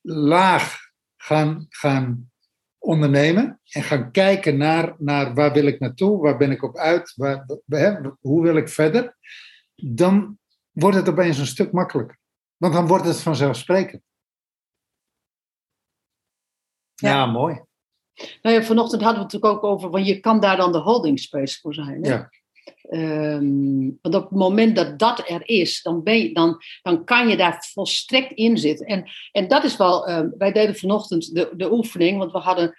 laag 0.00 0.76
gaan, 1.16 1.66
gaan 1.68 2.30
ondernemen 2.78 3.60
en 3.70 3.82
gaan 3.82 4.10
kijken 4.10 4.56
naar, 4.56 4.94
naar 4.98 5.34
waar 5.34 5.52
wil 5.52 5.66
ik 5.66 5.80
naartoe, 5.80 6.20
waar 6.20 6.36
ben 6.36 6.50
ik 6.50 6.62
op 6.62 6.76
uit, 6.76 7.12
waar, 7.16 7.46
hè, 7.66 7.94
hoe 8.20 8.42
wil 8.42 8.56
ik 8.56 8.68
verder, 8.68 9.16
dan 9.74 10.38
wordt 10.70 10.96
het 10.96 11.08
opeens 11.08 11.38
een 11.38 11.46
stuk 11.46 11.72
makkelijker. 11.72 12.18
Want 12.56 12.72
dan 12.72 12.86
wordt 12.86 13.04
het 13.04 13.20
vanzelfsprekend. 13.20 14.02
Ja, 16.94 17.08
Ja. 17.08 17.26
mooi. 17.26 17.60
Nou 18.42 18.56
ja, 18.56 18.62
vanochtend 18.62 19.02
hadden 19.02 19.20
we 19.20 19.24
het 19.24 19.32
natuurlijk 19.32 19.64
ook 19.64 19.70
over, 19.72 19.90
want 19.90 20.06
je 20.06 20.20
kan 20.20 20.40
daar 20.40 20.56
dan 20.56 20.72
de 20.72 20.78
holding 20.78 21.20
space 21.20 21.60
voor 21.60 21.74
zijn. 21.74 22.04
Hè? 22.04 22.10
Ja. 22.10 22.30
Ehm, 22.82 23.90
want 24.00 24.14
op 24.14 24.22
het 24.22 24.38
moment 24.38 24.76
dat 24.76 24.98
dat 24.98 25.28
er 25.28 25.48
is, 25.48 25.82
dan, 25.82 26.02
ben 26.02 26.18
je, 26.18 26.32
dan, 26.32 26.56
dan 26.82 27.04
kan 27.04 27.28
je 27.28 27.36
daar 27.36 27.68
volstrekt 27.72 28.32
in 28.32 28.58
zitten. 28.58 28.86
En, 28.86 29.10
en 29.32 29.48
dat 29.48 29.64
is 29.64 29.76
wel, 29.76 30.06
ehm, 30.06 30.28
wij 30.38 30.52
deden 30.52 30.76
vanochtend 30.76 31.34
de, 31.34 31.52
de 31.56 31.72
oefening, 31.72 32.18
want 32.18 32.32
we 32.32 32.38
hadden, 32.38 32.74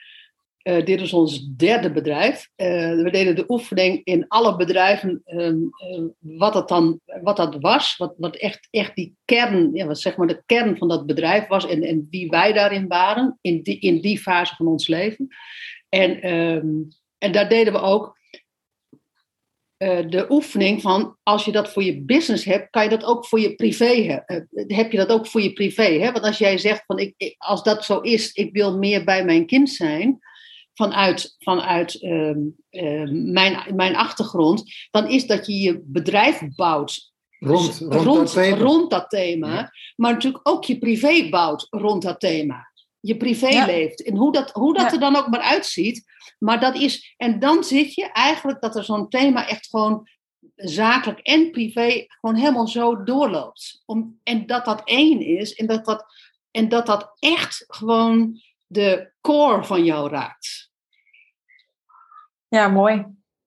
eh, 0.67 0.85
dit 0.85 1.01
is 1.01 1.13
ons 1.13 1.47
derde 1.55 1.91
bedrijf. 1.91 2.49
Eh, 2.55 2.95
we 2.95 3.09
deden 3.11 3.35
de 3.35 3.43
oefening 3.47 4.01
in 4.03 4.25
alle 4.27 4.55
bedrijven, 4.55 5.21
ehm, 5.25 5.57
eh, 5.77 6.03
wat, 6.19 6.53
dat 6.53 6.67
dan, 6.67 6.99
wat 7.21 7.37
dat 7.37 7.55
was, 7.59 7.97
wat, 7.97 8.13
wat 8.17 8.35
echt, 8.35 8.67
echt 8.71 8.95
die 8.95 9.15
kern, 9.25 9.73
ja, 9.73 9.85
wat 9.85 9.99
zeg 9.99 10.17
maar 10.17 10.27
de 10.27 10.43
kern 10.45 10.77
van 10.77 10.87
dat 10.87 11.05
bedrijf 11.05 11.47
was 11.47 11.67
en, 11.67 11.83
en 11.83 12.07
wie 12.09 12.29
wij 12.29 12.53
daarin 12.53 12.87
waren, 12.87 13.37
in 13.41 13.61
die, 13.61 13.79
in 13.79 14.01
die 14.01 14.19
fase 14.19 14.55
van 14.55 14.67
ons 14.67 14.87
leven. 14.87 15.27
En, 15.89 16.21
ehm, 16.21 16.67
en 17.17 17.31
daar 17.31 17.49
deden 17.49 17.73
we 17.73 17.79
ook 17.79 18.15
de 20.09 20.25
oefening 20.29 20.81
van 20.81 21.17
als 21.23 21.45
je 21.45 21.51
dat 21.51 21.69
voor 21.69 21.83
je 21.83 22.01
business 22.01 22.45
hebt, 22.45 22.69
kan 22.69 22.83
je 22.83 22.89
dat 22.89 23.05
ook 23.05 23.25
voor 23.25 23.39
je 23.39 23.55
privé 23.55 24.01
hebben. 24.01 24.47
heb 24.67 24.91
je 24.91 24.97
dat 24.97 25.09
ook 25.09 25.27
voor 25.27 25.41
je 25.41 25.53
privé? 25.53 25.99
Hè? 25.99 26.11
Want 26.11 26.25
als 26.25 26.37
jij 26.37 26.57
zegt 26.57 26.83
van 26.85 26.99
ik- 26.99 27.35
als 27.37 27.63
dat 27.63 27.85
zo 27.85 27.99
is, 27.99 28.31
ik 28.31 28.53
wil 28.53 28.77
meer 28.77 29.03
bij 29.03 29.25
mijn 29.25 29.45
kind 29.45 29.69
zijn. 29.69 30.19
Vanuit, 30.77 31.35
vanuit 31.39 32.01
ehm, 32.01 32.39
ehm, 32.69 33.31
mijn, 33.31 33.75
mijn 33.75 33.95
achtergrond, 33.95 34.63
dan 34.91 35.09
is 35.09 35.27
dat 35.27 35.45
je 35.45 35.53
je 35.59 35.81
bedrijf 35.83 36.41
bouwt 36.55 37.11
Rond, 37.39 37.77
rond, 37.79 37.93
rond, 38.03 38.17
dat 38.17 38.31
thema. 38.33 38.57
rond 38.57 38.89
dat 38.91 39.09
thema, 39.09 39.53
Ja. 39.53 39.71
maar 39.95 40.13
natuurlijk 40.13 40.49
ook 40.49 40.63
je 40.63 40.77
privé 40.77 41.29
bouwt 41.29 41.67
rond 41.69 42.01
dat 42.01 42.19
thema. 42.19 42.71
Je 42.99 43.17
privé 43.17 43.47
Ja. 43.47 43.65
leeft. 43.65 44.03
En 44.03 44.15
hoe 44.15 44.31
dat, 44.31 44.51
hoe 44.51 44.73
dat 44.73 44.85
Ja. 44.85 44.91
er 44.91 44.99
dan 44.99 45.15
ook 45.15 45.27
maar 45.27 45.39
uitziet. 45.41 46.03
Maar 46.39 46.59
dat 46.59 46.75
is, 46.75 47.13
en 47.17 47.39
dan 47.39 47.63
zit 47.63 47.93
je 47.93 48.11
eigenlijk 48.11 48.61
dat 48.61 48.75
er 48.75 48.83
zo'n 48.83 49.09
thema 49.09 49.47
echt 49.47 49.67
gewoon 49.69 50.07
zakelijk 50.55 51.19
en 51.19 51.51
privé 51.51 52.05
gewoon 52.07 52.35
helemaal 52.35 52.67
zo 52.67 53.03
doorloopt. 53.03 53.81
Om, 53.85 54.19
en 54.23 54.45
dat 54.45 54.65
dat 54.65 54.81
één 54.83 55.21
is 55.21 55.53
en 55.53 55.67
dat 55.67 55.85
dat, 55.85 56.05
en 56.51 56.69
dat 56.69 56.85
dat 56.85 57.11
echt 57.19 57.63
gewoon 57.67 58.41
de 58.67 59.11
core 59.21 59.63
van 59.63 59.83
jou 59.85 60.09
raakt. 60.09 60.66
Ja, 62.47 62.67
mooi. 62.67 63.05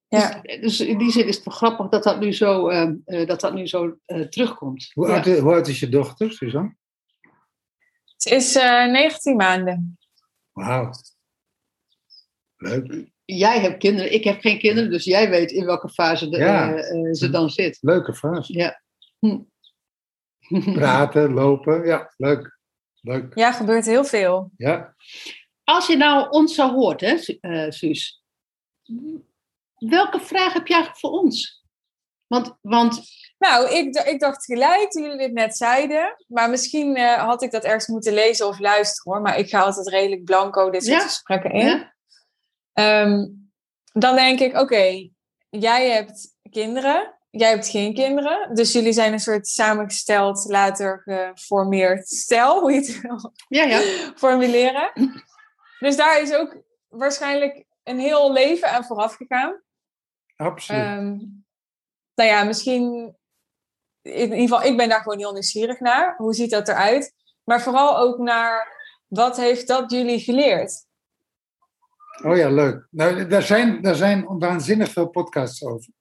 Ja. 0.09 0.41
Dus, 0.43 0.61
dus 0.61 0.81
in 0.81 0.99
die 0.99 1.11
zin 1.11 1.27
is 1.27 1.37
het 1.37 1.45
wel 1.45 1.55
grappig 1.55 1.89
dat 1.89 2.03
dat 2.03 2.21
nu 2.21 2.33
zo, 2.33 2.69
eh, 2.69 2.91
eh, 3.05 3.27
dat 3.27 3.41
dat 3.41 3.55
nu 3.55 3.67
zo 3.67 3.97
eh, 4.07 4.21
terugkomt. 4.21 4.91
Hoe, 4.95 5.09
Ja. 5.09 5.15
oud, 5.15 5.25
hoe 5.39 5.53
oud 5.55 5.69
is 5.69 5.81
je 5.81 5.89
dochter, 5.89 6.33
Suzanne? 6.33 6.75
Het 8.05 8.33
is 8.33 8.55
eh 8.57 8.87
19 8.91 9.37
maanden. 9.37 9.99
Wauw. 10.53 10.91
Leuk. 12.57 13.09
Jij 13.25 13.61
hebt 13.61 13.79
kinderen, 13.79 14.13
ik 14.13 14.25
heb 14.25 14.41
geen 14.41 14.59
kinderen, 14.59 14.91
dus 14.91 15.05
jij 15.05 15.31
weet 15.31 15.51
in 15.51 15.65
welke 15.65 15.89
fase 15.89 16.29
de, 16.29 16.37
Ja. 16.39 16.75
eh, 16.75 17.07
eh, 17.09 17.13
ze 17.13 17.31
dan 17.31 17.51
zit. 17.51 17.79
Leuke 17.81 18.15
fase. 18.15 18.53
Ja. 18.53 18.83
Hm. 19.19 19.39
Praten, 20.75 21.33
lopen. 21.33 21.87
Ja, 21.87 22.13
leuk. 22.17 22.59
Leuk. 23.01 23.35
Ja, 23.39 23.53
gebeurt 23.53 23.85
heel 23.87 24.05
veel. 24.05 24.51
Ja. 24.57 24.95
Als 25.65 25.87
je 25.87 25.97
nou 25.97 26.31
ons 26.31 26.55
zo 26.55 26.71
hoort, 26.75 27.01
hè, 27.01 27.19
Su- 27.19 27.37
eh, 27.41 27.71
Suus, 27.71 28.20
welke 29.79 30.21
vraag 30.21 30.53
heb 30.53 30.69
eigenlijk 30.69 31.01
voor 31.01 31.11
ons? 31.11 31.65
Want, 32.27 32.57
want 32.61 33.01
Nou, 33.39 33.71
ik, 33.71 33.97
ik 33.97 34.21
dacht 34.21 34.45
gelijk 34.45 34.91
toen 34.91 35.03
jullie 35.03 35.19
dit 35.19 35.33
net 35.33 35.57
zeiden. 35.57 36.25
Maar 36.27 36.51
misschien 36.51 36.97
eh, 36.97 37.15
had 37.15 37.43
ik 37.43 37.51
dat 37.51 37.65
ergens 37.65 37.87
moeten 37.87 38.13
lezen 38.13 38.47
of 38.47 38.59
luisteren 38.59 39.13
hoor. 39.13 39.23
Maar 39.23 39.39
ik 39.39 39.49
ga 39.49 39.61
altijd 39.61 39.89
redelijk 39.89 40.25
blanco 40.25 40.71
dit 40.71 40.85
soort 40.85 41.01
Ja. 41.01 41.07
gesprekken 41.07 41.51
in. 41.51 41.67
Ja. 41.67 41.95
Ehm, 42.73 43.27
dan 43.93 44.15
denk 44.15 44.41
ik, 44.41 44.59
oké, 44.59 45.11
jij 45.51 45.91
hebt 45.91 46.37
kinderen. 46.51 47.15
Jij 47.31 47.51
hebt 47.51 47.69
geen 47.69 47.95
kinderen. 47.95 48.55
Dus 48.55 48.73
jullie 48.73 48.93
zijn 48.93 49.13
een 49.13 49.19
soort 49.21 49.47
samengesteld, 49.49 50.45
later 50.49 51.03
geformeerd 51.05 52.09
stel. 52.09 52.61
Hoe 52.61 52.73
je 52.73 52.79
het 52.79 53.01
wil 53.01 53.33
ja, 53.49 53.65
ja. 53.65 53.81
formuleren. 54.17 54.93
Dus 55.79 55.97
daar 55.97 56.21
is 56.21 56.33
ook 56.35 56.57
waarschijnlijk 56.89 57.65
een 57.83 57.99
heel 57.99 58.33
leven 58.33 58.71
aan 58.71 58.85
vooraf 58.85 59.15
gegaan. 59.15 59.61
Absoluut. 60.37 60.81
Ehm, 60.83 61.17
nou 62.15 62.31
ja, 62.31 62.45
misschien. 62.45 63.15
In 64.03 64.21
ieder 64.21 64.39
geval, 64.39 64.63
ik 64.63 64.77
ben 64.77 64.89
daar 64.89 65.01
gewoon 65.03 65.19
heel 65.19 65.33
nieuwsgierig 65.33 65.81
naar. 65.81 66.15
Hoe 66.17 66.35
ziet 66.35 66.51
dat 66.51 66.69
eruit? 66.69 67.15
Maar 67.45 67.61
vooral 67.63 67.99
ook 67.99 68.19
naar 68.19 68.79
wat 69.07 69.37
heeft 69.37 69.69
dat 69.69 69.91
jullie 69.91 70.21
geleerd? 70.21 70.89
oh 72.25 72.37
ja, 72.37 72.51
leuk. 72.51 72.87
Nou, 72.91 73.27
daar 73.27 73.43
zijn, 73.43 73.83
daar 73.83 73.95
zijn 73.95 74.39
waanzinnig 74.39 74.91
veel 74.91 75.09
podcasts 75.09 75.65
over. 75.65 75.93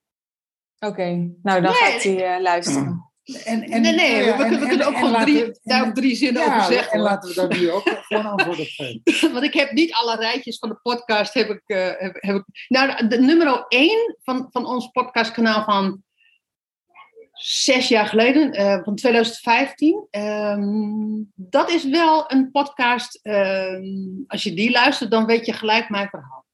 Oké, 0.80 1.04
nou 1.42 1.62
dan 1.62 1.62
Nee. 1.62 1.74
ga 1.74 1.88
ik 1.88 2.02
die 2.02 2.24
eh, 2.24 2.42
luisteren. 2.42 3.09
En, 3.34 3.64
en, 3.64 3.82
nee, 3.82 3.94
nee, 3.94 4.12
nou 4.14 4.26
ja, 4.26 4.38
we, 4.38 4.44
en- 4.44 4.50
kunnen- 4.50 4.60
we 4.60 4.64
en- 4.64 4.68
kunnen 4.70 4.88
ook 4.88 4.96
gewoon 4.96 5.12
laten 5.12 5.26
drie, 5.34 5.46
we- 5.46 5.60
daar 5.64 5.88
ook 5.88 5.94
drie 5.96 6.16
zinnen 6.16 6.42
ja, 6.42 6.56
over 6.58 6.74
zeggen. 6.74 6.92
En 6.92 7.00
laten 7.00 7.30
we 7.30 7.36
daar 7.36 7.58
nu 7.60 7.72
ook 7.72 7.84
gewoon 8.08 8.26
antwoord 8.26 8.60
op 8.60 8.68
geven. 8.68 9.32
Want 9.34 9.44
ik 9.44 9.54
heb 9.54 9.72
niet 9.72 9.94
alle 9.94 10.16
rijtjes 10.16 10.58
van 10.58 10.70
de 10.70 10.80
podcast. 10.82 11.34
Heb 11.34 11.50
ik, 11.50 11.62
eh, 11.66 11.92
heb, 11.98 12.16
heb 12.20 12.36
ik, 12.36 12.44
nou, 12.68 13.08
de 13.08 13.20
nummer 13.20 13.66
één 13.68 14.16
van, 14.24 14.48
van 14.52 14.66
ons 14.66 14.88
podcastkanaal 14.88 15.64
van 15.64 16.04
zes 17.34 17.88
jaar 17.88 18.06
geleden, 18.08 18.52
eh, 18.52 18.84
van 18.84 18.96
2015. 18.96 20.08
ehm, 20.12 21.24
dat 21.36 21.70
is 21.70 21.84
wel 21.90 22.32
een 22.32 22.52
podcast. 22.52 23.20
ehm, 23.22 23.84
als 24.28 24.44
je 24.44 24.54
die 24.54 24.72
luistert, 24.72 25.12
dan 25.12 25.26
weet 25.26 25.46
je 25.46 25.54
gelijk 25.54 25.90
mijn 25.90 26.10
verhaal. 26.10 26.46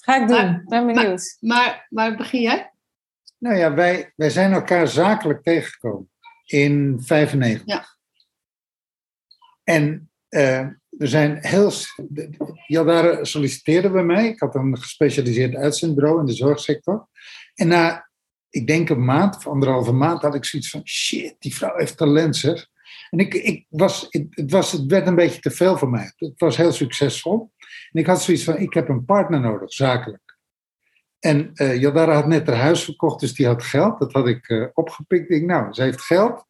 Ga 0.00 0.14
ik 0.20 0.28
doen, 0.28 0.36
Maar- 0.36 0.62
ben 0.64 0.86
benieuwd. 0.86 1.36
Maar, 1.40 1.86
maar 1.90 2.16
begin 2.16 2.40
jij? 2.40 2.72
Nou 3.44 3.56
ja, 3.56 3.74
wij, 3.74 4.12
wij 4.16 4.30
zijn 4.30 4.52
elkaar 4.52 4.88
zakelijk 4.88 5.42
tegengekomen 5.42 6.10
in 6.44 6.98
95. 7.02 7.62
Ja. 7.66 7.84
En 9.64 10.10
eh, 10.28 10.66
we 10.88 11.06
zijn 11.06 11.38
heel. 11.40 11.72
Jaldara 12.66 13.24
solliciteerde 13.24 13.90
bij 13.90 14.04
mij. 14.04 14.28
Ik 14.28 14.40
had 14.40 14.54
een 14.54 14.78
gespecialiseerd 14.78 15.54
uitzendbureau 15.54 16.20
in 16.20 16.26
de 16.26 16.32
zorgsector. 16.32 17.08
En 17.54 17.68
na, 17.68 18.10
ik 18.50 18.66
denk 18.66 18.88
een 18.88 19.04
maand 19.04 19.36
of 19.36 19.46
anderhalve 19.46 19.92
maand, 19.92 20.22
had 20.22 20.34
ik 20.34 20.44
zoiets 20.44 20.70
van: 20.70 20.86
shit, 20.88 21.36
die 21.38 21.54
vrouw 21.54 21.76
heeft 21.76 21.96
talent, 21.96 22.36
zeg. 22.36 22.66
En 23.10 23.18
ik, 23.18 23.34
ik 23.34 23.66
was, 23.68 24.06
het 24.10 24.50
was, 24.50 24.72
het 24.72 24.86
werd 24.86 25.06
een 25.06 25.14
beetje 25.14 25.40
te 25.40 25.50
veel 25.50 25.78
voor 25.78 25.90
mij. 25.90 26.12
Het 26.16 26.40
was 26.40 26.56
heel 26.56 26.72
succesvol. 26.72 27.52
En 27.92 28.00
ik 28.00 28.06
had 28.06 28.22
zoiets 28.22 28.44
van: 28.44 28.56
ik 28.56 28.74
heb 28.74 28.88
een 28.88 29.04
partner 29.04 29.40
nodig, 29.40 29.72
zakelijk. 29.72 30.23
En 31.24 31.50
eh 31.54 31.80
Jaldara 31.80 32.14
had 32.14 32.26
net 32.26 32.46
haar 32.46 32.56
huis 32.56 32.84
verkocht, 32.84 33.20
dus 33.20 33.34
die 33.34 33.46
had 33.46 33.62
geld. 33.62 33.98
Dat 33.98 34.12
had 34.12 34.28
ik 34.28 34.48
eh, 34.48 34.66
opgepikt. 34.74 35.22
Ik 35.22 35.28
denk, 35.28 35.50
nou, 35.50 35.72
ze 35.72 35.82
heeft 35.82 36.00
geld. 36.00 36.44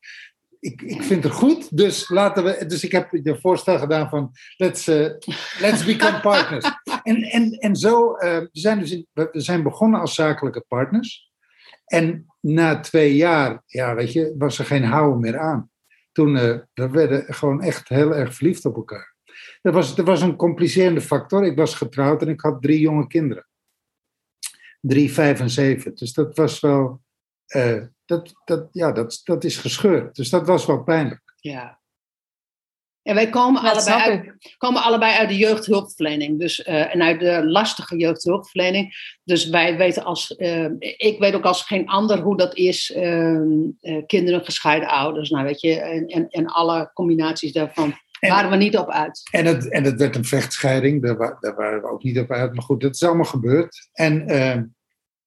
Ik, 0.60 0.82
ik 0.82 1.02
vind 1.02 1.24
het 1.24 1.32
goed, 1.32 1.76
dus 1.76 2.08
laten 2.08 2.44
we. 2.44 2.66
Dus 2.66 2.84
ik 2.84 2.92
heb 2.92 3.08
je 3.10 3.38
voorstel 3.40 3.78
gedaan 3.78 4.08
van 4.08 4.30
let's, 4.56 4.86
eh, 4.88 5.10
let's 5.60 5.84
become 5.84 6.20
partners. 6.20 6.64
En, 7.02 7.22
en, 7.22 7.50
en 7.52 7.76
zo, 7.76 8.12
we, 8.12 8.48
zijn 8.52 8.78
dus 8.78 8.90
in- 8.90 9.06
we 9.12 9.28
zijn 9.32 9.62
begonnen 9.62 10.00
als 10.00 10.14
zakelijke 10.14 10.64
partners. 10.68 11.30
En 11.84 12.26
na 12.40 12.80
twee 12.80 13.16
jaar, 13.16 13.62
ja, 13.66 13.94
weet 13.94 14.12
je, 14.12 14.34
was 14.38 14.58
er 14.58 14.64
geen 14.64 14.84
houden 14.84 15.20
meer 15.20 15.38
aan. 15.38 15.70
Toen 16.12 16.32
we 16.34 16.66
werden 16.90 17.34
gewoon 17.34 17.62
echt 17.62 17.88
heel 17.88 18.14
erg 18.14 18.34
verliefd 18.34 18.64
op 18.64 18.76
elkaar. 18.76 19.14
Er 19.62 19.72
was, 19.72 19.98
er 19.98 20.04
was 20.04 20.22
een 20.22 20.36
complicerende 20.36 21.00
factor. 21.00 21.44
Ik 21.44 21.56
was 21.56 21.74
getrouwd 21.74 22.22
en 22.22 22.28
ik 22.28 22.40
had 22.40 22.62
drie 22.62 22.80
jonge 22.80 23.06
kinderen 23.06 23.46
drie, 24.86 25.12
vijf 25.12 25.40
en 25.40 25.50
zeven. 25.50 25.94
Dus 25.94 26.12
dat 26.12 26.36
was 26.36 26.60
wel, 26.60 27.00
eh, 27.46 27.82
dat, 28.04 28.32
dat, 28.44 28.68
ja, 28.72 28.92
dat, 28.92 29.20
dat 29.24 29.44
is 29.44 29.56
gescheurd. 29.56 30.16
Dus 30.16 30.30
dat 30.30 30.46
was 30.46 30.66
wel 30.66 30.82
pijnlijk. 30.82 31.22
Ja. 31.36 31.82
En 33.02 33.14
wij 33.14 33.28
komen, 33.28 33.62
dat 33.62 33.72
allebei 33.72 34.10
uit, 34.10 34.54
komen 34.56 34.82
allebei 34.82 35.16
uit 35.16 35.28
de 35.28 35.36
jeugdhulpverlening. 35.36 36.38
Dus, 36.38 36.62
eh, 36.62 36.94
en 36.94 37.02
uit 37.02 37.20
de 37.20 37.46
lastige 37.46 37.96
jeugdhulpverlening. 37.96 38.94
Dus 39.24 39.48
wij 39.48 39.76
weten 39.76 40.04
als, 40.04 40.36
eh, 40.36 40.70
ik 40.96 41.16
weet 41.18 41.34
ook 41.34 41.44
als 41.44 41.62
geen 41.62 41.88
ander 41.88 42.18
hoe 42.20 42.36
dat 42.36 42.56
is. 42.56 42.92
eh, 42.92 43.34
eh, 43.80 44.06
kinderen, 44.06 44.44
gescheiden 44.44 44.88
ouders, 44.88 45.30
nou 45.30 45.44
weet 45.44 45.60
je, 45.60 45.80
en, 45.80 46.06
en, 46.06 46.28
en 46.28 46.46
alle 46.46 46.90
combinaties 46.94 47.52
daarvan. 47.52 47.94
En- 48.24 48.30
waren 48.30 48.50
we 48.50 48.56
niet 48.56 48.76
op 48.76 48.90
uit. 48.90 49.20
En 49.30 49.46
het, 49.46 49.68
en 49.68 49.84
het 49.84 49.98
werd 49.98 50.16
een 50.16 50.24
vechtscheiding, 50.24 51.02
daar, 51.02 51.16
wa- 51.16 51.36
daar 51.40 51.54
waren 51.54 51.80
we 51.82 51.88
ook 51.90 52.02
niet 52.02 52.18
op 52.18 52.30
uit. 52.30 52.54
Maar 52.54 52.62
goed, 52.62 52.80
dat 52.80 52.94
is 52.94 53.02
allemaal 53.02 53.24
gebeurd. 53.24 53.88
En 53.92 54.26
eh, 54.26 54.60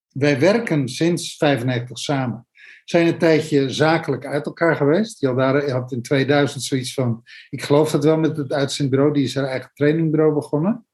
wij 0.08 0.40
werken 0.40 0.88
sinds 0.88 1.36
95 1.36 1.98
samen. 1.98 2.46
Zijn 2.84 3.06
een 3.06 3.18
tijdje 3.18 3.70
zakelijk 3.70 4.26
uit 4.26 4.46
elkaar 4.46 4.76
geweest. 4.76 5.20
Jaldara 5.20 5.70
had 5.70 5.92
in 5.92 6.02
2000 6.02 6.62
zoiets 6.62 6.94
van, 6.94 7.22
ik 7.50 7.62
geloof 7.62 7.90
dat 7.90 8.04
wel 8.04 8.18
met 8.18 8.36
het 8.36 8.52
uitzendbureau, 8.52 9.12
die 9.12 9.24
is 9.24 9.34
haar 9.34 9.44
eigen 9.44 9.70
trainingbureau 9.74 10.34
begonnen. 10.34 10.86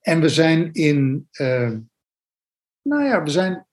En 0.00 0.20
we 0.20 0.28
zijn 0.28 0.72
in, 0.72 1.28
eh, 1.30 1.72
nou 2.82 3.04
ja, 3.04 3.22
we 3.22 3.30
zijn 3.30 3.66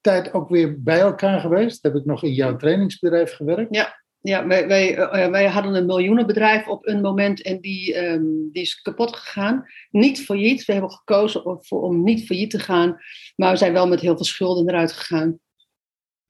tijd 0.00 0.32
ook 0.32 0.48
weer 0.48 0.82
bij 0.82 1.00
elkaar 1.00 1.40
geweest. 1.40 1.82
Heb 1.82 1.94
ik 1.94 2.04
nog 2.04 2.22
in 2.22 2.32
jouw 2.32 2.56
trainingsbedrijf 2.56 3.32
gewerkt. 3.32 3.74
Ja, 3.74 3.99
wij, 4.20 4.46
wij, 4.46 4.96
eh, 4.96 5.30
wij 5.30 5.48
hadden 5.48 5.74
een 5.74 5.86
miljoenenbedrijf 5.86 6.68
op 6.68 6.86
een 6.86 7.00
moment 7.00 7.42
en 7.42 7.60
die, 7.60 7.94
ehm, 7.94 8.24
die 8.52 8.62
is 8.62 8.82
kapot 8.82 9.16
gegaan. 9.16 9.66
Niet 9.90 10.24
failliet. 10.24 10.64
We 10.64 10.72
hebben 10.72 10.90
gekozen 10.90 11.70
om, 11.70 12.02
niet 12.02 12.26
failliet 12.26 12.50
te 12.50 12.58
gaan. 12.58 12.96
Maar 13.36 13.50
we 13.50 13.56
zijn 13.56 13.72
wel 13.72 13.88
met 13.88 14.00
heel 14.00 14.16
veel 14.16 14.24
schulden 14.24 14.68
eruit 14.68 14.92
gegaan. 14.92 15.38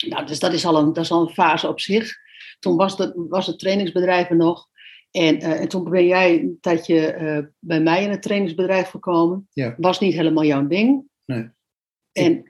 Nou, 0.09 0.27
dus 0.27 0.39
dat 0.39 0.53
is 0.53 0.67
al 0.67 0.79
een, 0.79 0.93
dat 0.93 1.05
is 1.05 1.11
al 1.11 1.21
een 1.21 1.35
fase 1.35 1.69
op 1.69 1.81
zich. 1.81 2.13
Toen 2.59 2.77
was, 2.77 2.99
het 2.99 3.13
was 3.15 3.47
het 3.47 3.59
trainingsbedrijf 3.59 4.31
er 4.31 4.37
nog. 4.37 4.69
En, 5.11 5.41
eh, 5.41 5.61
en 5.61 5.69
toen 5.69 5.91
ben 5.91 6.07
jij 6.07 6.41
een 6.41 6.59
tijdje 6.61 7.13
eh, 7.13 7.45
bij 7.59 7.81
mij 7.81 8.03
in 8.03 8.11
het 8.11 8.23
trainingsbedrijf 8.23 8.89
gekomen. 8.89 9.49
Ja. 9.53 9.75
Was 9.79 10.01
niet 10.01 10.15
helemaal 10.15 10.45
jouw 10.45 10.67
ding. 10.67 11.05
Nee. 11.25 11.51
En 12.13 12.50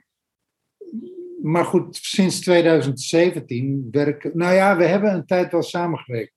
Maar 1.41 1.65
goed, 1.65 1.95
sinds 1.95 2.39
2017 2.39 3.87
werken. 3.91 4.31
Nou 4.33 4.53
ja, 4.53 4.77
we 4.77 4.85
hebben 4.85 5.13
een 5.13 5.25
tijd 5.25 5.51
wel 5.51 5.63
samengewerkt. 5.63 6.33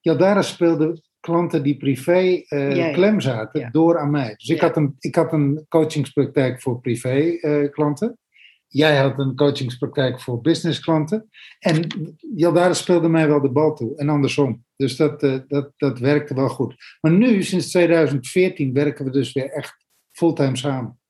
Jaldara 0.00 0.42
speelde 0.42 1.02
klanten 1.20 1.62
die 1.62 1.76
privé 1.76 2.42
eh, 2.48 2.76
Ja, 2.76 2.86
ja. 2.86 2.92
klem 2.92 3.20
zaten 3.20 3.60
Ja. 3.60 3.70
door 3.70 3.98
aan 3.98 4.10
mij. 4.10 4.34
Dus 4.36 4.48
ik, 4.48 4.60
had 4.60 4.76
een, 4.76 4.96
ik 4.98 5.14
had 5.14 5.32
een 5.32 5.66
coachingspraktijk 5.68 6.62
voor 6.62 6.80
privé 6.80 7.38
eh, 7.40 7.70
klanten. 7.70 8.18
Jij 8.66 8.96
had 8.96 9.18
een 9.18 9.34
coachingspraktijk 9.34 10.20
voor 10.20 10.40
business 10.40 10.80
klanten. 10.80 11.28
En 11.58 11.86
Jaldara 12.36 12.74
speelde 12.74 13.08
mij 13.08 13.28
wel 13.28 13.40
de 13.40 13.50
bal 13.50 13.74
toe 13.74 13.96
en 13.96 14.08
andersom. 14.08 14.64
Dus 14.76 14.96
dat, 14.96 15.22
eh, 15.22 15.38
dat, 15.48 15.72
dat 15.76 15.98
werkte 15.98 16.34
wel 16.34 16.48
goed. 16.48 16.74
Maar 17.00 17.12
nu, 17.12 17.42
sinds 17.42 17.70
2014, 17.70 18.72
werken 18.72 19.04
we 19.04 19.10
dus 19.10 19.32
weer 19.32 19.50
echt 19.50 19.86
fulltime 20.10 20.56
samen. 20.56 21.00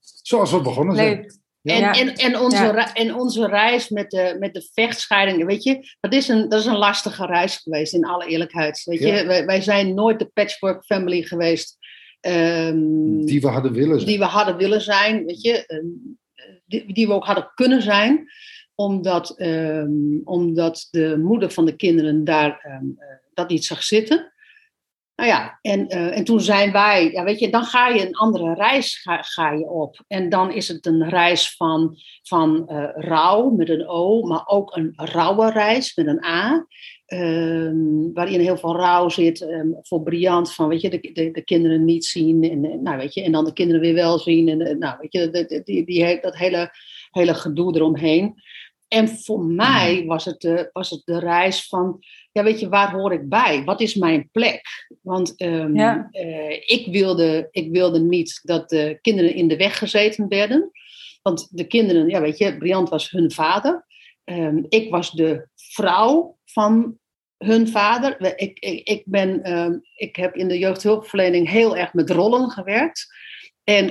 Zoals 0.00 0.52
we 0.52 0.60
begonnen 0.60 0.96
zijn. 0.96 1.14
Leuk. 1.16 1.36
En, 1.68 1.80
Ja. 1.80 1.92
en, 1.94 2.14
en, 2.14 2.38
onze, 2.40 2.62
Ja. 2.62 2.94
en 2.94 3.14
onze 3.14 3.46
reis 3.46 3.88
met 3.88 4.10
de, 4.10 4.36
met 4.38 4.54
de 4.54 4.68
vechtscheiding, 4.72 5.44
weet 5.44 5.62
je, 5.62 5.96
dat 6.00 6.12
is, 6.12 6.28
een, 6.28 6.48
dat 6.48 6.60
is 6.60 6.66
een 6.66 6.76
lastige 6.76 7.26
reis 7.26 7.56
geweest, 7.56 7.94
in 7.94 8.04
alle 8.04 8.26
eerlijkheid. 8.26 8.82
Weet 8.84 8.98
je, 8.98 9.24
wij, 9.26 9.46
wij 9.46 9.60
zijn 9.60 9.94
nooit 9.94 10.18
de 10.18 10.30
patchwork 10.34 10.84
family 10.84 11.22
geweest 11.22 11.78
ehm, 12.20 13.24
Die 13.24 13.40
we 13.40 13.48
hadden 13.48 13.72
willen 13.72 13.94
zijn. 13.96 14.06
die 14.10 14.18
we 14.18 14.24
hadden 14.24 14.56
willen 14.56 14.80
zijn, 14.80 15.24
weet 15.24 15.42
je, 15.42 15.66
ehm, 15.66 15.86
die, 16.66 16.92
die 16.92 17.06
we 17.06 17.12
ook 17.12 17.26
hadden 17.26 17.50
kunnen 17.54 17.82
zijn, 17.82 18.26
omdat, 18.74 19.38
ehm, 19.38 19.90
omdat 20.24 20.88
de 20.90 21.16
moeder 21.22 21.50
van 21.50 21.64
de 21.66 21.76
kinderen 21.76 22.24
daar 22.24 22.60
eh, 22.62 22.78
dat 23.34 23.48
niet 23.48 23.64
zag 23.64 23.82
zitten. 23.82 24.32
Nou 25.18 25.30
ja, 25.30 25.58
en, 25.62 25.88
eh, 25.88 26.16
en 26.16 26.24
toen 26.24 26.40
zijn 26.40 26.72
wij, 26.72 27.10
ja, 27.10 27.24
weet 27.24 27.38
je, 27.38 27.50
dan 27.50 27.64
ga 27.64 27.88
je 27.88 28.06
een 28.06 28.16
andere 28.16 28.54
reis 28.54 28.96
ga, 28.96 29.22
ga 29.22 29.52
je 29.52 29.68
op. 29.68 30.04
En 30.08 30.28
dan 30.28 30.52
is 30.52 30.68
het 30.68 30.86
een 30.86 31.08
reis 31.08 31.54
van, 31.56 31.96
van 32.22 32.68
eh, 32.68 32.88
rouw 32.94 33.50
met 33.50 33.68
een 33.68 33.88
O, 33.88 34.22
maar 34.22 34.42
ook 34.46 34.76
een 34.76 34.92
rauwe 34.96 35.50
reis 35.50 35.94
met 35.94 36.06
een 36.06 36.24
A. 36.24 36.66
ehm, 37.06 38.12
waarin 38.12 38.40
heel 38.40 38.56
veel 38.56 38.76
rouw 38.76 39.08
zit 39.08 39.40
ehm, 39.40 39.68
voor 39.82 40.02
Briant, 40.02 40.52
van 40.54 40.68
weet 40.68 40.80
je, 40.80 40.90
de, 40.90 41.10
de, 41.12 41.30
de 41.30 41.44
kinderen 41.44 41.84
niet 41.84 42.04
zien. 42.04 42.42
En, 42.42 42.82
nou, 42.82 42.96
weet 42.96 43.14
je, 43.14 43.22
en 43.22 43.32
dan 43.32 43.44
de 43.44 43.52
kinderen 43.52 43.80
weer 43.80 43.94
wel 43.94 44.18
zien. 44.18 44.48
En, 44.48 44.60
eh, 44.60 44.76
nou, 44.76 44.96
weet 45.00 45.12
je, 45.12 45.30
de- 45.30 45.62
die, 45.64 45.84
die, 45.84 46.20
dat 46.20 46.36
hele, 46.36 46.70
hele 47.10 47.34
gedoe 47.34 47.74
eromheen. 47.76 48.34
En 48.88 49.08
voor 49.08 49.44
mij 49.44 50.04
was 50.06 50.24
het, 50.24 50.40
de, 50.40 50.70
was 50.72 50.90
het 50.90 51.02
de 51.04 51.18
reis 51.18 51.66
van, 51.66 51.98
ja, 52.32 52.42
weet 52.42 52.60
je, 52.60 52.68
waar 52.68 52.92
hoor 52.92 53.12
ik 53.12 53.28
bij? 53.28 53.64
Wat 53.64 53.80
is 53.80 53.94
mijn 53.94 54.28
plek? 54.32 54.86
Want 55.02 55.36
ehm, 55.36 55.76
Ja. 55.76 56.08
eh, 56.10 56.52
ik, 56.52 56.86
wilde, 56.90 57.48
ik 57.50 57.70
wilde 57.72 58.00
niet 58.00 58.40
dat 58.42 58.68
de 58.68 58.98
kinderen 59.02 59.34
in 59.34 59.48
de 59.48 59.56
weg 59.56 59.78
gezeten 59.78 60.28
werden. 60.28 60.70
Want 61.22 61.48
de 61.56 61.64
kinderen, 61.66 62.08
ja, 62.08 62.20
weet 62.20 62.38
je, 62.38 62.56
Briant 62.58 62.88
was 62.88 63.10
hun 63.10 63.30
vader. 63.32 63.86
Ehm, 64.24 64.62
ik 64.68 64.90
was 64.90 65.12
de 65.12 65.48
vrouw 65.54 66.36
van 66.44 66.98
hun 67.38 67.68
vader. 67.68 68.36
Ik, 68.36 68.58
ik, 68.58 68.88
ik, 68.88 69.02
ben, 69.06 69.42
ehm, 69.42 69.78
ik 69.96 70.16
heb 70.16 70.34
in 70.34 70.48
de 70.48 70.58
jeugdhulpverlening 70.58 71.50
heel 71.50 71.76
erg 71.76 71.92
met 71.92 72.10
rollen 72.10 72.50
gewerkt. 72.50 73.16
En, 73.64 73.86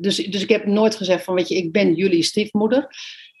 dus, 0.00 0.16
dus 0.16 0.42
ik 0.42 0.48
heb 0.48 0.66
nooit 0.66 0.94
gezegd 0.96 1.24
van, 1.24 1.34
weet 1.34 1.48
je, 1.48 1.56
ik 1.56 1.72
ben 1.72 1.94
jullie 1.94 2.22
stiefmoeder. 2.22 2.88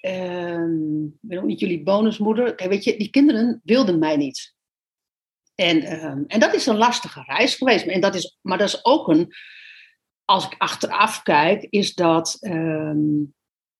Ehm, 0.06 1.04
ik 1.04 1.18
ben 1.20 1.38
ook 1.38 1.44
niet 1.44 1.60
jullie 1.60 1.82
bonusmoeder. 1.82 2.54
Kijk, 2.54 2.70
weet 2.70 2.84
je, 2.84 2.98
die 2.98 3.10
kinderen 3.10 3.60
wilden 3.64 3.98
mij 3.98 4.16
niet. 4.16 4.54
En, 5.54 5.82
ehm, 5.82 6.22
en 6.26 6.40
dat 6.40 6.54
is 6.54 6.66
een 6.66 6.76
lastige 6.76 7.22
reis 7.26 7.54
geweest. 7.54 7.86
En 7.86 8.00
dat 8.00 8.14
is, 8.14 8.38
maar 8.42 8.58
dat 8.58 8.68
is 8.68 8.84
ook 8.84 9.08
een, 9.08 9.32
als 10.24 10.44
ik 10.46 10.54
achteraf 10.58 11.22
kijk, 11.22 11.66
is 11.70 11.94
dat 11.94 12.36
ehm, 12.40 13.24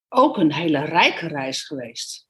ook 0.08 0.36
een 0.36 0.52
hele 0.52 0.84
rijke 0.84 1.26
reis 1.26 1.62
geweest. 1.62 2.28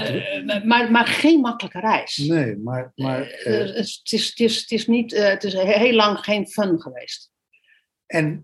Eh, 0.00 0.64
maar- 0.64 0.90
maar, 0.90 1.06
geen 1.06 1.40
makkelijke 1.40 1.80
reis. 1.80 2.16
nee, 2.16 2.56
maar, 2.56 2.92
maar 2.94 3.22
Eh, 3.22 3.52
het, 3.58 3.74
is, 3.76 4.00
het, 4.02 4.12
is, 4.12 4.28
het, 4.28 4.40
is, 4.40 4.60
het 4.60 4.70
is 4.70 4.86
niet, 4.86 5.12
eh, 5.12 5.28
het 5.28 5.44
is 5.44 5.52
heel 5.52 5.94
lang 5.94 6.18
geen 6.18 6.46
fun 6.48 6.80
geweest. 6.80 7.31
En, 8.12 8.42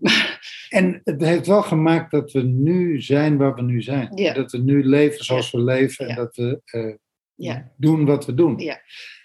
en 0.69 1.01
het 1.03 1.21
heeft 1.21 1.47
wel 1.47 1.61
gemaakt 1.61 2.11
dat 2.11 2.31
we 2.31 2.41
nu 2.41 3.01
zijn 3.01 3.37
waar 3.37 3.53
we 3.55 3.61
nu 3.61 3.81
zijn. 3.81 4.11
Ja. 4.15 4.33
Dat 4.33 4.51
we 4.51 4.57
nu 4.57 4.83
leven 4.83 5.25
zoals 5.25 5.51
we 5.51 5.63
leven 5.63 6.07
en 6.07 6.15
Ja. 6.15 6.15
dat 6.15 6.35
we 6.35 6.61
eh, 6.65 6.95
Ja. 7.35 7.71
doen 7.77 8.05
wat 8.05 8.25
we 8.25 8.33
doen. 8.33 8.57
Ja. 8.57 8.81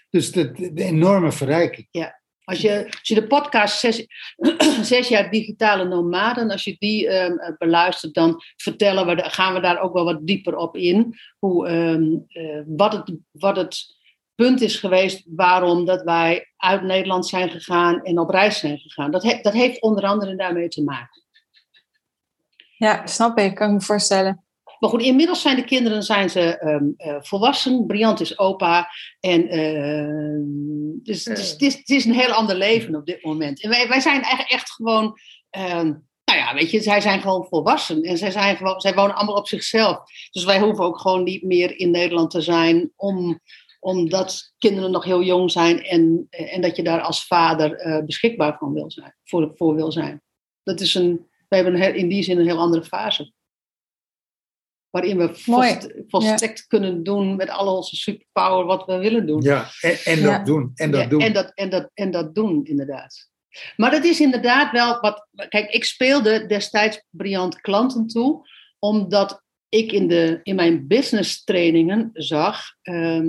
Dus 0.09 0.31
de, 0.31 0.71
de 0.73 0.83
enorme 0.83 1.31
verrijking. 1.31 1.87
Als 2.43 2.61
je, 2.61 2.85
als 2.85 3.07
je 3.07 3.15
de 3.15 3.27
podcast 3.27 3.79
zes, 3.79 4.05
zes 4.93 5.07
jaar 5.07 5.31
digitale 5.31 5.87
nomaden, 5.87 6.51
als 6.51 6.63
je 6.63 6.75
die 6.79 7.07
ehm, 7.07 7.37
eh, 7.37 7.57
beluistert, 7.57 8.13
dan 8.13 8.41
vertellen 8.55 9.05
we, 9.05 9.23
gaan 9.23 9.53
we 9.53 9.59
daar 9.59 9.79
ook 9.81 9.93
wel 9.93 10.05
wat 10.05 10.27
dieper 10.27 10.55
op 10.55 10.75
in. 10.75 11.13
Hoe, 11.39 11.67
ehm, 11.67 12.03
eh, 12.27 12.61
wat, 12.65 12.93
het, 12.93 13.17
wat 13.31 13.55
het 13.55 13.94
punt 14.35 14.61
is 14.61 14.75
geweest 14.77 15.23
waarom 15.25 15.85
dat 15.85 16.01
wij 16.01 16.53
uit 16.57 16.81
Nederland 16.83 17.27
zijn 17.27 17.49
gegaan 17.49 18.01
en 18.03 18.19
op 18.19 18.29
reis 18.29 18.59
zijn 18.59 18.77
gegaan. 18.77 19.11
Dat, 19.11 19.23
he- 19.23 19.39
dat 19.41 19.53
heeft 19.53 19.81
onder 19.81 20.03
andere 20.03 20.35
daarmee 20.35 20.67
te 20.67 20.83
maken. 20.83 21.23
Ja, 22.77 23.07
snap 23.07 23.37
ik. 23.37 23.55
Kan 23.55 23.67
ik 23.67 23.73
me 23.73 23.81
voorstellen. 23.81 24.45
Maar 24.79 24.89
goed, 24.89 25.01
inmiddels 25.01 25.41
zijn 25.41 25.55
de 25.55 25.63
kinderen 25.63 26.03
zijn 26.03 26.29
ze, 26.29 26.57
ehm, 26.57 26.85
eh, 26.97 27.15
volwassen. 27.19 27.85
Briant 27.85 28.19
is 28.19 28.39
opa. 28.39 28.89
En, 29.19 29.47
ehm, 29.47 30.43
dus 31.03 31.25
is, 31.27 31.51
het 31.77 31.89
is 31.89 32.05
een 32.05 32.13
heel 32.13 32.31
ander 32.31 32.55
leven 32.55 32.95
op 32.95 33.05
dit 33.05 33.23
moment. 33.23 33.61
En 33.63 33.69
wij, 33.69 33.87
wij 33.87 33.99
zijn 33.99 34.21
eigenlijk 34.21 34.51
echt 34.51 34.71
gewoon... 34.71 35.17
ehm, 35.49 35.93
nou 36.25 36.39
ja, 36.39 36.53
weet 36.53 36.71
je, 36.71 36.81
zij 36.81 37.01
zijn 37.01 37.21
gewoon 37.21 37.45
volwassen. 37.49 38.01
En 38.01 38.17
zij, 38.17 38.31
zijn 38.31 38.57
gewoon, 38.57 38.79
zij 38.79 38.93
wonen 38.93 39.15
allemaal 39.15 39.35
op 39.35 39.47
zichzelf. 39.47 39.97
Dus 40.31 40.43
wij 40.43 40.59
hoeven 40.59 40.83
ook 40.83 40.99
gewoon 40.99 41.23
niet 41.23 41.43
meer 41.43 41.77
in 41.79 41.91
Nederland 41.91 42.31
te 42.31 42.41
zijn... 42.41 42.91
Om, 42.95 43.39
omdat 43.85 44.53
kinderen 44.57 44.91
nog 44.91 45.03
heel 45.03 45.23
jong 45.23 45.51
zijn... 45.51 45.83
en, 45.83 46.27
en 46.29 46.61
dat 46.61 46.75
je 46.75 46.83
daar 46.83 47.01
als 47.01 47.27
vader 47.27 47.75
eh, 47.75 48.03
beschikbaar 48.05 48.57
van 48.57 48.73
wil 48.73 48.91
zijn, 48.91 49.15
voor, 49.23 49.51
voor 49.55 49.75
wil 49.75 49.91
zijn. 49.91 50.21
Dat 50.63 50.79
is 50.79 50.93
een, 50.93 51.27
we 51.47 51.55
hebben 51.55 51.81
een 51.81 51.95
in 51.95 52.07
die 52.07 52.23
zin 52.23 52.37
een 52.37 52.45
heel 52.45 52.59
andere 52.59 52.83
fase 52.83 53.33
waarin 54.89 55.17
we 55.17 55.35
volst- 55.35 55.93
volstrekt 56.07 56.67
kunnen 56.67 57.03
doen 57.03 57.35
met 57.35 57.49
al 57.49 57.77
onze 57.77 57.95
superpower 57.95 58.65
wat 58.65 58.85
we 58.85 58.97
willen 58.97 59.27
doen. 59.27 59.41
Ja, 59.41 59.69
en, 59.81 59.97
en 60.03 60.21
dat 60.21 60.31
Ja. 60.31 60.43
doen. 60.43 60.71
En 60.75 60.91
dat 60.91 61.01
Ja, 61.01 61.07
doen. 61.07 61.21
En 61.21 61.33
dat, 61.33 61.51
en, 61.53 61.69
dat, 61.69 61.89
en 61.93 62.11
dat 62.11 62.35
doen, 62.35 62.65
inderdaad. 62.65 63.29
Maar 63.75 63.91
dat 63.91 64.03
is 64.03 64.19
inderdaad 64.19 64.71
wel 64.71 64.99
wat. 64.99 65.27
Kijk, 65.49 65.69
ik 65.71 65.83
speelde 65.83 66.45
destijds 66.45 67.05
briljant 67.09 67.61
klanten 67.61 68.07
toe, 68.07 68.47
omdat 68.79 69.44
ik 69.75 69.91
in, 69.91 70.07
de, 70.07 70.39
in 70.43 70.55
mijn 70.55 70.87
business 70.87 71.43
trainingen 71.43 72.09
zag 72.13 72.61
ehm, 72.81 73.27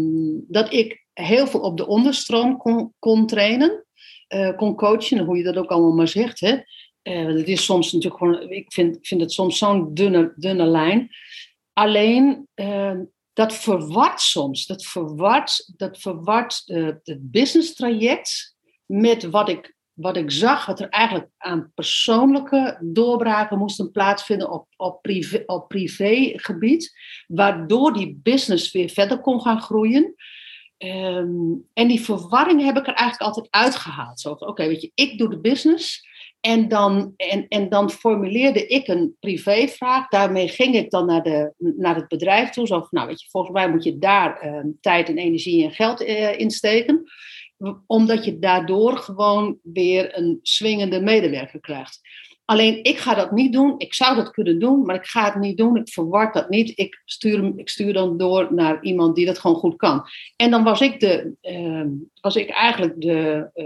dat 0.48 0.72
ik 0.72 1.04
heel 1.12 1.46
veel 1.46 1.60
op 1.60 1.76
de 1.76 1.86
onderstroom 1.86 2.56
kon, 2.56 2.92
kon 2.98 3.26
trainen, 3.26 3.84
eh, 4.26 4.56
kon 4.56 4.74
coachen, 4.74 5.24
hoe 5.24 5.36
je 5.36 5.42
dat 5.42 5.56
ook 5.56 5.70
allemaal 5.70 5.94
maar 5.94 6.08
zegt. 6.08 6.40
Hè. 6.40 6.58
Eh, 7.02 7.26
het 7.26 7.48
is 7.48 7.64
soms 7.64 7.92
natuurlijk 7.92 8.22
gewoon, 8.22 8.50
ik 8.50 8.72
vind, 8.72 8.98
vind 9.06 9.20
het 9.20 9.32
soms 9.32 9.58
zo'n 9.58 9.94
dunne, 9.94 10.32
dunne 10.36 10.66
lijn. 10.66 11.10
Alleen, 11.72 12.48
ehm, 12.54 13.04
dat 13.32 13.54
verwart 13.54 14.20
soms. 14.20 14.66
Dat 14.66 14.86
verwart, 14.86 15.72
dat 15.76 15.98
verwart 15.98 16.62
eh, 16.66 16.84
het 16.84 17.30
business 17.30 17.74
traject 17.74 18.56
met 18.86 19.24
wat 19.24 19.48
ik, 19.48 19.75
wat 19.96 20.16
ik 20.16 20.30
zag, 20.30 20.66
wat 20.66 20.80
er 20.80 20.88
eigenlijk 20.88 21.28
aan 21.38 21.72
persoonlijke 21.74 22.78
doorbraken 22.80 23.58
moesten 23.58 23.90
plaatsvinden 23.90 24.50
op, 24.50 24.66
op, 24.76 25.02
privé, 25.02 25.42
op 25.46 25.68
privégebied, 25.68 26.96
waardoor 27.26 27.92
die 27.92 28.20
business 28.22 28.72
weer 28.72 28.88
verder 28.88 29.20
kon 29.20 29.40
gaan 29.40 29.60
groeien. 29.60 30.14
Ehm, 30.78 31.52
en 31.72 31.88
die 31.88 32.00
verwarring 32.00 32.62
heb 32.62 32.76
ik 32.76 32.86
er 32.86 32.94
eigenlijk 32.94 33.20
altijd 33.20 33.46
uitgehaald. 33.50 34.20
Zo 34.20 34.30
oké, 34.30 34.66
weet 34.66 34.82
je, 34.82 34.90
ik 34.94 35.18
doe 35.18 35.28
de 35.28 35.40
business. 35.40 36.14
En 36.40 36.68
dan, 36.68 37.12
en, 37.16 37.46
en 37.48 37.68
dan 37.68 37.90
formuleerde 37.90 38.66
ik 38.66 38.88
een 38.88 39.16
privévraag. 39.20 40.08
Daarmee 40.08 40.48
ging 40.48 40.74
ik 40.74 40.90
dan 40.90 41.06
naar, 41.06 41.22
de, 41.22 41.52
naar 41.58 41.94
het 41.94 42.08
bedrijf 42.08 42.50
toe. 42.50 42.66
Zo 42.66 42.78
van, 42.78 42.88
nou 42.90 43.06
weet 43.06 43.20
je, 43.20 43.28
volgens 43.30 43.52
mij 43.52 43.70
moet 43.70 43.84
je 43.84 43.98
daar 43.98 44.38
ehm, 44.38 44.66
tijd 44.80 45.08
en 45.08 45.18
energie 45.18 45.64
en 45.64 45.72
geld 45.72 46.04
eh, 46.04 46.38
in 46.38 46.50
steken. 46.50 47.04
Omdat 47.86 48.24
je 48.24 48.38
daardoor 48.38 48.98
gewoon 48.98 49.58
weer 49.62 50.18
een 50.18 50.38
swingende 50.42 51.00
medewerker 51.00 51.60
krijgt. 51.60 52.00
Alleen 52.46 52.84
ik 52.84 52.98
ga 52.98 53.14
dat 53.14 53.32
niet 53.32 53.52
doen. 53.52 53.74
Ik 53.78 53.94
zou 53.94 54.16
dat 54.16 54.30
kunnen 54.30 54.58
doen, 54.58 54.84
maar 54.84 54.94
ik 54.94 55.06
ga 55.06 55.24
het 55.24 55.34
niet 55.34 55.56
doen. 55.56 55.76
Ik 55.76 55.88
verward 55.88 56.34
dat 56.34 56.48
niet. 56.48 56.78
Ik 56.78 57.02
stuur, 57.04 57.36
hem, 57.36 57.52
ik 57.56 57.68
stuur 57.68 57.92
dan 57.92 58.16
door 58.16 58.54
naar 58.54 58.82
iemand 58.82 59.16
die 59.16 59.26
dat 59.26 59.38
gewoon 59.38 59.56
goed 59.56 59.76
kan. 59.76 60.06
En 60.36 60.50
dan 60.50 60.64
was 60.64 60.80
ik, 60.80 61.00
de, 61.00 61.32
ehm, 61.40 61.88
was 62.20 62.36
ik 62.36 62.48
eigenlijk 62.48 63.00
de, 63.00 63.50
eh, 63.54 63.64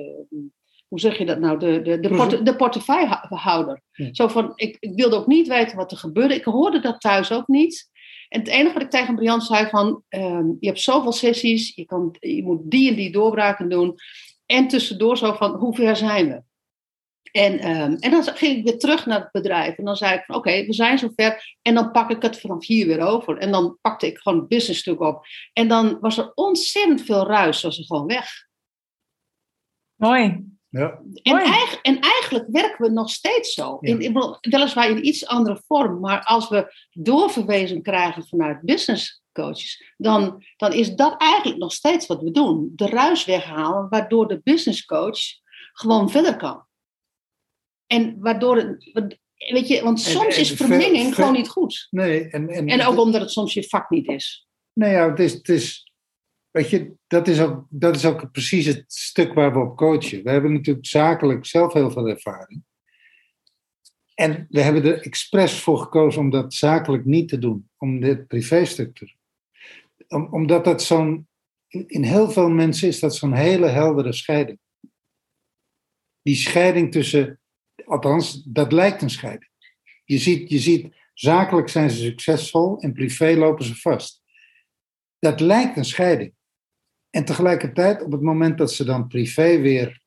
hoe 0.88 1.00
zeg 1.00 1.18
je 1.18 1.26
dat 1.26 1.38
nou, 1.38 1.58
de, 1.58 1.82
de, 1.82 2.00
de, 2.00 2.08
porte, 2.08 2.42
de 2.42 2.56
portefeuillehouder. 2.56 3.82
Ja. 3.92 4.08
Zo 4.12 4.28
van, 4.28 4.52
ik, 4.54 4.76
ik 4.80 4.94
wilde 4.94 5.16
ook 5.16 5.26
niet 5.26 5.48
weten 5.48 5.76
wat 5.76 5.90
er 5.90 5.98
gebeurde. 5.98 6.34
Ik 6.34 6.44
hoorde 6.44 6.80
dat 6.80 7.00
thuis 7.00 7.32
ook 7.32 7.48
niet. 7.48 7.90
En 8.30 8.40
het 8.40 8.48
enige 8.48 8.72
wat 8.72 8.82
ik 8.82 8.90
tegen 8.90 9.14
Brian 9.14 9.40
zei 9.40 9.68
van, 9.68 10.02
ehm, 10.08 10.46
je 10.60 10.66
hebt 10.66 10.80
zoveel 10.80 11.12
sessies, 11.12 11.74
je, 11.74 11.84
kan, 11.84 12.16
je 12.20 12.42
moet 12.42 12.70
die 12.70 12.90
en 12.90 12.96
die 12.96 13.12
doorbraken 13.12 13.68
doen. 13.68 13.96
En 14.46 14.68
tussendoor 14.68 15.16
zo 15.16 15.32
van, 15.32 15.54
hoe 15.54 15.74
ver 15.74 15.96
zijn 15.96 16.28
we? 16.28 16.42
En, 17.32 17.58
ehm, 17.58 17.96
en 18.00 18.10
dan 18.10 18.24
ging 18.24 18.58
ik 18.58 18.64
weer 18.64 18.78
terug 18.78 19.06
naar 19.06 19.20
het 19.20 19.32
bedrijf. 19.32 19.76
En 19.76 19.84
dan 19.84 19.96
zei 19.96 20.14
ik 20.14 20.24
van, 20.24 20.34
oké, 20.34 20.64
we 20.66 20.72
zijn 20.72 20.98
zover. 20.98 21.56
En 21.62 21.74
dan 21.74 21.90
pak 21.90 22.10
ik 22.10 22.22
het 22.22 22.40
vanaf 22.40 22.66
hier 22.66 22.86
weer 22.86 23.00
over. 23.00 23.38
En 23.38 23.50
dan 23.50 23.78
pakte 23.80 24.06
ik 24.06 24.18
gewoon 24.18 24.38
het 24.38 24.48
businessstuk 24.48 25.00
op. 25.00 25.26
En 25.52 25.68
dan 25.68 25.98
was 26.00 26.18
er 26.18 26.32
ontzettend 26.34 27.02
veel 27.02 27.26
ruis, 27.26 27.62
was 27.62 27.78
er 27.78 27.84
gewoon 27.84 28.06
weg. 28.06 28.48
Mooi. 29.94 30.44
Ja. 30.70 31.00
En, 31.22 31.36
eigen- 31.36 31.78
en 31.82 32.00
eigenlijk 32.00 32.46
werken 32.48 32.86
we 32.86 32.92
nog 32.92 33.10
steeds 33.10 33.54
zo. 33.54 33.78
In, 33.80 34.00
in, 34.00 34.38
weliswaar 34.40 34.90
in 34.90 35.06
iets 35.06 35.26
andere 35.26 35.62
vorm. 35.66 36.00
Maar 36.00 36.22
als 36.24 36.48
we 36.48 36.74
doorverwezen 36.92 37.82
krijgen 37.82 38.26
vanuit 38.26 38.62
business 38.62 39.22
coaches, 39.32 39.92
dan, 39.96 40.44
dan 40.56 40.72
is 40.72 40.94
dat 40.94 41.20
eigenlijk 41.20 41.60
nog 41.60 41.72
steeds 41.72 42.06
wat 42.06 42.22
we 42.22 42.30
doen. 42.30 42.72
De 42.74 42.86
ruis 42.86 43.24
weghalen, 43.24 43.88
waardoor 43.88 44.28
de 44.28 44.40
business 44.44 44.84
coach 44.84 45.18
gewoon 45.72 46.10
verder 46.10 46.36
kan. 46.36 46.64
En 47.86 48.16
waardoor 48.20 48.56
het, 48.56 49.18
weet 49.36 49.68
je, 49.68 49.82
want 49.82 50.00
soms 50.00 50.34
en 50.34 50.40
is 50.40 50.52
vermenging 50.52 51.14
gewoon 51.14 51.32
niet 51.32 51.48
goed. 51.48 51.86
Nee, 51.90 52.28
en, 52.28 52.48
en, 52.48 52.68
En 52.68 52.86
ook 52.86 52.98
omdat 52.98 53.20
het 53.20 53.30
soms 53.30 53.54
je 53.54 53.68
vak 53.68 53.90
niet 53.90 54.08
is. 54.08 54.46
Nee, 54.72 54.92
ja, 54.92 55.10
het 55.10 55.18
is, 55.20 55.32
het 55.32 55.48
is, 55.48 55.89
weet 56.50 56.70
je, 56.70 56.92
dat 57.06 57.28
is, 57.28 57.40
ook, 57.40 57.66
dat 57.68 57.96
is 57.96 58.04
ook 58.04 58.30
precies 58.32 58.66
het 58.66 58.84
stuk 58.86 59.34
waar 59.34 59.52
we 59.52 59.58
op 59.58 59.76
coachen. 59.76 60.22
We 60.22 60.30
hebben 60.30 60.52
natuurlijk 60.52 60.86
zakelijk 60.86 61.46
zelf 61.46 61.72
heel 61.72 61.90
veel 61.90 62.08
ervaring. 62.08 62.62
En 64.14 64.46
we 64.48 64.60
hebben 64.60 64.84
er 64.84 65.02
expres 65.02 65.60
voor 65.60 65.78
gekozen 65.78 66.20
om 66.20 66.30
dat 66.30 66.54
zakelijk 66.54 67.04
niet 67.04 67.28
te 67.28 67.38
doen, 67.38 67.70
om 67.76 68.00
dit 68.00 68.26
privéstuk 68.26 68.96
te 68.96 69.04
doen. 69.04 69.18
Om, 70.08 70.32
omdat 70.32 70.64
dat 70.64 70.82
zo'n, 70.82 71.28
in 71.68 72.02
heel 72.02 72.30
veel 72.30 72.48
mensen 72.48 72.88
is 72.88 73.00
dat 73.00 73.16
zo'n 73.16 73.34
hele 73.34 73.66
heldere 73.66 74.12
scheiding. 74.12 74.58
Die 76.22 76.34
scheiding 76.34 76.92
tussen, 76.92 77.40
althans, 77.84 78.42
dat 78.42 78.72
lijkt 78.72 79.02
een 79.02 79.10
scheiding. 79.10 79.50
Je 80.04 80.18
ziet, 80.18 80.50
je 80.50 80.58
ziet 80.58 80.96
zakelijk 81.14 81.68
zijn 81.68 81.90
ze 81.90 82.04
succesvol 82.04 82.80
en 82.80 82.92
privé 82.92 83.34
lopen 83.36 83.64
ze 83.64 83.74
vast 83.74 84.20
dat 85.20 85.40
lijkt 85.40 85.76
een 85.76 85.84
scheiding. 85.84 86.34
En 87.10 87.24
tegelijkertijd, 87.24 88.02
op 88.02 88.12
het 88.12 88.20
moment 88.20 88.58
dat 88.58 88.72
ze 88.72 88.84
dan 88.84 89.06
privé 89.06 89.58
weer, 89.58 90.00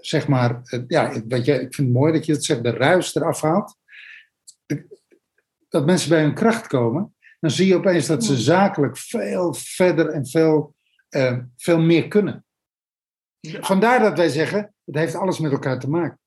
zeg 0.00 0.28
maar, 0.28 0.60
eh, 0.64 0.80
ja, 0.86 1.22
wat 1.28 1.44
je, 1.44 1.52
ik 1.52 1.74
vind 1.74 1.88
het 1.88 1.96
mooi 1.96 2.12
dat 2.12 2.26
je 2.26 2.32
het 2.32 2.44
zegt, 2.44 2.62
de 2.62 2.70
ruis 2.70 3.14
eraf 3.14 3.40
haalt, 3.40 3.76
dat 5.68 5.86
mensen 5.86 6.08
bij 6.08 6.22
hun 6.22 6.34
kracht 6.34 6.66
komen, 6.66 7.14
dan 7.40 7.50
zie 7.50 7.66
je 7.66 7.76
opeens 7.76 8.06
dat 8.06 8.24
ze 8.24 8.36
zakelijk 8.36 8.96
veel 8.96 9.54
verder 9.54 10.08
en 10.08 10.26
veel, 10.26 10.74
eh, 11.08 11.38
veel 11.56 11.80
meer 11.80 12.08
kunnen. 12.08 12.44
Vandaar 13.40 14.00
dat 14.00 14.16
wij 14.16 14.28
zeggen, 14.28 14.74
het 14.84 14.94
heeft 14.94 15.14
alles 15.14 15.38
met 15.38 15.52
elkaar 15.52 15.78
te 15.78 15.88
maken. 15.88 16.18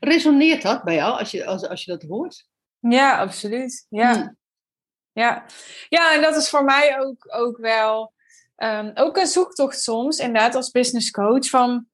Resoneert 0.00 0.62
dat 0.62 0.84
bij 0.84 0.94
jou 0.94 1.18
als 1.18 1.30
je, 1.30 1.46
als, 1.46 1.68
als 1.68 1.84
je 1.84 1.90
dat 1.90 2.02
hoort? 2.02 2.48
Ja, 2.78 3.18
absoluut. 3.18 3.86
Ja. 3.88 4.14
Hm. 4.14 4.28
Ja. 5.14 5.46
ja, 5.88 6.14
en 6.14 6.22
dat 6.22 6.36
is 6.36 6.48
voor 6.48 6.64
mij 6.64 7.00
ook, 7.00 7.24
ook 7.28 7.56
wel 7.56 8.11
ehm, 8.62 8.90
ook 8.94 9.16
een 9.16 9.26
zoektocht 9.26 9.80
soms, 9.80 10.18
inderdaad, 10.18 10.54
als 10.54 10.70
business 10.70 11.10
coach. 11.10 11.48
Van 11.48 11.86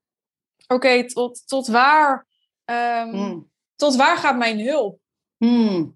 oké, 0.67 1.07
tot, 1.07 1.47
tot, 1.47 1.67
waar, 1.67 2.27
ehm, 2.65 3.11
Hm. 3.11 3.41
tot 3.77 3.97
waar 3.97 4.17
gaat 4.17 4.37
mijn 4.37 4.61
hulp? 4.61 5.01
Hm. 5.37 5.87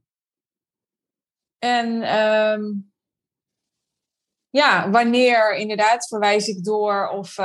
En 1.59 2.03
ehm, 2.03 2.63
ja, 4.51 4.91
wanneer 4.91 5.55
inderdaad 5.55 6.07
verwijs 6.09 6.49
ik 6.49 6.65
door 6.65 7.09
of. 7.09 7.37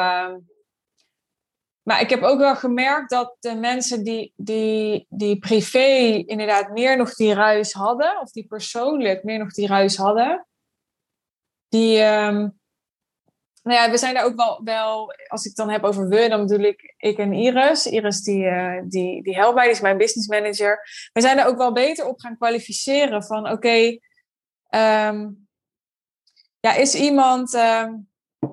maar 1.81 2.01
ik 2.01 2.09
heb 2.09 2.21
ook 2.21 2.39
wel 2.39 2.55
gemerkt 2.55 3.09
dat 3.09 3.35
de 3.39 3.55
mensen 3.55 4.03
die, 4.03 4.33
die, 4.35 5.05
die 5.09 5.39
privé 5.39 6.23
inderdaad 6.25 6.69
meer 6.69 6.97
nog 6.97 7.13
die 7.15 7.33
ruis 7.33 7.73
hadden, 7.73 8.21
of 8.21 8.31
die 8.31 8.47
persoonlijk 8.47 9.23
meer 9.23 9.37
nog 9.37 9.53
die 9.53 9.67
ruis 9.67 9.97
hadden, 9.97 10.47
die. 11.69 12.01
Nou 13.67 13.81
ja, 13.81 13.91
we 13.91 13.97
zijn 13.97 14.13
daar 14.13 14.25
ook 14.25 14.35
wel, 14.35 14.61
wel, 14.63 15.13
als 15.27 15.41
ik 15.41 15.47
het 15.47 15.55
dan 15.55 15.69
heb 15.69 15.83
over 15.83 16.07
we, 16.07 16.29
dan 16.29 16.45
bedoel 16.45 16.65
ik 16.65 16.95
ik 16.97 17.17
en 17.17 17.33
Iris. 17.33 17.85
Iris 17.85 18.21
die, 18.21 18.45
eh, 18.45 18.81
die, 18.83 19.23
die 19.23 19.35
helpt 19.35 19.55
mij, 19.55 19.63
die 19.63 19.73
is 19.73 19.81
mijn 19.81 19.97
business 19.97 20.27
manager. 20.27 20.81
We 21.13 21.21
zijn 21.21 21.37
er 21.37 21.45
ook 21.45 21.57
wel 21.57 21.71
beter 21.71 22.05
op 22.05 22.19
gaan 22.19 22.37
kwalificeren 22.37 23.23
van 23.23 23.49
oké, 23.49 23.99
ehm, 24.69 25.29
ja, 26.59 26.73
is 26.73 26.95
iemand 26.95 27.53
ehm, 27.53 27.93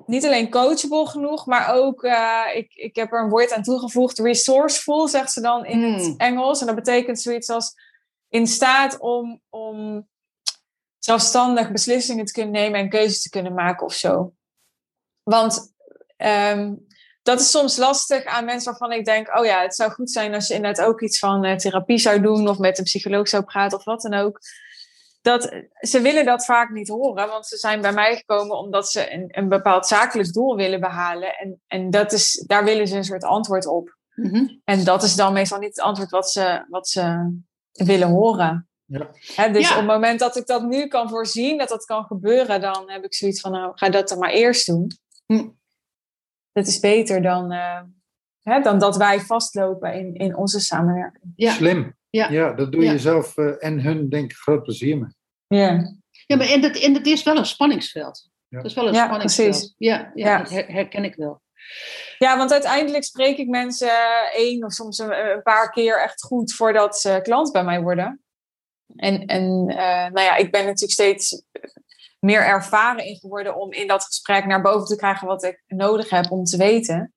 niet 0.05 0.25
alleen 0.25 0.49
coachable 0.49 1.07
genoeg, 1.07 1.45
maar 1.45 1.73
ook, 1.73 2.03
eh, 2.03 2.43
ik, 2.53 2.73
ik 2.73 2.95
heb 2.95 3.11
er 3.11 3.23
een 3.23 3.29
woord 3.29 3.53
aan 3.53 3.63
toegevoegd, 3.63 4.19
resourceful, 4.19 5.07
zegt 5.07 5.31
ze 5.31 5.41
dan 5.41 5.65
in 5.65 5.83
het 5.83 6.05
Hmm. 6.05 6.17
Engels. 6.17 6.59
En 6.59 6.65
dat 6.67 6.75
betekent 6.75 7.21
zoiets 7.21 7.49
als 7.49 7.73
in 8.29 8.47
staat 8.47 8.99
om, 8.99 9.41
om 9.49 10.07
zelfstandig 10.99 11.71
beslissingen 11.71 12.25
te 12.25 12.33
kunnen 12.33 12.51
nemen 12.51 12.79
en 12.79 12.89
keuzes 12.89 13.21
te 13.21 13.29
kunnen 13.29 13.53
maken 13.53 13.85
of 13.85 13.93
zo. 13.93 14.33
Want 15.25 15.73
ehm, 16.17 16.73
dat 17.23 17.39
is 17.39 17.51
soms 17.51 17.77
lastig 17.77 18.25
aan 18.25 18.45
mensen 18.45 18.69
waarvan 18.71 18.91
ik 18.91 19.05
denk, 19.05 19.37
oh 19.37 19.45
ja, 19.45 19.61
het 19.61 19.75
zou 19.75 19.91
goed 19.91 20.11
zijn 20.11 20.33
als 20.33 20.47
je 20.47 20.53
inderdaad 20.53 20.85
ook 20.85 21.01
iets 21.01 21.19
van 21.19 21.43
eh, 21.43 21.55
therapie 21.55 21.97
zou 21.97 22.21
doen 22.21 22.47
of 22.47 22.57
met 22.57 22.77
een 22.77 22.83
psycholoog 22.83 23.27
zou 23.27 23.43
praten 23.43 23.77
of 23.77 23.83
wat 23.83 24.01
dan 24.01 24.13
ook. 24.13 24.39
Dat, 25.21 25.53
ze 25.79 26.01
willen 26.01 26.25
dat 26.25 26.45
vaak 26.45 26.69
niet 26.69 26.87
horen, 26.87 27.27
want 27.27 27.47
ze 27.47 27.57
zijn 27.57 27.81
bij 27.81 27.93
mij 27.93 28.15
gekomen 28.15 28.57
omdat 28.57 28.89
ze 28.89 29.13
een, 29.13 29.25
een 29.27 29.49
bepaald 29.49 29.87
zakelijk 29.87 30.33
doel 30.33 30.55
willen 30.55 30.79
behalen. 30.79 31.35
En, 31.37 31.61
en 31.67 31.89
dat 31.89 32.11
is, 32.11 32.43
daar 32.47 32.63
willen 32.63 32.87
ze 32.87 32.95
een 32.95 33.03
soort 33.03 33.23
antwoord 33.23 33.67
op. 33.67 33.97
Mhm. 34.15 34.45
En 34.63 34.83
dat 34.83 35.03
is 35.03 35.15
dan 35.15 35.33
meestal 35.33 35.59
niet 35.59 35.75
het 35.75 35.85
antwoord 35.85 36.09
wat 36.09 36.31
ze, 36.31 36.65
wat 36.69 36.87
ze 36.87 37.33
willen 37.71 38.07
horen. 38.09 38.69
Ja. 38.85 39.09
Dus 39.47 39.67
Ja. 39.67 39.71
op 39.71 39.77
het 39.77 39.85
moment 39.85 40.19
dat 40.19 40.35
ik 40.35 40.45
dat 40.45 40.63
nu 40.63 40.87
kan 40.87 41.09
voorzien, 41.09 41.57
dat 41.57 41.69
dat 41.69 41.85
kan 41.85 42.05
gebeuren, 42.05 42.61
dan 42.61 42.83
heb 42.91 43.03
ik 43.03 43.13
zoiets 43.13 43.41
van, 43.41 43.51
nou, 43.51 43.71
ga 43.75 43.89
dat 43.89 44.09
dan 44.09 44.19
maar 44.19 44.31
eerst 44.31 44.65
doen. 44.65 44.91
Hm. 45.25 45.47
Dat 46.51 46.67
is 46.67 46.79
beter 46.79 47.21
dan, 47.21 47.51
eh, 47.51 47.81
hè, 48.41 48.61
dan 48.61 48.79
dat 48.79 48.97
wij 48.97 49.19
vastlopen 49.19 49.93
in, 49.93 50.13
in 50.15 50.35
onze 50.35 50.59
samenwerking. 50.59 51.33
Ja. 51.35 51.51
Slim. 51.51 51.95
Ja. 52.09 52.53
dat 52.53 52.71
doe 52.71 52.83
je 52.83 52.91
Ja. 52.91 52.97
zelf 52.97 53.37
eh, 53.37 53.63
en 53.63 53.81
hun 53.81 54.09
denk 54.09 54.31
ik 54.31 54.37
groot 54.37 54.63
plezier 54.63 54.97
mee. 54.97 55.09
Ja, 55.47 55.93
Ja, 56.27 56.35
maar 56.35 56.47
en 56.47 56.61
dat, 56.61 56.75
en 56.77 56.93
dat 56.93 57.05
is 57.05 57.23
wel 57.23 57.37
een 57.37 57.45
spanningsveld. 57.45 58.29
Ja. 58.47 58.57
Dat 58.57 58.65
is 58.65 58.73
wel 58.73 58.87
een 58.87 58.93
Ja, 58.93 59.05
spanningsveld. 59.05 59.49
precies. 59.49 59.73
Ja, 59.77 60.11
ja, 60.15 60.27
Ja. 60.27 60.37
dat 60.37 60.49
her- 60.49 60.71
herken 60.71 61.03
ik 61.03 61.15
wel. 61.15 61.41
ja, 62.17 62.37
want 62.37 62.51
uiteindelijk 62.51 63.03
spreek 63.03 63.37
ik 63.37 63.47
mensen 63.47 63.91
één 64.33 64.63
of 64.63 64.71
soms 64.73 64.97
een, 64.97 65.29
een 65.31 65.41
paar 65.41 65.69
keer 65.71 66.01
echt 66.01 66.23
goed 66.23 66.53
voordat 66.53 66.97
ze 66.99 67.19
klant 67.23 67.51
bij 67.51 67.63
mij 67.63 67.81
worden. 67.81 68.23
En, 68.95 69.25
en 69.25 69.43
eh, 69.67 70.11
nou 70.11 70.21
ja, 70.21 70.35
ik 70.35 70.51
ben 70.51 70.63
natuurlijk 70.65 70.91
steeds 70.91 71.43
meer 72.25 72.45
ervaren 72.45 73.05
in 73.05 73.15
geworden 73.15 73.55
om 73.55 73.71
in 73.71 73.87
dat 73.87 74.03
gesprek 74.03 74.45
naar 74.45 74.61
boven 74.61 74.87
te 74.87 74.95
krijgen 74.95 75.27
wat 75.27 75.43
ik 75.43 75.63
nodig 75.67 76.09
heb 76.09 76.31
om 76.31 76.43
te 76.43 76.57
weten. 76.57 77.13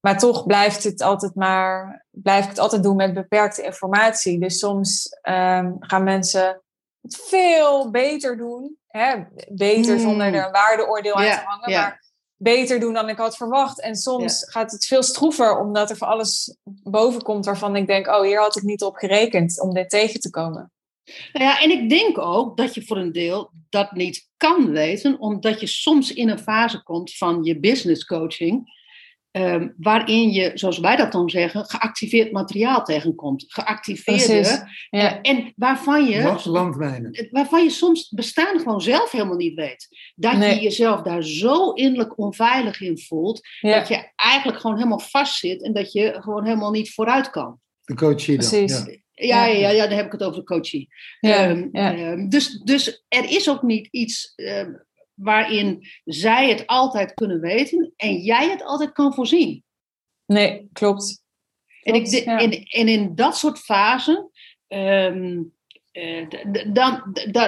Maar 0.00 0.18
toch 0.18 0.46
blijft 0.46 0.84
het 0.84 1.02
altijd 1.02 1.34
maar, 1.34 2.06
blijf 2.10 2.42
ik 2.44 2.50
het 2.50 2.58
altijd 2.58 2.82
doen 2.82 2.96
met 2.96 3.14
beperkte 3.14 3.62
informatie. 3.62 4.40
Dus 4.40 4.58
soms 4.58 5.08
ehm, 5.20 5.72
gaan 5.78 6.04
mensen 6.04 6.62
het 7.00 7.16
veel 7.26 7.90
beter 7.90 8.36
doen. 8.36 8.76
Hè? 8.86 9.14
Beter 9.48 9.94
Hmm. 9.94 10.02
zonder 10.02 10.34
er 10.34 10.46
een 10.46 10.52
waardeoordeel 10.52 11.14
aan 11.14 11.24
Ja, 11.24 11.38
te 11.38 11.44
hangen. 11.44 11.72
Maar 11.72 12.04
beter 12.36 12.80
doen 12.80 12.92
dan 12.92 13.08
ik 13.08 13.18
had 13.18 13.36
verwacht. 13.36 13.80
En 13.80 13.96
soms 13.96 14.50
gaat 14.50 14.72
het 14.72 14.84
veel 14.84 15.02
stroever, 15.02 15.58
omdat 15.58 15.90
er 15.90 15.96
voor 15.96 16.06
alles 16.06 16.56
boven 16.82 17.22
komt 17.22 17.44
waarvan 17.44 17.76
ik 17.76 17.86
denk: 17.86 18.06
oh, 18.06 18.20
hier 18.20 18.40
had 18.40 18.56
ik 18.56 18.62
niet 18.62 18.82
op 18.82 18.96
gerekend 18.96 19.60
om 19.60 19.74
dit 19.74 19.90
tegen 19.90 20.20
te 20.20 20.30
komen. 20.30 20.72
Nou 21.32 21.44
ja, 21.44 21.60
en 21.62 21.70
ik 21.70 21.88
denk 21.88 22.18
ook 22.18 22.56
dat 22.56 22.74
je 22.74 22.82
voor 22.84 22.96
een 22.96 23.12
deel 23.12 23.50
dat 23.68 23.92
niet 23.92 24.28
kan 24.36 24.70
weten, 24.70 25.18
omdat 25.18 25.60
je 25.60 25.66
soms 25.66 26.12
in 26.12 26.28
een 26.28 26.38
fase 26.38 26.82
komt 26.82 27.16
van 27.16 27.44
je 27.44 27.60
business 27.60 28.04
coaching, 28.04 28.74
ehm, 29.30 29.68
waarin 29.76 30.30
je, 30.30 30.50
zoals 30.54 30.78
wij 30.78 30.96
dat 30.96 31.12
dan 31.12 31.30
zeggen, 31.30 31.64
geactiveerd 31.64 32.32
materiaal 32.32 32.82
tegenkomt. 32.84 33.44
Geactiveerde. 33.48 34.24
Precies. 34.24 34.62
Ja. 34.90 35.20
eh, 35.22 35.32
en 35.32 35.52
waarvan 35.56 36.04
je, 36.06 36.36
Landmijnen. 36.44 37.28
waarvan 37.30 37.62
je 37.62 37.70
soms 37.70 38.08
bestaan 38.08 38.58
gewoon 38.58 38.80
zelf 38.80 39.10
helemaal 39.10 39.36
niet 39.36 39.54
weet. 39.54 39.88
Dat 40.14 40.36
Nee. 40.36 40.54
je 40.54 40.60
jezelf 40.60 41.02
daar 41.02 41.22
zo 41.22 41.70
innerlijk 41.70 42.18
onveilig 42.18 42.80
in 42.80 42.98
voelt, 42.98 43.40
Ja. 43.60 43.78
dat 43.78 43.88
je 43.88 44.12
eigenlijk 44.16 44.60
gewoon 44.60 44.76
helemaal 44.76 44.98
vastzit 45.00 45.62
en 45.62 45.72
dat 45.72 45.92
je 45.92 46.16
gewoon 46.20 46.44
helemaal 46.44 46.70
niet 46.70 46.94
vooruit 46.94 47.30
kan. 47.30 47.60
De 47.84 47.94
coachie 47.94 48.38
dan. 48.38 48.48
Precies. 48.48 48.84
Ja. 48.86 49.04
Ja, 49.24 49.44
Ja. 49.46 49.70
ja, 49.70 49.86
dan 49.86 49.96
heb 49.96 50.06
ik 50.06 50.12
het 50.12 50.22
over 50.22 50.38
de 50.38 50.44
coachie. 50.44 50.88
Ja, 51.20 51.48
Ehm, 51.48 51.68
ja. 51.72 51.94
ehm, 51.96 52.28
dus, 52.28 52.60
dus 52.60 53.04
er 53.08 53.24
is 53.30 53.48
ook 53.50 53.62
niet 53.62 53.88
iets 53.90 54.32
ehm, 54.34 54.72
waarin 55.14 55.86
zij 56.04 56.48
het 56.48 56.66
altijd 56.66 57.14
kunnen 57.14 57.40
weten 57.40 57.92
en 57.96 58.16
jij 58.16 58.50
het 58.50 58.62
altijd 58.64 58.92
kan 58.92 59.14
voorzien. 59.14 59.64
Nee, 60.26 60.68
klopt. 60.72 61.24
En, 61.82 61.94
ik, 61.94 62.02
Klopt, 62.04 62.10
de- 62.10 62.30
ja. 62.30 62.38
en, 62.38 62.50
en 62.64 62.88
in 62.88 63.14
dat 63.14 63.36
soort 63.36 63.58
fasen, 63.58 64.30
eh, 64.66 66.26
dan, 66.72 67.02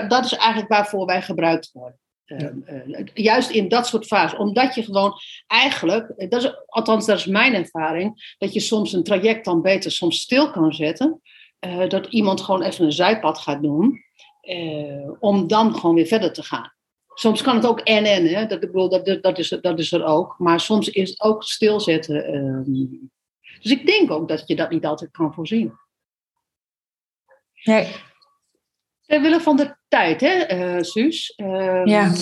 dat 0.09 0.25
is 0.25 0.33
eigenlijk 0.33 0.69
waarvoor 0.69 1.07
wij 1.07 1.23
gebruikt 1.23 1.71
worden. 1.73 1.99
Eh, 2.25 3.05
juist 3.14 3.51
in 3.51 3.69
dat 3.69 3.87
soort 3.87 4.07
fasen. 4.07 4.39
Omdat 4.39 4.75
je 4.75 4.83
gewoon 4.83 5.12
eigenlijk, 5.47 6.09
eh, 6.09 6.29
dat 6.31 6.43
is, 6.45 6.53
althans 6.66 7.07
dat 7.07 7.19
is 7.19 7.27
mijn 7.27 7.55
ervaring, 7.55 8.35
dat 8.39 8.53
je 8.53 8.61
soms 8.61 8.93
een 8.93 9.03
traject 9.03 9.45
dan 9.45 9.62
beter 9.62 9.91
soms 9.91 10.21
stil 10.21 10.51
kan 10.51 10.73
zetten. 10.75 11.21
Eh, 11.59 11.89
dat 11.89 12.07
iemand 12.07 12.41
gewoon 12.41 12.63
even 12.63 12.85
een 12.85 12.93
zijpad 12.93 13.39
gaat 13.39 13.63
doen. 13.63 14.07
eh, 14.41 15.11
om 15.21 15.47
dan 15.47 15.75
gewoon 15.75 15.95
weer 15.95 16.07
verder 16.07 16.33
te 16.33 16.43
gaan. 16.43 16.73
Soms 17.15 17.43
kan 17.43 17.55
het 17.57 17.67
ook 17.67 17.81
en-en, 17.81 18.27
hè? 18.27 18.47
Dat, 18.47 18.63
ik 18.63 18.73
bedoel, 18.73 18.89
dat, 18.89 19.23
dat, 19.23 19.39
is, 19.39 19.49
dat 19.61 19.79
is 19.79 19.93
er 19.93 20.05
ook. 20.05 20.39
Maar 20.39 20.61
soms 20.61 20.89
is 20.89 21.11
het 21.11 21.21
ook 21.21 21.43
stilzetten. 21.43 22.25
ehm. 22.25 22.87
dus 23.63 23.71
ik 23.73 23.87
denk 23.87 24.11
ook 24.11 24.29
dat 24.29 24.43
je 24.47 24.57
dat 24.57 24.71
niet 24.71 24.87
altijd 24.87 25.11
kan 25.11 25.35
voorzien. 25.35 25.73
Nee. 27.65 27.95
Ter 29.07 29.21
wille 29.21 29.41
van 29.41 29.57
de 29.57 29.77
tijd, 29.89 30.21
hè, 30.21 30.29
eh 30.35 30.83
Suus? 30.83 31.33
Ehm, 31.37 31.87
Ja. 31.89 32.13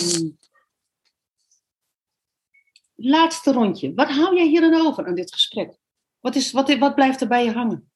laatste 2.95 3.51
rondje. 3.51 3.93
Wat 3.93 4.09
hou 4.09 4.35
jij 4.35 4.47
hier 4.47 4.61
dan 4.61 4.85
over 4.87 5.05
aan 5.05 5.15
dit 5.15 5.33
gesprek? 5.33 5.77
Wat, 6.19 6.35
is, 6.35 6.51
wat, 6.51 6.77
wat 6.77 6.95
blijft 6.95 7.21
er 7.21 7.27
bij 7.27 7.43
je 7.43 7.51
hangen? 7.51 7.86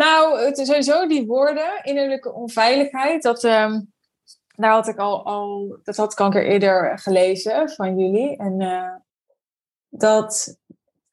Nou, 0.00 0.40
het 0.40 0.58
is 0.58 0.66
sowieso 0.66 1.06
die 1.06 1.26
woorden, 1.26 1.80
innerlijke 1.82 2.32
onveiligheid, 2.32 3.22
dat, 3.22 3.44
ehm, 3.44 3.80
daar 4.56 4.72
had 4.72 4.88
ik 4.88 4.98
al, 4.98 5.24
al, 5.24 5.78
dat 5.82 5.96
had 5.96 6.12
ik 6.12 6.20
al 6.20 6.26
een 6.26 6.32
keer 6.32 6.46
eerder 6.46 6.98
gelezen 6.98 7.68
van 7.68 7.98
jullie. 7.98 8.36
En 8.36 8.60
eh, 8.60 8.94
dat, 9.88 10.56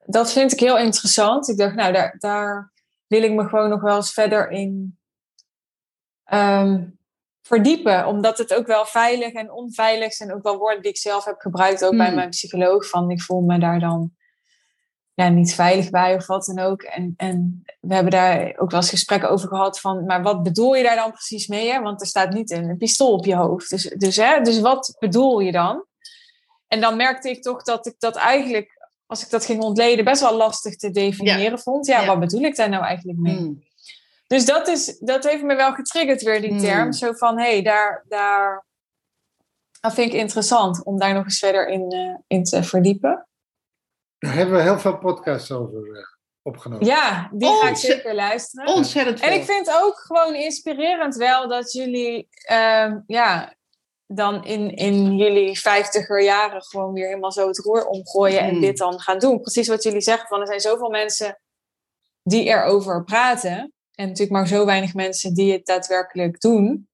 dat 0.05 0.31
vind 0.31 0.51
ik 0.51 0.59
heel 0.59 0.77
interessant. 0.77 1.49
Ik 1.49 1.57
dacht, 1.57 1.75
nou, 1.75 1.93
daar, 1.93 2.15
daar 2.19 2.73
wil 3.07 3.23
ik 3.23 3.31
me 3.31 3.47
gewoon 3.47 3.69
nog 3.69 3.81
wel 3.81 3.95
eens 3.95 4.13
verder 4.13 4.49
in 4.49 4.99
ehm, 6.23 6.83
verdiepen. 7.41 8.05
Omdat 8.05 8.37
het 8.37 8.53
ook 8.53 8.67
wel 8.67 8.85
veilig 8.85 9.33
en 9.33 9.51
onveilig 9.51 10.13
zijn. 10.13 10.33
Ook 10.33 10.43
wel 10.43 10.57
woorden 10.57 10.81
die 10.81 10.91
ik 10.91 10.97
zelf 10.97 11.25
heb 11.25 11.39
gebruikt, 11.39 11.85
ook 11.85 11.97
bij 11.97 12.05
Hmm. 12.05 12.15
mijn 12.15 12.29
psycholoog. 12.29 12.89
Van 12.89 13.11
ik 13.11 13.21
voel 13.21 13.41
me 13.41 13.59
daar 13.59 13.79
dan 13.79 14.16
ja, 15.17 15.29
niet 15.29 15.53
veilig 15.53 15.89
bij 15.89 16.15
of 16.15 16.27
wat 16.27 16.45
dan 16.45 16.59
ook. 16.59 16.81
En, 16.81 17.13
en 17.17 17.63
we 17.79 17.93
hebben 17.93 18.11
daar 18.11 18.53
ook 18.57 18.71
wel 18.71 18.79
eens 18.79 18.89
gesprekken 18.89 19.29
over 19.29 19.47
gehad 19.47 19.79
van, 19.79 20.05
maar 20.05 20.21
wat 20.23 20.43
bedoel 20.43 20.75
je 20.75 20.83
daar 20.83 20.95
dan 20.95 21.11
precies 21.11 21.47
mee? 21.47 21.71
Hè? 21.71 21.81
Want 21.81 22.01
er 22.01 22.07
staat 22.07 22.33
niet 22.33 22.51
een, 22.51 22.77
pistool 22.77 23.13
op 23.13 23.25
je 23.25 23.35
hoofd. 23.35 23.69
Dus, 23.69 23.83
dus, 23.83 24.15
hè, 24.15 24.41
dus 24.41 24.59
wat 24.59 24.95
bedoel 24.99 25.39
je 25.39 25.51
dan? 25.51 25.85
En 26.67 26.81
dan 26.81 26.95
merkte 26.95 27.29
ik 27.29 27.41
toch 27.41 27.63
dat 27.63 27.85
ik 27.85 27.95
dat 27.99 28.15
eigenlijk, 28.15 28.89
als 29.05 29.23
ik 29.23 29.29
dat 29.29 29.45
ging 29.45 29.61
ontleden, 29.61 30.05
best 30.05 30.21
wel 30.21 30.37
lastig 30.37 30.75
te 30.75 30.91
definiëren 30.91 31.59
vond. 31.59 31.85
Ja, 31.85 32.01
Ja. 32.01 32.07
wat 32.07 32.19
bedoel 32.19 32.41
ik 32.41 32.55
daar 32.55 32.69
nou 32.69 32.83
eigenlijk 32.83 33.19
mee? 33.19 33.35
Hmm. 33.37 33.63
Dus 34.27 34.45
dat, 34.45 34.67
is, 34.67 34.97
dat 34.99 35.23
heeft 35.23 35.43
me 35.43 35.55
wel 35.55 35.73
getriggerd 35.73 36.21
weer, 36.21 36.41
die 36.41 36.49
Hmm. 36.49 36.59
term. 36.59 36.93
Zo 36.93 37.13
van, 37.13 37.37
hé, 37.39 37.51
hey, 37.51 37.61
daar, 37.61 38.05
daar... 38.07 38.65
Dat 39.79 39.93
vind 39.93 40.13
ik 40.13 40.19
interessant 40.19 40.83
om 40.83 40.99
daar 40.99 41.13
nog 41.13 41.23
eens 41.23 41.39
verder 41.39 41.67
in, 41.67 41.91
eh, 41.91 42.15
in 42.27 42.43
te 42.43 42.63
verdiepen. 42.63 43.27
Daar 44.19 44.33
hebben 44.33 44.55
we 44.55 44.61
heel 44.61 44.79
veel 44.79 44.97
podcasts 44.97 45.51
over 45.51 45.95
eh, 45.95 46.03
opgenomen. 46.41 46.85
Ja, 46.85 47.29
die 47.33 47.49
ga 47.49 47.69
ik 47.69 47.75
zeker 47.75 48.15
luisteren. 48.15 48.73
Ontzettend 48.73 49.19
veel. 49.19 49.29
En 49.29 49.35
ik 49.35 49.43
vind 49.43 49.71
ook 49.81 49.99
gewoon 49.99 50.35
inspirerend 50.35 51.15
wel 51.15 51.47
dat 51.47 51.71
jullie 51.71 52.27
ehm, 52.41 52.99
ja, 53.07 53.55
dan 54.07 54.45
in, 54.45 54.75
in 54.75 55.15
jullie 55.15 55.59
vijftiger 55.59 56.23
jaren 56.23 56.63
gewoon 56.63 56.93
weer 56.93 57.07
helemaal 57.07 57.31
zo 57.31 57.47
het 57.47 57.57
roer 57.57 57.85
omgooien 57.85 58.39
en 58.39 58.49
Hmm. 58.49 58.61
dit 58.61 58.77
dan 58.77 58.99
gaan 58.99 59.19
doen. 59.19 59.41
Precies 59.41 59.67
wat 59.67 59.83
jullie 59.83 60.01
zeggen, 60.01 60.27
van 60.27 60.39
er 60.39 60.47
zijn 60.47 60.59
zoveel 60.59 60.89
mensen 60.89 61.39
die 62.23 62.43
erover 62.43 63.03
praten. 63.03 63.73
En 63.95 64.07
natuurlijk 64.07 64.31
maar 64.31 64.47
zo 64.47 64.65
weinig 64.65 64.93
mensen 64.93 65.33
die 65.33 65.51
het 65.51 65.65
daadwerkelijk 65.65 66.39
doen. 66.39 66.89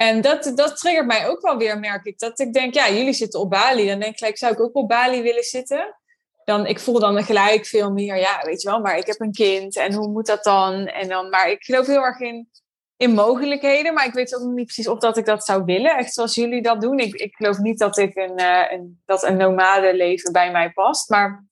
En 0.00 0.20
dat, 0.20 0.52
dat 0.54 0.76
triggert 0.76 1.06
mij 1.06 1.28
ook 1.28 1.40
wel 1.40 1.56
weer, 1.56 1.78
merk 1.78 2.04
ik. 2.04 2.18
Dat 2.18 2.38
ik 2.38 2.52
denk, 2.52 2.74
ja, 2.74 2.90
jullie 2.90 3.12
zitten 3.12 3.40
op 3.40 3.50
Bali. 3.50 3.86
Dan 3.86 3.98
denk 3.98 4.12
ik 4.12 4.18
gelijk, 4.18 4.38
zou 4.38 4.52
ik 4.52 4.60
ook 4.60 4.74
op 4.74 4.88
Bali 4.88 5.22
willen 5.22 5.42
zitten? 5.42 5.96
Dan, 6.44 6.66
ik 6.66 6.80
voel 6.80 6.98
dan 6.98 7.24
gelijk 7.24 7.66
veel 7.66 7.92
meer, 7.92 8.16
ja, 8.16 8.40
weet 8.42 8.62
je 8.62 8.68
wel, 8.68 8.80
maar 8.80 8.96
ik 8.96 9.06
heb 9.06 9.20
een 9.20 9.32
kind. 9.32 9.76
En 9.76 9.92
hoe 9.92 10.08
moet 10.08 10.26
dat 10.26 10.44
dan? 10.44 10.86
En 10.86 11.08
dan 11.08 11.28
maar 11.28 11.50
ik 11.50 11.64
geloof 11.64 11.86
heel 11.86 12.02
erg 12.02 12.20
in, 12.20 12.50
in 12.96 13.14
mogelijkheden. 13.14 13.94
Maar 13.94 14.06
ik 14.06 14.12
weet 14.12 14.34
ook 14.34 14.50
niet 14.50 14.64
precies 14.64 14.88
of 14.88 14.98
dat 14.98 15.16
ik 15.16 15.24
dat 15.24 15.44
zou 15.44 15.64
willen. 15.64 15.96
Echt 15.96 16.12
zoals 16.12 16.34
jullie 16.34 16.62
dat 16.62 16.80
doen. 16.80 16.98
Ik, 16.98 17.14
ik 17.14 17.34
geloof 17.34 17.58
niet 17.58 17.78
dat, 17.78 17.98
ik 17.98 18.16
een, 18.16 18.36
eh, 18.36 18.72
een, 18.72 19.02
dat 19.04 19.22
een 19.22 19.36
nomade 19.36 19.96
leven 19.96 20.32
bij 20.32 20.50
mij 20.50 20.70
past. 20.70 21.08
Maar 21.08 21.44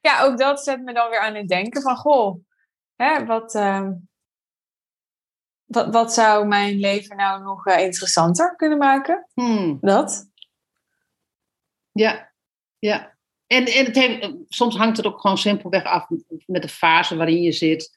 ja, 0.00 0.22
ook 0.24 0.38
dat 0.38 0.62
zet 0.62 0.82
me 0.82 0.92
dan 0.92 1.10
weer 1.10 1.20
aan 1.20 1.34
het 1.34 1.48
denken 1.48 1.82
van, 1.82 1.96
goh, 1.96 2.36
hè, 2.96 3.26
wat... 3.26 3.54
ehm, 3.54 3.90
wat, 5.70 5.92
wat 5.92 6.12
zou 6.12 6.46
mijn 6.46 6.78
leven 6.78 7.16
nou 7.16 7.42
nog 7.42 7.66
eh, 7.66 7.84
interessanter 7.84 8.56
kunnen 8.56 8.78
maken? 8.78 9.26
Hmm. 9.34 9.78
Dat? 9.80 10.30
Ja, 11.92 12.32
ja. 12.78 13.18
En, 13.46 13.64
en 13.64 13.84
het 13.84 13.96
heeft, 13.96 14.28
soms 14.48 14.76
hangt 14.76 14.96
het 14.96 15.06
ook 15.06 15.20
gewoon 15.20 15.38
simpelweg 15.38 15.84
af 15.84 16.06
met 16.46 16.62
de 16.62 16.68
fase 16.68 17.16
waarin 17.16 17.42
je 17.42 17.52
zit. 17.52 17.90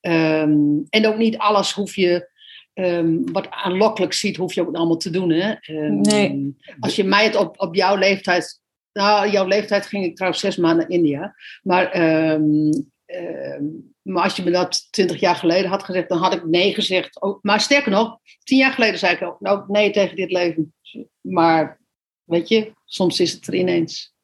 Ehm, 0.00 0.78
en 0.88 1.06
ook 1.06 1.16
niet 1.16 1.38
alles 1.38 1.72
hoef 1.72 1.94
je, 1.94 2.30
ehm, 2.74 3.18
wat 3.32 3.50
aanlokkelijk 3.50 4.12
ziet, 4.12 4.36
hoef 4.36 4.54
je 4.54 4.60
ook 4.60 4.74
allemaal 4.74 4.96
te 4.96 5.10
doen. 5.10 5.30
Hè? 5.30 5.52
Ehm, 5.52 6.00
Nee. 6.00 6.56
Als 6.80 6.96
je 6.96 7.04
mij 7.04 7.24
het 7.24 7.36
op, 7.36 7.60
op 7.60 7.74
jouw 7.74 7.96
leeftijd. 7.96 8.62
Nou, 8.92 9.30
jouw 9.30 9.46
leeftijd 9.46 9.86
ging 9.86 10.04
ik 10.04 10.16
trouwens 10.16 10.42
zes 10.42 10.56
maanden 10.56 10.88
naar 10.88 10.96
India. 10.96 11.34
Maar, 11.62 11.90
maar 14.02 14.22
als 14.22 14.36
je 14.36 14.42
me 14.42 14.50
dat 14.50 14.88
twintig 14.90 15.20
jaar 15.20 15.36
geleden 15.36 15.70
had 15.70 15.82
gezegd, 15.82 16.08
dan 16.08 16.18
had 16.18 16.34
ik 16.34 16.44
nee 16.44 16.74
gezegd. 16.74 17.22
Ook, 17.22 17.38
maar 17.42 17.60
sterker 17.60 17.90
nog, 17.90 18.18
tien 18.42 18.58
jaar 18.58 18.72
geleden 18.72 18.98
zei 18.98 19.14
ik 19.14 19.22
ook 19.22 19.40
nou, 19.40 19.64
nee 19.66 19.90
tegen 19.90 20.16
dit 20.16 20.30
leven. 20.30 20.74
Maar 21.20 21.80
weet 22.24 22.48
je, 22.48 22.72
soms 22.84 23.20
is 23.20 23.32
het 23.32 23.46
er 23.46 23.54
ineens. 23.54 24.14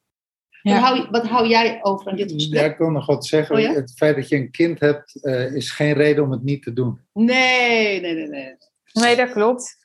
Ja. 0.62 0.72
Wat, 0.72 0.82
hou, 0.82 1.10
wat 1.10 1.26
hou 1.26 1.48
jij 1.48 1.78
over 1.82 2.10
aan 2.10 2.16
dit 2.16 2.30
Ja, 2.30 2.36
gesprek? 2.36 2.72
ik 2.72 2.78
wil 2.78 2.90
nog 2.90 3.06
wat 3.06 3.26
zeggen. 3.26 3.56
Oh 3.56 3.62
ja? 3.62 3.72
Het 3.72 3.92
feit 3.96 4.16
dat 4.16 4.28
je 4.28 4.36
een 4.36 4.50
kind 4.50 4.80
hebt, 4.80 5.22
eh, 5.22 5.54
is 5.54 5.70
geen 5.70 5.92
reden 5.92 6.24
om 6.24 6.30
het 6.30 6.42
niet 6.42 6.62
te 6.62 6.72
doen. 6.72 7.00
Nee, 7.12 8.00
nee, 8.00 8.14
nee, 8.14 8.28
nee. 8.28 8.56
Nee, 8.92 9.16
dat 9.16 9.30
klopt. 9.30 9.76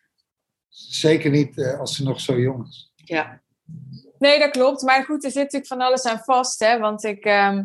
Zeker 0.69 1.29
niet 1.31 1.57
eh, 1.57 1.79
als 1.79 1.95
ze 1.95 2.03
nog 2.03 2.19
zo 2.19 2.39
jong 2.39 2.67
is. 2.67 2.93
Ja. 2.95 3.41
Nee, 4.17 4.39
dat 4.39 4.51
klopt. 4.51 4.81
Maar 4.81 5.03
goed, 5.03 5.23
er 5.23 5.31
zit 5.31 5.43
natuurlijk 5.43 5.67
van 5.67 5.81
alles 5.81 6.05
aan 6.05 6.19
vast. 6.23 6.59
Hè? 6.59 6.79
Want 6.79 7.03
ik, 7.03 7.25
ehm, 7.25 7.63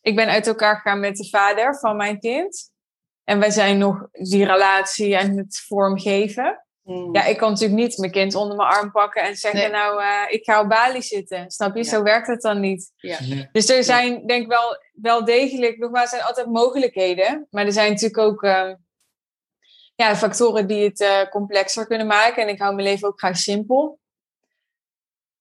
ik 0.00 0.16
ben 0.16 0.28
uit 0.28 0.46
elkaar 0.46 0.76
gegaan 0.76 1.00
met 1.00 1.16
de 1.16 1.28
vader 1.28 1.78
van 1.78 1.96
mijn 1.96 2.18
kind. 2.20 2.70
En 3.24 3.38
wij 3.38 3.50
zijn 3.50 3.78
nog 3.78 4.08
die 4.12 4.46
relatie 4.46 5.18
aan 5.18 5.36
het 5.36 5.64
vormgeven. 5.66 6.66
Mm. 6.82 7.14
Ja, 7.14 7.24
ik 7.24 7.36
kan 7.36 7.50
natuurlijk 7.50 7.80
niet 7.80 7.98
mijn 7.98 8.12
kind 8.12 8.34
onder 8.34 8.56
mijn 8.56 8.68
arm 8.68 8.90
pakken 8.90 9.22
en 9.22 9.36
zeggen... 9.36 9.60
Nee. 9.60 9.70
nou, 9.70 10.02
eh, 10.02 10.34
ik 10.34 10.44
ga 10.44 10.60
op 10.60 10.68
Bali 10.68 11.02
zitten. 11.02 11.50
Snap 11.50 11.76
je? 11.76 11.84
Ja. 11.84 11.90
Zo 11.90 12.02
werkt 12.02 12.26
het 12.26 12.40
dan 12.40 12.60
niet. 12.60 12.92
ja. 12.96 13.18
Nee. 13.22 13.48
Dus 13.52 13.68
er 13.68 13.84
zijn, 13.84 14.26
denk 14.26 14.42
ik 14.42 14.48
wel, 14.48 14.78
wel 14.92 15.24
degelijk, 15.24 15.78
nogmaals, 15.78 16.04
er 16.04 16.16
zijn 16.16 16.22
altijd 16.22 16.46
mogelijkheden. 16.46 17.46
Maar 17.50 17.66
er 17.66 17.72
zijn 17.72 17.90
natuurlijk 17.90 18.18
ook 18.18 18.42
ehm, 18.42 18.74
ja, 19.94 20.16
factoren 20.16 20.66
die 20.66 20.84
het 20.84 21.00
eh, 21.00 21.28
complexer 21.30 21.86
kunnen 21.86 22.06
maken. 22.06 22.42
En 22.42 22.48
ik 22.48 22.60
hou 22.60 22.74
mijn 22.74 22.88
leven 22.88 23.08
ook 23.08 23.18
graag 23.18 23.36
simpel. 23.36 23.98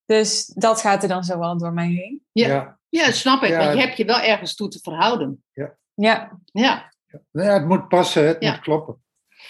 Dus 0.06 0.46
dat 0.46 0.82
gaat 0.82 1.04
er 1.04 1.10
dan 1.10 1.24
zo 1.24 1.40
wel 1.40 1.58
door 1.58 1.74
mij 1.74 1.90
heen. 1.90 2.26
Ja. 2.32 2.48
Ja. 2.48 2.80
Ja, 2.98 3.12
snap 3.12 3.44
ik. 3.44 3.50
Ja. 3.50 3.58
Want 3.58 3.74
je 3.80 3.86
hebt 3.86 3.98
je 3.98 4.06
wel 4.06 4.20
ergens 4.22 4.56
toe 4.56 4.68
te 4.68 4.80
verhouden. 4.80 5.44
Ja, 5.54 5.78
Ja. 5.96 6.94
Nou 7.32 7.48
ja, 7.48 7.54
het 7.54 7.66
moet 7.68 7.88
passen, 7.88 8.28
het 8.28 8.38
Ja. 8.44 8.52
moet 8.52 8.60
kloppen. 8.62 9.04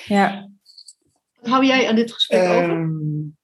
ja. 0.05 0.49
Wat 1.39 1.49
hou 1.49 1.65
jij 1.65 1.89
aan 1.89 1.95
dit 1.95 2.11
gesprek 2.13 2.41
over? 2.49 2.69
Ehm, 2.69 2.97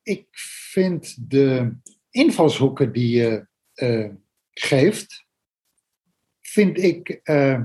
ik 0.04 0.28
vind 0.72 1.30
de 1.30 1.76
invalshoeken 2.10 2.92
die 2.92 3.16
je 3.18 3.48
eh, 3.74 4.10
geeft, 4.52 5.26
vind 6.42 6.78
ik 6.78 7.10
eh, 7.24 7.62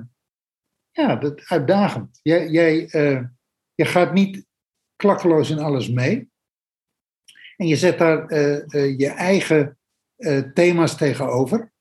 ja, 0.90 1.16
dat 1.16 1.42
uitdagend. 1.46 2.18
Jij, 2.22 2.48
jij 2.48 2.86
eh, 2.88 3.22
je 3.74 3.84
gaat 3.84 4.12
niet 4.12 4.46
klakkeloos 4.96 5.50
in 5.50 5.58
alles 5.58 5.88
mee. 5.90 6.30
En 7.56 7.66
je 7.66 7.76
zet 7.76 7.98
daar 7.98 8.26
eh, 8.26 8.56
eh, 8.74 8.98
je 8.98 9.08
eigen 9.08 9.78
eh, 10.16 10.38
thema's 10.38 10.96
tegenover. 10.96 11.72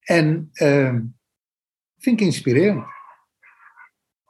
En 0.00 0.50
ehm, 0.52 1.02
vind 1.98 2.20
ik 2.20 2.26
inspirerend. 2.26 2.84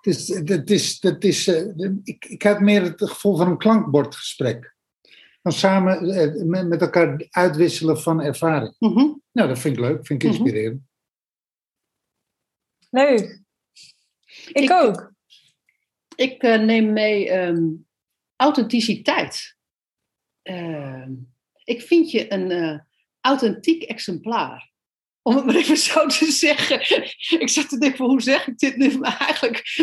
Het 0.01 0.07
is, 0.14 0.29
het 0.29 0.71
is, 0.71 1.03
het 1.03 1.25
is, 1.25 1.47
eh, 1.47 1.91
ik, 2.05 2.25
ik 2.25 2.43
heb 2.43 2.59
meer 2.61 2.83
het 2.83 3.03
gevoel 3.09 3.37
van 3.37 3.49
een 3.51 3.59
klankbordgesprek. 3.59 4.75
Van 5.43 5.53
samen 5.53 6.11
eh, 6.11 6.45
met, 6.45 6.68
met 6.68 6.81
elkaar 6.81 7.27
uitwisselen 7.31 8.01
van 8.01 8.21
ervaring. 8.21 8.75
Mhm. 8.79 9.12
Nou, 9.33 9.49
dat 9.49 9.59
vind 9.59 9.75
ik 9.77 9.81
leuk, 9.81 10.07
vind 10.07 10.23
ik 10.23 10.29
Mhm. 10.31 10.39
inspirerend. 10.41 10.83
Leuk. 12.91 13.43
Ik, 14.47 14.57
Ik- 14.57 14.71
ook. 14.71 15.12
Ik 16.16 16.43
eh, 16.43 16.61
neem 16.61 16.93
mee 16.93 17.31
ehm, 17.31 17.62
authenticiteit. 18.37 19.57
Ehm, 20.43 21.12
ik 21.64 21.83
vind 21.83 22.11
je 22.11 22.33
een 22.33 22.51
eh, 22.51 22.79
authentiek 23.21 23.83
exemplaar. 23.83 24.70
Om 25.23 25.37
het 25.37 25.45
maar 25.45 25.55
even 25.55 25.77
zo 25.77 26.07
te 26.07 26.31
zeggen. 26.31 26.81
Ik 27.41 27.49
zat 27.49 27.68
te 27.68 27.79
denken, 27.79 27.99
van, 27.99 28.09
hoe 28.09 28.23
zeg 28.23 28.47
ik 28.47 28.59
dit 28.59 28.77
nu? 28.77 28.99
Maar 28.99 29.16
eigenlijk... 29.18 29.62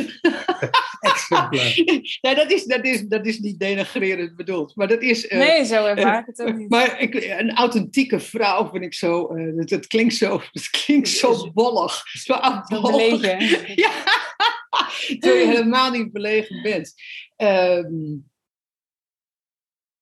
Nee, 2.22 2.36
dat 2.36 2.52
is, 2.52 2.64
dat, 2.66 2.86
is, 2.86 3.02
dat 3.02 3.26
is 3.26 3.40
niet 3.40 3.60
denigrerend 3.60 4.36
bedoeld. 4.36 4.76
Maar 4.76 4.88
dat 4.88 5.02
is... 5.02 5.28
eh, 5.28 5.38
Nee, 5.40 5.66
zo 5.66 5.86
ervaar 5.86 6.20
ik 6.20 6.26
het 6.26 6.42
ook 6.42 6.56
niet. 6.58 6.70
Maar 6.70 7.02
ik, 7.02 7.14
een 7.40 7.56
authentieke 7.56 8.20
vrouw 8.20 8.70
vind 8.70 8.84
ik 8.84 8.94
zo... 8.94 9.28
eh, 9.28 9.58
het, 9.58 9.70
het 9.70 9.88
klinkt 9.88 10.16
zo... 10.16 10.42
Het 10.52 10.70
klinkt 10.70 11.10
zo 11.10 11.52
bollig. 11.52 12.04
Zo. 12.08 12.34
Ja, 13.76 13.92
terwijl 15.20 15.42
je 15.42 15.48
helemaal 15.48 15.92
niet 15.92 16.12
belegen 16.12 16.62
bent. 16.62 16.94
Ehm, 17.36 17.86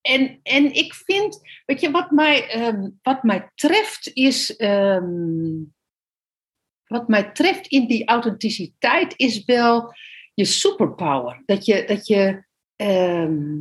en, 0.05 0.39
en 0.43 0.73
ik 0.73 0.93
vind, 0.93 1.39
weet 1.65 1.81
je, 1.81 1.91
wat 1.91 2.11
mij, 2.11 2.49
ehm, 2.49 2.89
wat 3.01 3.23
mij 3.23 3.51
treft 3.55 4.09
is, 4.13 4.55
ehm, 4.55 5.63
wat 6.85 7.07
mij 7.07 7.31
treft 7.31 7.67
in 7.67 7.87
die 7.87 8.07
authenticiteit 8.07 9.13
is 9.15 9.45
wel 9.45 9.93
je 10.33 10.45
superpower. 10.45 11.41
Dat 11.45 11.65
je, 11.65 11.85
dat 11.85 12.07
je 12.07 12.45
ehm, 12.75 13.59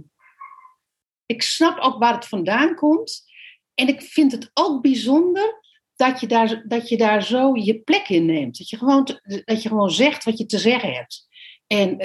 ik 1.27 1.43
snap 1.43 1.79
ook 1.79 1.99
waar 1.99 2.15
het 2.15 2.27
vandaan 2.27 2.75
komt. 2.75 3.33
en 3.75 3.89
ik 3.89 4.03
vind 4.03 4.33
het 4.33 4.51
ook 4.55 4.83
bijzonder 4.83 5.63
dat 5.97 6.21
je 6.21 6.27
daar, 6.27 6.65
dat 6.69 6.89
je 6.89 6.97
daar 6.97 7.23
zo 7.23 7.57
je 7.57 7.81
plek 7.81 8.09
in 8.09 8.25
neemt. 8.25 8.59
Dat 8.59 8.69
je 8.69 8.77
gewoon, 8.77 9.05
dat 9.45 9.63
je 9.63 9.69
gewoon 9.69 9.91
zegt 9.91 10.25
wat 10.25 10.39
je 10.39 10.47
te 10.47 10.59
zeggen 10.59 10.93
hebt. 10.93 11.27
En, 11.67 11.99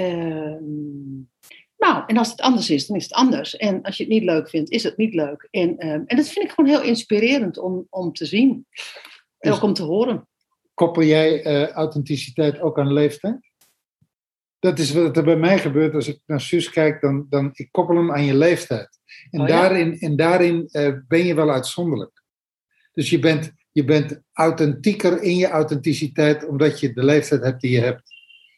nou, 1.80 2.04
en 2.08 2.18
als 2.18 2.30
het 2.30 2.42
anders 2.42 2.70
is, 2.70 2.88
dan 2.88 2.98
is 2.98 3.04
het 3.04 3.14
anders. 3.14 3.56
En 3.56 3.82
als 3.82 3.98
je 3.98 4.04
het 4.04 4.12
niet 4.12 4.24
leuk 4.24 4.50
vindt, 4.50 4.70
is 4.70 4.84
het 4.84 4.98
niet 4.98 5.14
leuk. 5.14 5.48
En, 5.52 5.78
ehm, 5.78 6.02
en 6.06 6.18
dat 6.18 6.30
vind 6.30 6.46
ik 6.46 6.52
gewoon 6.52 6.70
heel 6.70 6.82
inspirerend 6.82 7.58
om, 7.58 7.88
om 7.90 8.14
te 8.14 8.26
zien. 8.26 8.66
En 9.40 9.50
Dus- 9.50 9.56
ook 9.56 9.64
om 9.64 9.74
te 9.74 9.84
horen. 9.84 10.28
Koppel 10.74 11.04
jij 11.04 11.44
eh, 11.44 11.70
authenticiteit 11.70 12.60
ook 12.60 12.80
aan 12.80 12.94
leeftijd? 12.94 13.50
Dat 14.60 14.80
is 14.80 14.94
wat 14.94 15.18
er 15.18 15.24
bij 15.24 15.36
mij 15.38 15.60
gebeurt 15.60 15.94
als 15.94 16.08
ik 16.08 16.20
naar 16.26 16.42
Suus 16.42 16.70
kijk, 16.70 17.02
dan, 17.02 17.26
dan 17.30 17.50
ik 17.54 17.72
koppel 17.72 17.96
hem 17.96 18.12
aan 18.12 18.26
je 18.26 18.36
leeftijd. 18.36 19.00
En 19.30 19.42
Oh 19.42 19.48
ja? 19.48 19.62
daarin, 19.62 20.00
en 20.00 20.16
daarin 20.16 20.68
eh, 20.72 20.94
ben 21.08 21.26
je 21.26 21.34
wel 21.34 21.52
uitzonderlijk. 21.52 22.24
Dus 22.94 23.10
je 23.10 23.20
bent, 23.20 23.52
je 23.72 23.86
bent 23.86 24.22
authentieker 24.34 25.22
in 25.22 25.36
je 25.36 25.48
authenticiteit, 25.48 26.48
omdat 26.48 26.80
je 26.80 26.94
de 26.94 27.04
leeftijd 27.04 27.44
hebt 27.44 27.62
die 27.62 27.72
je 27.72 27.80
hebt. 27.80 28.04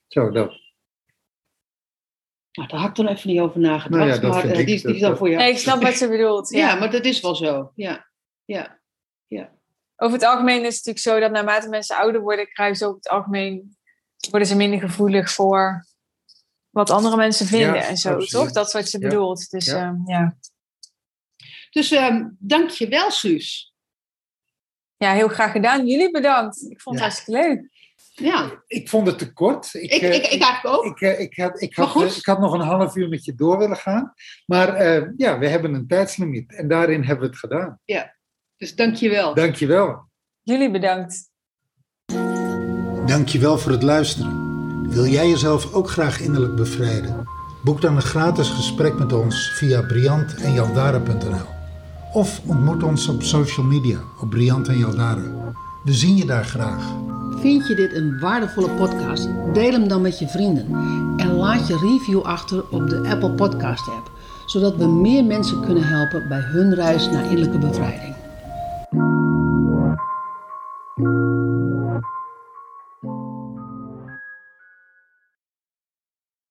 Zo, 0.08 0.30
dat. 0.30 0.61
Nou, 2.52 2.68
daar 2.70 2.80
had 2.80 2.90
ik 2.90 2.96
dan 2.96 3.08
even 3.08 3.30
niet 3.30 3.40
over 3.40 3.60
nagedacht. 3.60 3.90
Nou 3.90 4.22
ja, 4.22 4.28
maar 4.30 4.42
vind 4.42 4.54
eh, 4.54 4.60
ik- 4.60 4.66
die, 4.66 4.76
is- 4.76 4.82
die 4.82 4.94
is 4.94 5.00
dat- 5.00 5.10
dan 5.10 5.18
voor 5.18 5.30
jou. 5.30 5.42
Nee, 5.42 5.52
ik 5.52 5.58
snap 5.58 5.82
wat 5.82 5.94
ze 5.94 6.08
bedoelt. 6.10 6.50
Ja, 6.50 6.68
Ja. 6.68 6.76
maar 6.76 6.92
dat 6.92 7.06
is 7.06 7.20
wel 7.22 7.36
zo. 7.36 7.72
Ja, 7.76 8.10
ja. 8.46 8.80
Over 9.96 10.14
het 10.18 10.26
algemeen 10.28 10.58
is 10.66 10.76
het 10.78 10.86
natuurlijk 10.86 11.00
zo 11.00 11.20
dat 11.20 11.32
naarmate 11.32 11.70
mensen 11.70 11.96
ouder 11.98 12.22
worden, 12.22 12.48
krijgen 12.48 12.76
ze 12.78 12.84
over 12.86 12.98
het 12.98 13.08
algemeen 13.10 13.78
worden 14.30 14.48
ze 14.48 14.56
minder 14.56 14.80
gevoelig 14.80 15.32
voor 15.32 15.86
wat 16.70 16.90
andere 16.90 17.16
mensen 17.16 17.46
vinden 17.46 17.76
Ja, 17.76 17.84
en 17.88 17.98
zo, 17.98 18.08
absoluut. 18.10 18.30
toch? 18.30 18.52
Dat 18.52 18.68
is 18.68 18.74
wat 18.74 18.90
ze 18.90 19.00
Ja. 19.00 19.08
bedoelt. 19.08 19.50
Dus 19.50 19.66
Ja. 19.66 19.76
ja. 19.76 19.96
ja. 20.06 20.36
Dus 21.70 21.92
ehm 21.92 22.28
dank 22.40 22.70
je 22.70 22.88
wel, 22.88 23.12
Suus. 23.12 23.74
ja, 24.98 25.14
heel 25.14 25.28
graag 25.28 25.52
gedaan. 25.52 25.88
Jullie 25.88 26.12
bedankt. 26.12 26.62
Ik 26.62 26.82
vond 26.82 26.96
het 26.96 27.06
Ja. 27.06 27.12
hartstikke 27.12 27.42
leuk. 27.42 27.70
Ja, 28.22 28.64
Ik 28.68 28.90
vond 28.90 29.08
het 29.08 29.18
te 29.18 29.34
kort. 29.34 29.74
Ik, 29.74 29.92
ik, 29.92 30.02
eh, 30.02 30.14
ik, 30.16 30.28
ik 30.28 30.42
eigenlijk 30.42 30.76
ook. 30.76 30.86
Ik, 30.86 31.02
eh, 31.02 31.20
ik, 31.20 31.38
had, 31.38 31.62
ik, 31.62 31.78
Maar 31.78 31.86
had, 31.86 31.96
goed. 31.96 32.12
eh, 32.12 32.18
ik 32.18 32.26
had 32.26 32.40
nog 32.40 32.54
een 32.54 32.60
half 32.60 32.96
uur 32.96 33.10
met 33.10 33.26
je 33.26 33.36
door 33.36 33.58
willen 33.58 33.78
gaan. 33.78 34.14
Maar 34.46 34.74
eh, 34.74 35.08
ja, 35.18 35.40
we 35.40 35.48
hebben 35.48 35.74
een 35.74 35.88
tijdslimiet. 35.88 36.56
En 36.56 36.68
daarin 36.68 37.04
hebben 37.04 37.26
we 37.26 37.32
het 37.32 37.40
gedaan. 37.40 37.80
Dus 38.58 38.76
dank 38.76 38.96
je 38.96 39.10
wel. 39.10 39.34
Dankjewel. 39.34 40.10
Jullie 40.42 40.72
bedankt. 40.72 41.30
Dankjewel 43.06 43.58
voor 43.58 43.72
het 43.72 43.84
luisteren. 43.84 44.50
Wil 44.90 45.06
jij 45.06 45.28
jezelf 45.30 45.74
ook 45.74 45.90
graag 45.90 46.20
innerlijk 46.20 46.56
bevrijden? 46.56 47.28
Boek 47.64 47.82
dan 47.82 47.96
een 47.96 48.02
gratis 48.02 48.50
gesprek 48.50 48.94
met 49.00 49.14
ons 49.14 49.52
via 49.56 49.82
briantenjaldara.nl 49.82 51.46
Of 52.14 52.42
ontmoet 52.46 52.84
ons 52.84 53.08
op 53.08 53.24
social 53.24 53.66
media 53.66 54.00
op 54.22 54.30
Briant 54.30 54.68
en 54.68 54.78
Jaldara. 54.78 55.54
We 55.84 55.94
zien 55.94 56.18
je 56.18 56.26
daar 56.26 56.46
graag. 56.46 56.94
Vind 57.40 57.68
je 57.68 57.76
dit 57.76 57.94
een 57.94 58.20
waardevolle 58.20 58.70
podcast? 58.70 59.30
Deel 59.54 59.72
hem 59.72 59.88
dan 59.88 60.02
met 60.02 60.20
je 60.20 60.28
vrienden. 60.28 60.66
En 61.18 61.32
laat 61.32 61.68
je 61.68 61.78
review 61.78 62.22
achter 62.22 62.64
op 62.70 62.90
de 62.90 63.08
Apple 63.10 63.32
Podcast 63.32 63.88
app. 63.88 64.12
Zodat 64.46 64.76
we 64.76 64.88
meer 64.88 65.26
mensen 65.26 65.62
kunnen 65.66 65.84
helpen 65.84 66.28
bij 66.28 66.40
hun 66.40 66.74
reis 66.74 67.10
naar 67.10 67.24
innerlijke 67.24 67.58
bevrijding. 67.58 68.16